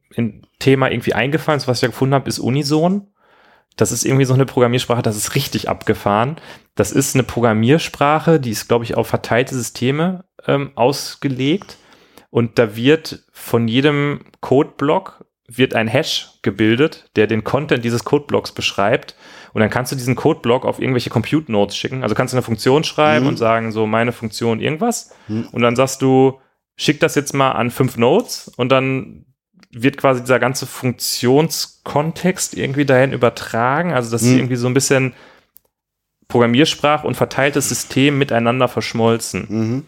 [0.59, 3.09] Thema irgendwie eingefallen ist, was ich ja gefunden habe, ist Unison.
[3.77, 6.36] Das ist irgendwie so eine Programmiersprache, das ist richtig abgefahren.
[6.74, 11.78] Das ist eine Programmiersprache, die ist, glaube ich, auf verteilte Systeme ähm, ausgelegt.
[12.31, 18.53] Und da wird von jedem Codeblock wird ein Hash gebildet, der den Content dieses Codeblocks
[18.53, 19.16] beschreibt.
[19.55, 22.03] Und dann kannst du diesen Codeblock auf irgendwelche Compute Nodes schicken.
[22.03, 23.29] Also kannst du eine Funktion schreiben Mhm.
[23.31, 25.11] und sagen, so meine Funktion irgendwas.
[25.27, 25.49] Mhm.
[25.53, 26.39] Und dann sagst du,
[26.77, 29.25] schick das jetzt mal an fünf Nodes und dann
[29.70, 33.93] wird quasi dieser ganze Funktionskontext irgendwie dahin übertragen.
[33.93, 34.37] Also, dass Mhm.
[34.39, 35.15] irgendwie so ein bisschen
[36.29, 39.47] Programmiersprache und verteiltes System miteinander verschmolzen.
[39.49, 39.85] Mhm.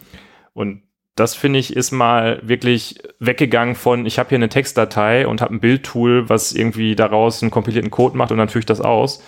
[0.55, 0.83] Und
[1.17, 5.55] das finde ich ist mal wirklich weggegangen von, ich habe hier eine Textdatei und habe
[5.55, 9.23] ein Bildtool, was irgendwie daraus einen kompilierten Code macht und dann führe ich das aus,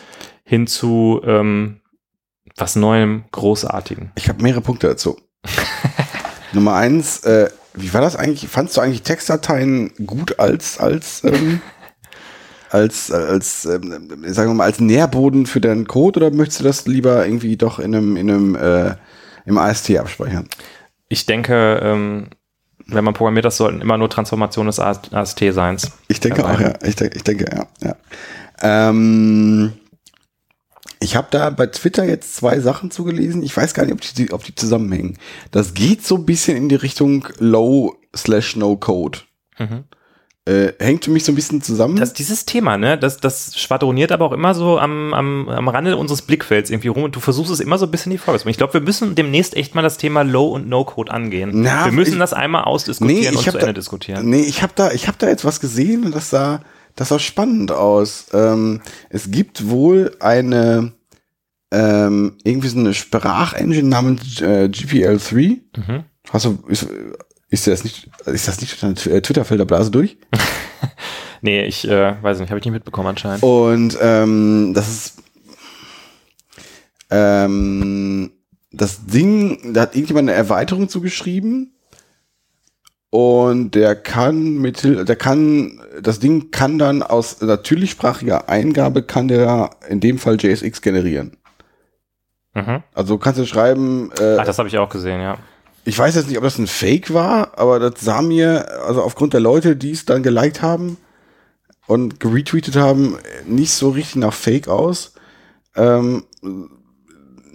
[0.44, 1.80] hin zu ähm,
[2.56, 4.12] was Neuem, Großartigen.
[4.16, 5.18] Ich habe mehrere Punkte dazu.
[6.52, 8.48] Nummer eins, äh, wie war das eigentlich?
[8.48, 11.60] Fandst du eigentlich Textdateien gut als, als, ähm,
[12.70, 16.86] als, als, ähm, sagen wir mal, als Nährboden für deinen Code oder möchtest du das
[16.86, 18.94] lieber irgendwie doch in einem, in einem, äh,
[19.46, 20.48] im AST abspeichern?
[21.12, 22.28] Ich denke, ähm,
[22.86, 25.92] wenn man programmiert, das sollten immer nur Transformationen des AST-Seins.
[26.08, 26.54] Ich denke dabei.
[26.54, 26.72] auch, ja.
[26.86, 27.66] Ich, denke- ich denke, ja.
[27.82, 27.96] ja.
[28.62, 29.74] Ähm,
[31.00, 33.42] ich habe da bei Twitter jetzt zwei Sachen zugelesen.
[33.42, 35.18] Ich weiß gar nicht, ob die, ob die zusammenhängen.
[35.50, 39.18] Das geht so ein bisschen in die Richtung Low slash No Code.
[39.58, 39.84] Mhm.
[40.44, 41.94] Äh, hängt für mich so ein bisschen zusammen.
[41.94, 45.96] Das, dieses Thema, ne, das, das schwadroniert aber auch immer so am, am, am Rande
[45.96, 48.40] unseres Blickfelds irgendwie rum und du versuchst es immer so ein bisschen in die Folge
[48.40, 48.50] zu bringen.
[48.50, 51.50] Ich glaube, wir müssen demnächst echt mal das Thema Low- und No-Code angehen.
[51.54, 54.28] Na, wir müssen ich- das einmal ausdiskutieren und hab zu da, Ende diskutieren.
[54.28, 56.60] Nee, ich habe da, ich habe da jetzt was gesehen und das sah,
[56.96, 58.26] das sah spannend aus.
[58.32, 60.90] Ähm, es gibt wohl eine
[61.70, 65.60] ähm, irgendwie so eine Sprachengine namens äh, GPL3.
[65.76, 66.04] Mhm.
[66.30, 66.88] Hast du, ist,
[67.52, 70.16] ist das nicht, ist das nicht deine äh, Twitter-Filterblase durch?
[71.44, 73.42] Nee, ich äh, weiß nicht, habe ich nicht mitbekommen anscheinend.
[73.42, 75.22] Und ähm, das ist
[77.10, 78.30] ähm,
[78.70, 81.74] das Ding, da hat irgendjemand eine Erweiterung zugeschrieben
[83.10, 89.70] und der kann mit der kann das Ding kann dann aus natürlichsprachiger Eingabe kann der
[89.88, 91.36] in dem Fall JSX generieren.
[92.54, 92.84] Mhm.
[92.94, 95.38] Also kannst du schreiben, äh, Ach, das habe ich auch gesehen, ja.
[95.84, 99.32] Ich weiß jetzt nicht, ob das ein Fake war, aber das sah mir, also aufgrund
[99.32, 100.96] der Leute, die es dann geliked haben
[101.86, 105.14] und geretweetet haben, nicht so richtig nach Fake aus.
[105.74, 106.24] Ähm,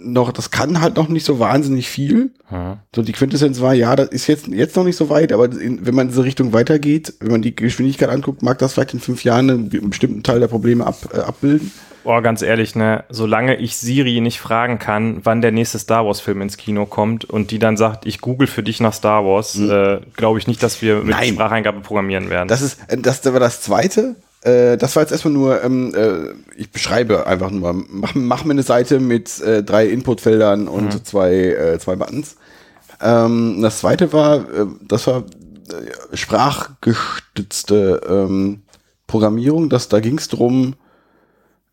[0.00, 2.32] noch, das kann halt noch nicht so wahnsinnig viel.
[2.50, 2.76] Mhm.
[2.94, 5.84] So die Quintessenz war, ja, das ist jetzt, jetzt noch nicht so weit, aber in,
[5.86, 9.00] wenn man in diese Richtung weitergeht, wenn man die Geschwindigkeit anguckt, mag das vielleicht in
[9.00, 11.72] fünf Jahren einen, einen bestimmten Teil der Probleme ab, äh, abbilden.
[12.08, 16.40] Boah, ganz ehrlich, ne, solange ich Siri nicht fragen kann, wann der nächste Star Wars-Film
[16.40, 20.00] ins Kino kommt und die dann sagt, ich google für dich nach Star Wars, äh,
[20.16, 21.10] glaube ich nicht, dass wir mit Mhm.
[21.10, 21.34] Nein.
[21.34, 22.48] Spracheingabe programmieren werden.
[22.48, 24.16] Das ist, äh, das war das zweite.
[24.40, 28.52] Äh, das war jetzt erstmal nur, ähm, äh, ich beschreibe einfach nur, mach, mach mir
[28.52, 32.36] eine Seite mit äh, drei Inputfeldern und zwei, äh, zwei Buttons.
[33.02, 34.46] Ähm, das zweite war,
[34.80, 35.24] das war
[36.14, 38.62] sprachgestützte ähm,
[39.06, 39.68] Programmierung.
[39.68, 40.74] Das, da ging es drum,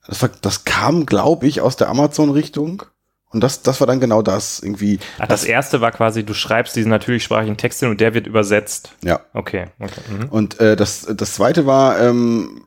[0.08, 2.84] das, war, das kam, glaube ich, aus der Amazon-Richtung.
[3.30, 4.62] Und das, das war dann genau das.
[4.62, 5.00] Irgendwie.
[5.20, 8.92] Ach, das erste war quasi, du schreibst diesen natürlichsprachigen Text hin und der wird übersetzt.
[9.04, 9.20] Ja.
[9.34, 10.02] Okay, okay.
[10.10, 10.30] Mhm.
[10.30, 12.62] Und äh, das, das zweite war ähm,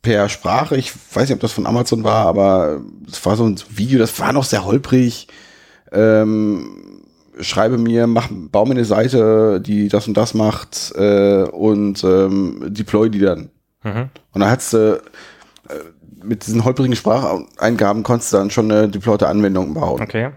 [0.00, 3.60] per Sprache, ich weiß nicht, ob das von Amazon war, aber es war so ein
[3.68, 5.28] Video, das war noch sehr holprig.
[5.92, 7.02] Ähm,
[7.40, 12.64] schreibe mir, mach, bau mir eine Seite, die das und das macht äh, und ähm,
[12.68, 13.50] deploy die dann.
[13.82, 14.08] Mhm.
[14.32, 14.98] Und dann hat's äh,
[16.24, 20.00] mit diesen holprigen Spracheingaben konntest du dann schon eine deployte Anwendung bauen.
[20.02, 20.30] Okay.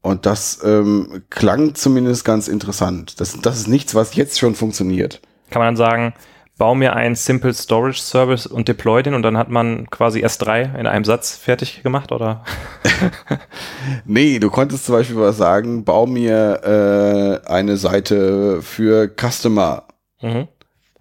[0.00, 3.20] Und das ähm, klang zumindest ganz interessant.
[3.20, 5.20] Das, das ist nichts, was jetzt schon funktioniert.
[5.50, 6.14] Kann man dann sagen,
[6.58, 10.76] bau mir einen Simple Storage Service und deploy den und dann hat man quasi S3
[10.78, 12.44] in einem Satz fertig gemacht, oder?
[14.04, 19.84] Nee, du konntest zum Beispiel was sagen, bau mir äh, eine Seite für Customer
[20.20, 20.46] Mhm.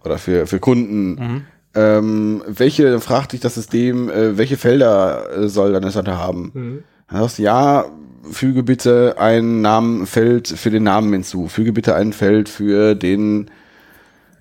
[0.04, 1.10] oder für, für Kunden.
[1.14, 1.46] Mhm.
[1.74, 6.52] Ähm, welche, fragt dich das System, äh, welche Felder äh, soll deine Seite haben?
[6.54, 6.84] Mhm.
[7.10, 7.86] Dann sagst du, ja,
[8.30, 13.50] füge bitte ein Namenfeld für den Namen hinzu, füge bitte ein Feld für den,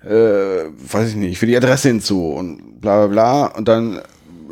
[0.03, 4.01] äh, weiß ich nicht, für die Adresse hinzu und bla bla bla und dann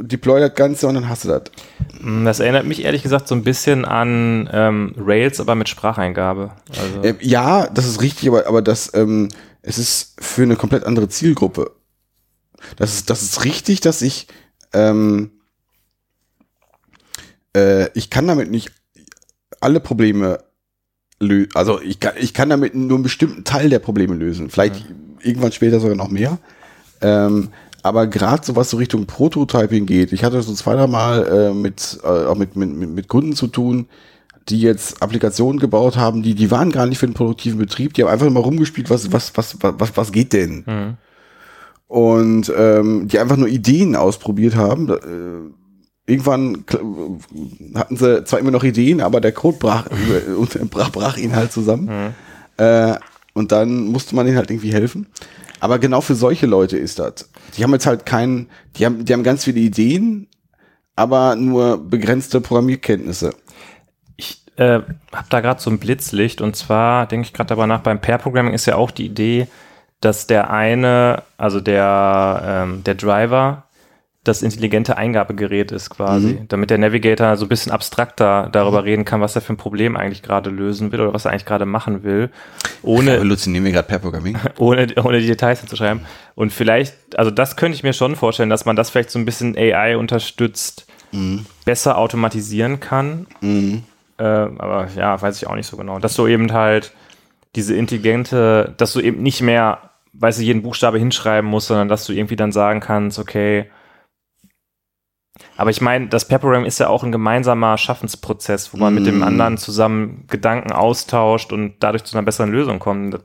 [0.02, 1.44] deploy das Ganze und dann hast du das.
[2.02, 6.52] Mm, Das erinnert mich ehrlich gesagt so ein bisschen an ähm, Rails, aber mit Spracheingabe.
[6.70, 9.28] Also, Ähm, ja, das ist richtig, aber, aber das, ähm,
[9.62, 11.72] es ist für eine komplett andere Zielgruppe.
[12.78, 14.28] Das ist, das ist richtig, dass ich,
[14.74, 15.32] ähm,
[17.56, 18.72] äh, ich kann damit nicht
[19.62, 20.40] alle Probleme
[21.20, 21.50] lösen.
[21.56, 24.50] Also ich kann, ich kann damit nur einen bestimmten Teil der Probleme lösen.
[24.50, 24.86] Vielleicht
[25.22, 26.40] irgendwann später sogar noch mehr.
[27.02, 27.50] Ähm,
[27.82, 31.54] aber gerade so was so Richtung Prototyping geht, ich hatte so zwei, drei Mal äh,
[31.54, 33.88] mit, äh, auch mit, mit, mit Kunden zu tun,
[34.50, 38.04] die jetzt Applikationen gebaut haben, die, die waren gar nicht für den produktiven Betrieb, die
[38.04, 40.64] haben einfach mal rumgespielt, was, was, was, was, was geht denn?
[40.66, 40.98] Mhm.
[41.90, 44.90] Und ähm, die einfach nur Ideen ausprobiert haben.
[44.90, 46.64] Äh, irgendwann
[47.76, 49.88] hatten sie zwar immer noch Ideen, aber der Code brach,
[50.70, 51.86] brach, brach ihnen halt zusammen.
[51.86, 52.64] Mhm.
[52.64, 52.96] Äh,
[53.34, 55.08] und dann musste man ihnen halt irgendwie helfen.
[55.60, 57.30] Aber genau für solche Leute ist das.
[57.58, 60.28] Die haben jetzt halt keinen, die haben, die haben ganz viele Ideen,
[60.96, 63.32] aber nur begrenzte Programmierkenntnisse.
[64.16, 67.82] Ich äh, habe da gerade so ein Blitzlicht und zwar denke ich gerade darüber nach,
[67.82, 69.48] beim Pair-Programming ist ja auch die Idee,
[70.02, 73.64] dass der eine, also der, ähm, der Driver,
[74.24, 76.48] das intelligente Eingabegerät ist quasi, Mhm.
[76.50, 79.96] damit der Navigator so ein bisschen abstrakter darüber reden kann, was er für ein Problem
[79.96, 82.30] eigentlich gerade lösen will oder was er eigentlich gerade machen will,
[82.84, 84.38] ohne, Revolutionieren wir gerade per Programming.
[84.58, 86.06] ohne, ohne die Details hinzuschreiben.
[86.36, 89.26] Und vielleicht, also das könnte ich mir schon vorstellen, dass man das vielleicht so ein
[89.26, 90.86] bisschen AI unterstützt,
[91.66, 93.26] besser automatisieren kann.
[93.42, 93.84] Mhm.
[94.20, 95.98] Äh, aber ja, weiß ich auch nicht so genau.
[95.98, 96.92] Dass du eben halt
[97.56, 99.89] diese intelligente, dass du eben nicht mehr,
[100.20, 103.70] weißt du, jeden Buchstabe hinschreiben musst, sondern dass du irgendwie dann sagen kannst, okay.
[105.56, 109.20] Aber ich meine, das Pair-Programming ist ja auch ein gemeinsamer Schaffensprozess, wo man mit dem
[109.20, 109.24] Mm.
[109.24, 113.20] anderen zusammen Gedanken austauscht und dadurch zu einer besseren Lösung kommt.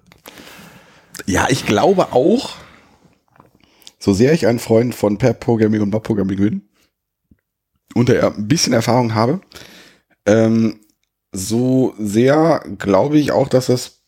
[1.26, 2.50] Ja, ich glaube auch,
[3.98, 6.68] so sehr ich ein Freund von Per-Programming und Mob-Programming bin
[7.94, 9.40] und ein bisschen Erfahrung habe,
[10.26, 10.80] ähm,
[11.32, 14.03] so sehr glaube ich auch, dass das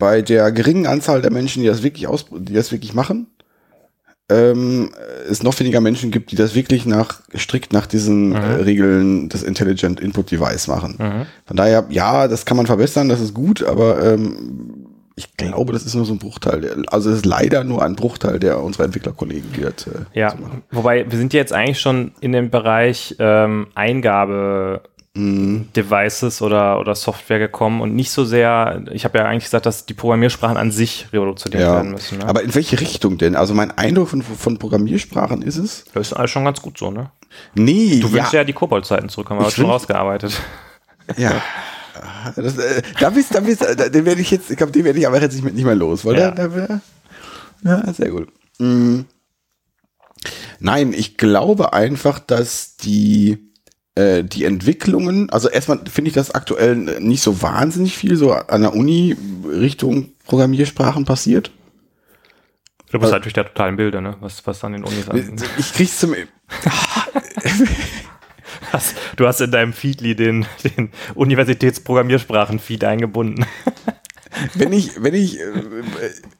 [0.00, 3.28] bei der geringen Anzahl der Menschen, die das wirklich aus, die das wirklich machen,
[4.28, 4.90] ähm,
[5.28, 9.42] es noch weniger Menschen gibt, die das wirklich nach strikt nach diesen äh, Regeln des
[9.42, 10.96] Intelligent Input Device machen.
[10.98, 11.26] Mhm.
[11.46, 14.86] Von daher, ja, das kann man verbessern, das ist gut, aber ähm,
[15.16, 16.84] ich glaube, das ist nur so ein Bruchteil.
[16.86, 20.38] Also es ist leider nur ein Bruchteil der unserer Entwicklerkollegen, die das äh, Ja, so
[20.70, 24.82] wobei wir sind jetzt eigentlich schon in dem Bereich ähm, Eingabe
[25.16, 25.68] Mhm.
[25.74, 29.84] Devices oder, oder Software gekommen und nicht so sehr, ich habe ja eigentlich gesagt, dass
[29.84, 32.18] die Programmiersprachen an sich revolutioniert Ja, werden müssen.
[32.18, 32.26] Ne?
[32.28, 33.34] aber in welche Richtung denn?
[33.34, 35.84] Also mein Eindruck von, von Programmiersprachen ist es?
[35.94, 37.10] das ist alles schon ganz gut so, ne?
[37.54, 40.40] Nee, Du ja, wünschst ja die Kobold-Zeiten zurück, haben wir schon rausgearbeitet.
[41.16, 41.42] ja.
[42.36, 44.98] Das, äh, da bist, da bist, äh, den werde ich jetzt, ich glaube, den werde
[45.00, 46.80] ich aber jetzt nicht, mehr- nicht mehr los, weil Ja.
[47.64, 48.28] ja, sehr gut.
[48.58, 49.00] Mm.
[50.60, 53.49] Nein, ich glaube einfach, dass die,
[53.94, 58.62] äh, die Entwicklungen, also erstmal finde ich das aktuell nicht so wahnsinnig viel so an
[58.62, 61.50] der Uni Richtung Programmiersprachen passiert.
[62.90, 64.16] Du bist halt durch der totalen Bilder, ne?
[64.20, 65.36] Was, was an den Unis an.
[65.58, 66.14] Ich krieg's zum,
[68.72, 68.96] hast.
[69.16, 73.46] Du hast in deinem Feedly den, den Universitätsprogrammiersprachen-Feed eingebunden.
[74.54, 75.42] wenn ich, wenn ich äh,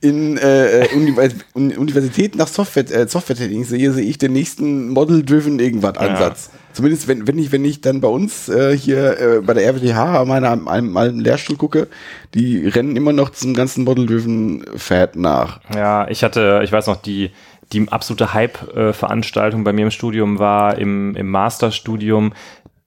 [0.00, 5.58] in äh, Univers Un- Universitäten nach Software, äh, Software-Testing sehe, sehe ich den nächsten Model-Driven
[5.58, 6.50] irgendwas Ansatz.
[6.72, 10.20] Zumindest wenn, wenn ich, wenn ich dann bei uns äh, hier äh, bei der RWTH
[10.20, 11.88] an meiner, einem, einem Lehrstuhl gucke,
[12.34, 15.60] die rennen immer noch zum ganzen Model-Driven Fad nach.
[15.74, 17.30] Ja, ich hatte, ich weiß noch, die,
[17.72, 22.32] die absolute Hype-Veranstaltung bei mir im Studium war im, im Masterstudium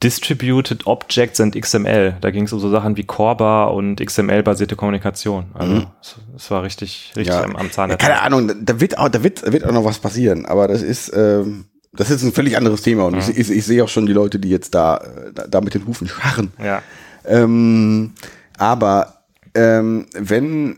[0.03, 2.17] Distributed Objects and XML.
[2.21, 5.45] Da ging es um so Sachen wie Corba und XML-basierte Kommunikation.
[5.53, 8.21] Also es, es war richtig, richtig am, am Zahn ja, keine.
[8.21, 11.11] Ahnung, da- wird auch, da wird, da wird auch noch was passieren, aber das ist,
[11.15, 14.13] ähm, das ist ein völlig anderes Thema und ich, ich, ich sehe auch schon die
[14.13, 16.51] Leute, die jetzt da, äh, da, da mit den Hufen scharren.
[16.61, 16.81] Ja.
[17.25, 18.13] Ähm,
[18.57, 19.23] aber
[19.55, 20.77] ähm, wenn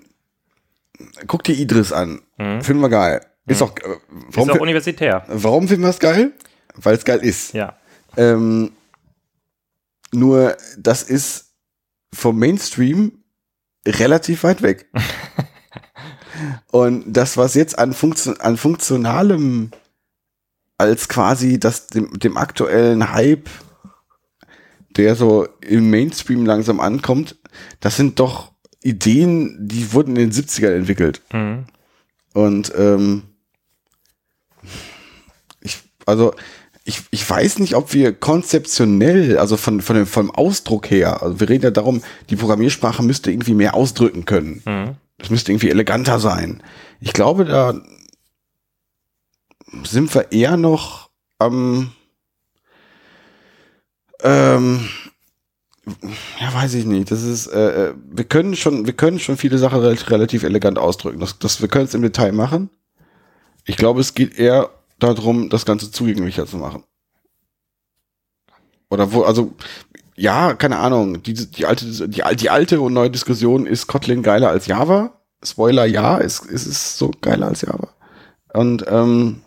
[1.27, 3.21] guck dir Idris an, finden wir geil.
[3.47, 4.29] Ist auch, äh, Mhm.
[4.29, 5.23] Ist auch fi- universitär.
[5.27, 6.31] warum finden wir es geil?
[6.75, 7.53] Weil es geil ist.
[7.53, 7.73] Ja.
[8.17, 8.71] Ähm,
[10.15, 11.53] nur das ist
[12.13, 13.23] vom Mainstream
[13.87, 14.89] relativ weit weg.
[16.71, 19.71] Und das, was jetzt an, Funktion, an funktionalem
[20.77, 23.49] als quasi das dem, dem aktuellen Hype,
[24.97, 27.37] der so im Mainstream langsam ankommt,
[27.79, 31.21] das sind doch Ideen, die wurden in den 70ern entwickelt.
[31.33, 31.65] Mhm.
[32.33, 33.23] Und ähm,
[35.61, 36.35] ich, also
[36.87, 41.39] ich, ich weiß nicht, ob wir konzeptionell, also von, von dem, vom Ausdruck her, also
[41.39, 44.61] wir reden ja darum, die Programmiersprache müsste irgendwie mehr ausdrücken können.
[44.65, 44.95] Mhm.
[45.17, 46.61] Das müsste irgendwie eleganter sein.
[47.01, 47.73] Ich glaube, da
[49.83, 51.09] sind wir eher noch
[51.39, 51.91] am
[54.23, 54.87] ähm,
[56.39, 57.11] ja, weiß ich nicht.
[57.11, 60.77] Das ist, äh, äh, wir können schon, wir können schon viele Sachen relativ, relativ elegant
[60.77, 61.19] ausdrücken.
[61.19, 62.69] Das, das, wir können es im Detail machen.
[63.65, 64.69] Ich glaube, es geht eher
[64.99, 66.83] darum, das Ganze zugänglicher zu machen.
[68.89, 69.53] Oder wo, also,
[70.15, 71.21] ja, keine Ahnung.
[71.23, 75.21] Die, die alte, die, die alte und neue Diskussion ist Kotlin geiler als Java?
[75.43, 77.89] Spoiler, ja, ist, ist es so geiler als Java.
[78.53, 79.41] Und, ähm,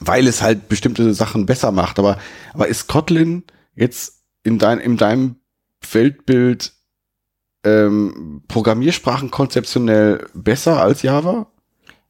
[0.00, 1.98] weil es halt bestimmte Sachen besser macht.
[1.98, 2.18] Aber,
[2.52, 3.44] aber ist Kotlin
[3.74, 5.36] jetzt in, dein, in deinem
[5.92, 6.72] Weltbild
[7.64, 11.46] ähm, Programmiersprachen konzeptionell besser als Java?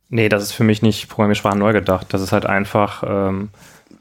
[0.09, 2.09] Nee, das ist für mich nicht Programmiersprachen neu gedacht.
[2.11, 3.49] Das ist halt einfach ähm,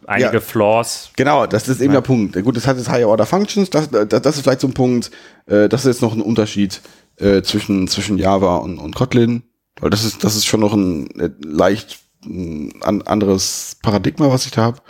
[0.06, 0.40] einige Ja.
[0.42, 1.12] Flaws.
[1.16, 2.02] Genau, das ist eben Ja.
[2.02, 2.42] der Punkt.
[2.44, 5.12] Gut, das hat jetzt Higher Order Functions, das, das, das ist vielleicht so ein Punkt,
[5.48, 6.82] äh, das ist jetzt noch ein Unterschied
[7.18, 9.44] äh, zwischen, zwischen Java und, und Kotlin.
[9.80, 14.46] Weil das ist, das ist schon noch ein äh, leicht ein an, anderes Paradigma, was
[14.46, 14.82] ich da habe.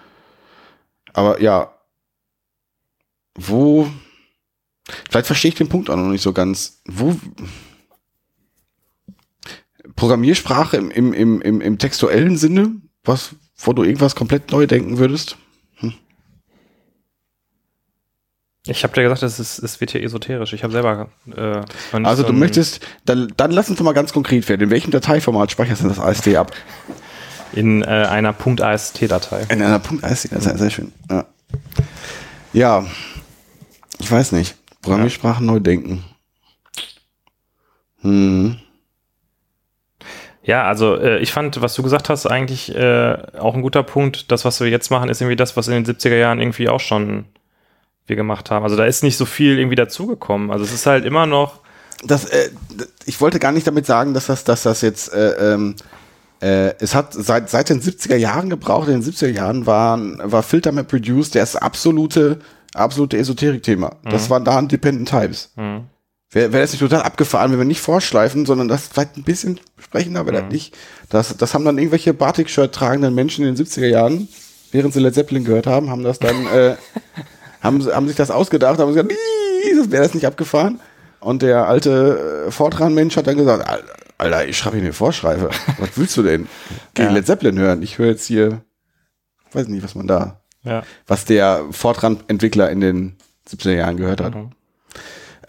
[1.14, 1.72] Aber ja,
[3.36, 3.88] wo,
[5.10, 6.82] vielleicht verstehe ich den Punkt auch noch nicht so ganz.
[6.86, 7.16] Wo,
[9.96, 12.72] Programmiersprache im, im, im, im, im textuellen Sinne,
[13.04, 15.38] was, wo du irgendwas komplett neu denken würdest?
[18.66, 20.54] Ich habe dir gesagt, es, ist, es wird hier esoterisch.
[20.54, 21.10] Ich habe selber.
[21.36, 21.62] Äh,
[21.92, 24.62] Also so du möchtest, dann, dann lass uns doch mal ganz konkret werden.
[24.62, 26.54] In welchem Dateiformat speicherst du das ASD ab?
[27.54, 29.46] in äh, einer .ast-Datei.
[29.50, 30.92] In einer ja sehr schön.
[31.10, 31.26] Ja.
[32.54, 32.86] ja,
[34.00, 34.56] ich weiß nicht.
[34.82, 36.04] Programmiersprachen neu denken.
[38.02, 38.58] Hm.
[40.44, 44.32] Ja, also äh, ich fand, was du gesagt hast, eigentlich äh, auch ein guter Punkt.
[44.32, 46.82] Das, was wir jetzt machen, ist irgendwie das, was in den 70er Jahren irgendwie auch
[46.82, 47.26] schon
[48.08, 48.64] wir gemacht haben.
[48.64, 50.52] Also da ist nicht so viel irgendwie dazugekommen.
[50.52, 51.62] Also es ist halt immer noch.
[52.04, 52.50] Das, äh,
[53.06, 55.76] ich wollte gar nicht damit sagen, dass das, dass das jetzt, äh, ähm,
[56.42, 58.90] äh, es hat seit, seit den 70er Jahren gebraucht.
[58.90, 62.40] In den 70er Jahren waren, war Filtermap Reduce das absolute,
[62.74, 63.96] absolute Esoterik-Thema.
[64.04, 65.52] Das waren da Dependent Types.
[65.56, 65.86] Hm.
[66.34, 69.60] Wäre wär das nicht total abgefahren, wenn wir nicht vorschleifen, sondern das vielleicht ein bisschen
[69.80, 70.76] sprechen, aber das nicht.
[71.10, 74.28] Das, das haben dann irgendwelche Batik-Shirt tragenden Menschen in den 70er Jahren,
[74.72, 76.76] während sie Led Zeppelin gehört haben, haben das dann, äh,
[77.62, 80.80] haben, haben sich das ausgedacht, haben gesagt, "Ih, das wäre das nicht abgefahren.
[81.20, 83.84] Und der alte äh, Fortran-Mensch hat dann gesagt, "Al-
[84.18, 85.50] Alter, ich schreibe hier eine Vorschreibe.
[85.80, 86.48] Was willst du denn?
[86.94, 87.12] Geh Ja.
[87.12, 87.82] Led Zeppelin hören.
[87.82, 88.62] Ich höre jetzt hier,
[89.52, 90.84] weiß nicht, was man da, Ja.
[91.08, 94.34] was der Fortran-Entwickler in den 70er Jahren gehört hat.
[94.36, 94.52] Mhm.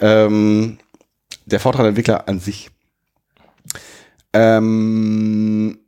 [0.04, 0.78] Ähm,
[1.46, 2.70] der Fortran-Entwickler an sich.
[4.34, 5.78] Ähm,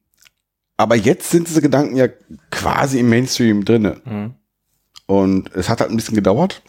[0.78, 2.08] aber jetzt sind diese Gedanken ja
[2.50, 4.00] quasi im Mainstream drinne.
[4.04, 4.34] Mhm.
[5.06, 6.62] Und es hat halt ein bisschen gedauert.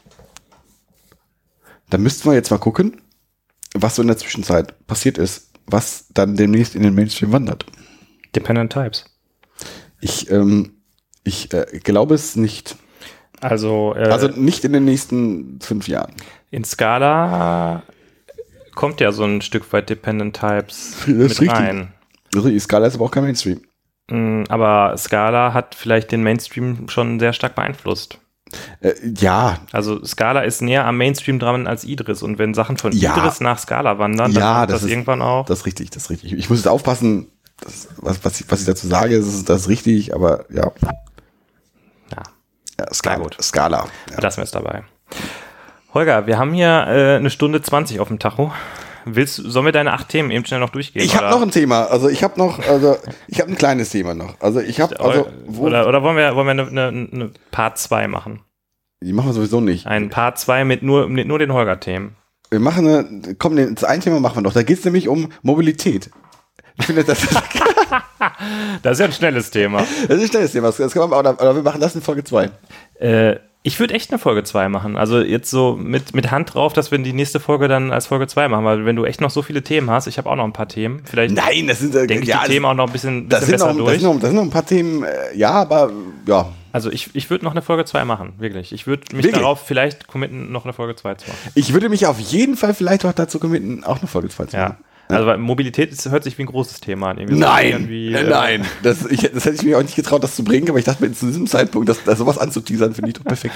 [1.89, 3.01] Da müssten wir jetzt mal gucken,
[3.73, 7.65] was so in der Zwischenzeit passiert ist, was dann demnächst in den Mainstream wandert.
[8.35, 9.05] Dependent Types.
[10.01, 10.81] Ich, ähm,
[11.23, 12.75] ich äh, glaube es nicht.
[13.41, 16.11] Also, äh, Also nicht in den nächsten fünf Jahren.
[16.51, 17.83] in Scala
[18.75, 21.49] kommt ja so ein Stück weit Dependent Types Das mit richtig.
[21.51, 21.93] rein.
[22.33, 23.61] Die Skala ist aber auch kein Mainstream.
[24.09, 28.19] Mm, Aber Scala hat vielleicht den Mainstream schon sehr stark beeinflusst.
[28.79, 32.91] Äh, ja, Also Scala ist näher am Mainstream dran als Idris und wenn Sachen von
[32.93, 33.17] Ja.
[33.17, 35.45] Idris nach Scala wandern, dann Ja, das das, ist- irgendwann auch.
[35.47, 36.33] Das ist richtig, das ist richtig.
[36.33, 37.27] Ich muss jetzt aufpassen,
[37.59, 40.45] das, was, was, ich, was ich dazu sage, ist das ist richtig, aber.
[40.49, 40.71] Ja.
[42.79, 43.23] Ja Skala.
[43.23, 43.37] Gut.
[43.41, 43.87] Skala.
[44.11, 44.19] Ja.
[44.21, 44.83] Lassen wir es dabei.
[45.93, 48.51] Holger, wir haben hier äh, eine Stunde 20 auf dem Tacho.
[49.05, 51.01] Willst, sollen wir deine acht Themen eben schnell noch durchgehen?
[51.01, 52.97] Ich habe noch ein Thema, also ich habe noch, also
[53.27, 54.35] ich habe ein kleines Thema noch.
[54.41, 55.27] Also ich habe, also
[55.59, 58.41] oder, oder, wollen wir, wollen wir eine, eine, eine Part 2 machen?
[59.01, 59.85] die machen wir sowieso nicht.
[59.85, 62.15] Ein Part 2 mit nur, mit nur den Holger-Themen.
[62.49, 64.53] Wir machen eine, komm, das ein Thema machen wir noch.
[64.53, 66.09] Da geht es nämlich um Mobilität.
[66.79, 67.43] Ich finde, das, das
[68.81, 69.81] Das ist ja ein schnelles Thema.
[69.81, 70.71] ist ein schnelles Thema.
[70.71, 72.49] Das kann man, oder, oder wir machen das in Folge 2.
[72.99, 74.95] Äh, ich würde echt eine Folge 2 machen.
[74.95, 78.27] Also jetzt so mit, mit Hand drauf, dass wir die nächste Folge dann als Folge
[78.27, 80.45] 2 machen, weil wenn du echt noch so viele Themen hast, ich habe auch noch
[80.45, 82.87] ein paar Themen, vielleicht Nein, das sind äh, denke ich ja, die Themen auch noch
[82.87, 84.01] ein bisschen, das bisschen sind, noch, besser das, durch.
[84.01, 85.91] sind noch, das sind noch ein paar Themen, äh, ja, aber
[86.25, 86.47] ja.
[86.71, 88.71] Also ich, ich würde noch eine Folge 2 machen, wirklich.
[88.71, 89.41] Ich würde mich Wirklich?
[89.41, 91.51] darauf vielleicht committen, noch eine Folge 2 zu machen.
[91.55, 94.55] Ich würde mich auf jeden Fall vielleicht auch dazu committen, auch eine Folge 2 zu
[94.55, 94.77] Ja.
[95.09, 97.17] Also Mobilität ist, hört sich wie ein großes Thema an.
[97.17, 98.65] Irgendwie Nein, äh, äh, nein.
[98.83, 101.03] Das, ich, das hätte ich mir auch nicht getraut, das zu bringen, aber ich dachte
[101.03, 103.55] mir zu diesem Zeitpunkt, das, das sowas anzuteasern, finde ich doch perfekt.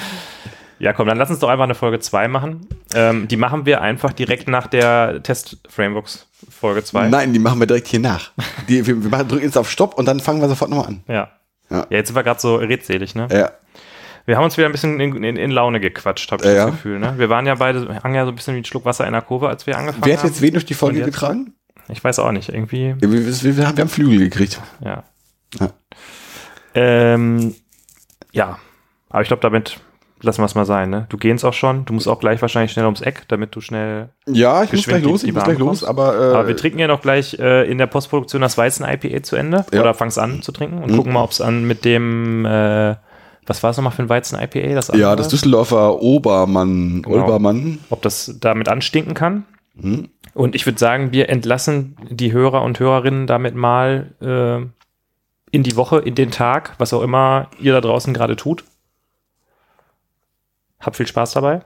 [0.80, 2.68] Ja, komm, dann lass uns doch einfach eine Folge 2 machen.
[2.96, 7.10] Ähm, die machen wir einfach direkt nach der Test-Frameworks Folge 2.
[7.10, 8.32] Nein, die machen wir direkt hier nach.
[8.68, 11.04] Die, wir, wir machen, drücken jetzt auf Stopp und dann fangen wir sofort nochmal an.
[11.08, 11.30] Ja.
[11.70, 11.78] Ja.
[11.78, 11.86] ja.
[11.90, 13.28] jetzt sind wir gerade so redselig, ne?
[13.32, 13.52] Ja.
[14.26, 16.76] Wir haben uns wieder ein bisschen in, in, in Laune gequatscht, habe ich Ja, das.
[16.76, 17.00] Gefühl.
[17.00, 17.14] Ne?
[17.18, 19.22] Wir waren ja beide, hangen ja so ein bisschen wie ein Schluck Wasser in der
[19.22, 20.30] Kurve, als wir angefangen Wer hat haben.
[20.30, 21.06] jetzt wen durch die Folge jetzt?
[21.08, 21.54] getragen?
[21.90, 24.60] Ich weiß auch nicht, irgendwie, Ja, Wir, wir, haben, wir haben Flügel gekriegt.
[24.84, 25.04] ja.
[25.60, 25.70] Ja.
[26.74, 27.54] Ähm,
[28.32, 28.58] ja,
[29.10, 29.78] aber ich glaube, damit
[30.22, 30.90] lassen wir es mal sein.
[30.90, 31.08] Ne?
[31.10, 34.10] Du gehst auch schon, du musst auch gleich wahrscheinlich schnell ums Eck, damit du schnell.
[34.28, 36.88] Ja, ich muss gleich los, ich muss gleich los, aber, äh, aber wir trinken ja
[36.88, 39.66] noch gleich äh, in der Postproduktion das Weizen-IPA zu Ende.
[39.74, 39.82] Ja.
[39.82, 40.96] Oder fangst an zu trinken und Mhm.
[40.96, 42.96] gucken mal, ob es an mit dem, äh,
[43.46, 44.76] was war es nochmal für ein Weizen-IPA?
[44.76, 47.24] Das ja, das Düsseldorfer Obermann, Genau.
[47.24, 47.80] Obermann.
[47.90, 49.46] ob das damit anstinken kann.
[49.80, 50.10] Hm.
[50.34, 54.66] Und ich würde sagen, wir entlassen die Hörer und Hörerinnen damit mal äh,
[55.52, 58.64] in die Woche, in den Tag, was auch immer ihr da draußen gerade tut.
[60.80, 61.62] Habt viel Spaß dabei.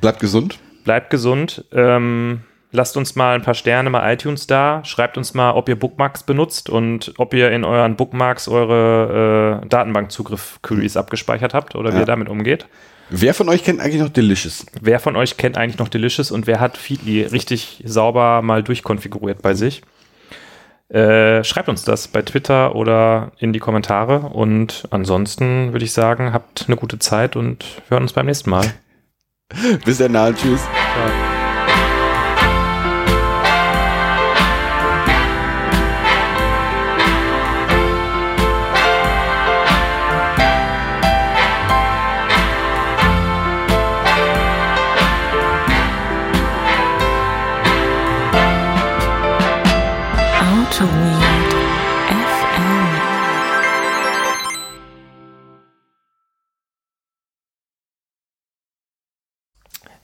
[0.00, 0.58] Bleibt gesund.
[0.84, 1.64] Bleibt gesund.
[1.72, 2.42] Ähm,
[2.72, 4.82] lasst uns mal ein paar Sterne bei iTunes da.
[4.84, 9.68] Schreibt uns mal, ob ihr Bookmarks benutzt und ob ihr in euren Bookmarks eure äh,
[9.68, 12.00] Datenbankzugriff-Queries abgespeichert habt oder wie Ja.
[12.00, 12.66] ihr damit umgeht.
[13.10, 14.64] Wer von euch kennt eigentlich noch Delicious?
[14.80, 19.42] Wer von euch kennt eigentlich noch Delicious und wer hat Feedly richtig sauber mal durchkonfiguriert
[19.42, 19.82] bei sich?
[20.88, 24.20] Äh, schreibt uns das bei Twitter oder in die Kommentare.
[24.20, 28.50] Und ansonsten würde ich sagen, habt eine gute Zeit und wir hören uns beim nächsten
[28.50, 28.66] Mal.
[29.84, 30.62] Bis dann, tschüss.
[30.62, 31.31] Auto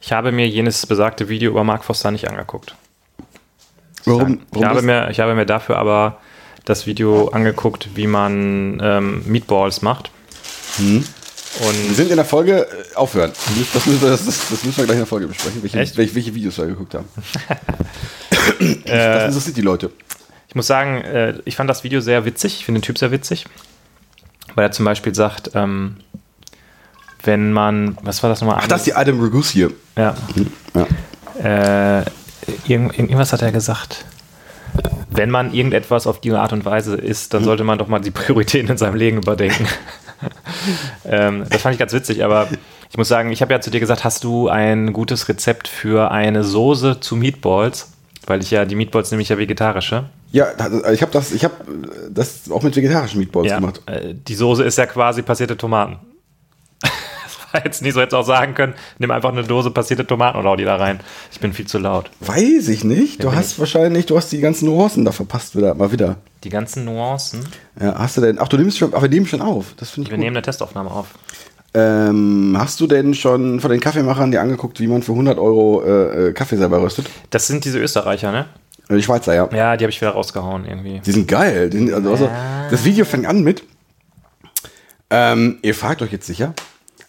[0.08, 2.74] Ich habe mir jenes besagte Video über Mark Foster nicht angeguckt.
[4.06, 4.40] Warum?
[4.56, 6.18] Ich habe, mir, ich habe mir dafür aber
[6.64, 10.10] das Video angeguckt, wie man ähm, Meatballs macht.
[10.78, 11.04] Hm.
[11.58, 13.32] Wir Und sind in der Folge äh, aufhören.
[13.74, 16.14] Das müssen, wir, das, das, das müssen wir gleich in der Folge besprechen, welche, welche,
[16.14, 17.08] welche Videos wir geguckt haben.
[18.60, 19.90] äh, Das interessiert die Leute.
[20.48, 22.60] ich muss sagen, äh, ich fand das Video sehr witzig.
[22.60, 23.44] Ich finde den Typ sehr witzig.
[24.54, 25.98] Weil er zum Beispiel sagt, ähm,
[27.24, 28.58] wenn man, was war das nochmal?
[28.60, 29.70] Ach, das ist die Adam Regus hier.
[29.96, 30.14] Ja.
[30.74, 30.86] Ja.
[32.00, 32.04] Äh,
[32.66, 34.04] irgend, irgendwas hat er gesagt.
[35.10, 38.10] Wenn man irgendetwas auf diese Art und Weise isst, dann sollte man doch mal die
[38.10, 39.66] Prioritäten in seinem Leben überdenken.
[41.04, 42.48] ähm, das fand ich ganz witzig, aber
[42.90, 46.10] ich muss sagen, ich habe ja zu dir gesagt, hast du ein gutes Rezept für
[46.10, 47.92] eine Soße zu Meatballs?
[48.26, 50.04] Weil ich ja, die Meatballs nämlich ja vegetarische.
[50.32, 51.54] Ja, das- ich habe das, ich habe
[52.10, 53.80] das auch mit vegetarischen Meatballs Ja, gemacht.
[53.86, 55.96] äh, die Soße ist ja quasi passierte Tomaten.
[57.52, 60.56] war jetzt nicht so, hätte auch sagen können, nimm einfach eine Dose passierte Tomaten hau
[60.56, 61.00] die da rein.
[61.32, 62.10] Ich bin viel zu laut.
[62.20, 63.22] Weiß ich nicht.
[63.22, 66.16] Du bin hast wahrscheinlich, du hast die ganzen Nuancen da verpasst wieder, mal wieder.
[66.44, 67.46] Die ganzen Nuancen.
[67.80, 69.74] Ja, hast du denn, ach, du nimmst schon, aber wir nehmen schon auf.
[69.76, 70.24] Das finde ich Wir gut.
[70.24, 71.06] nehmen eine Testaufnahme auf.
[71.74, 75.82] Ähm, hast du denn schon von den Kaffeemachern dir angeguckt, wie man für 100 Euro
[75.84, 77.06] äh, äh, Kaffee selber röstet?
[77.30, 78.46] Das sind diese Österreicher, ne?
[78.88, 79.48] Äh, Die Schweizer, ja.
[79.52, 81.00] Ja, die habe ich wieder rausgehauen irgendwie.
[81.04, 81.68] Die sind geil.
[81.70, 82.30] Die sind, also, also,
[82.70, 83.64] das Video fängt an mit,
[85.10, 86.54] ähm, ihr fragt euch jetzt sicher,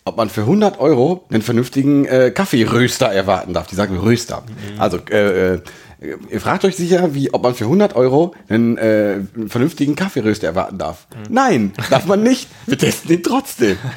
[0.05, 3.67] ob man für 100 Euro einen vernünftigen äh, Kaffeeröster erwarten darf.
[3.67, 4.43] Die sagen Röster.
[4.77, 5.61] Also, äh, äh,
[6.29, 10.47] ihr fragt euch sicher, wie, ob man für 100 Euro einen, äh, einen vernünftigen Kaffeeröster
[10.47, 11.07] erwarten darf.
[11.29, 12.47] Nein, darf man nicht.
[12.65, 13.77] Wir testen ihn trotzdem.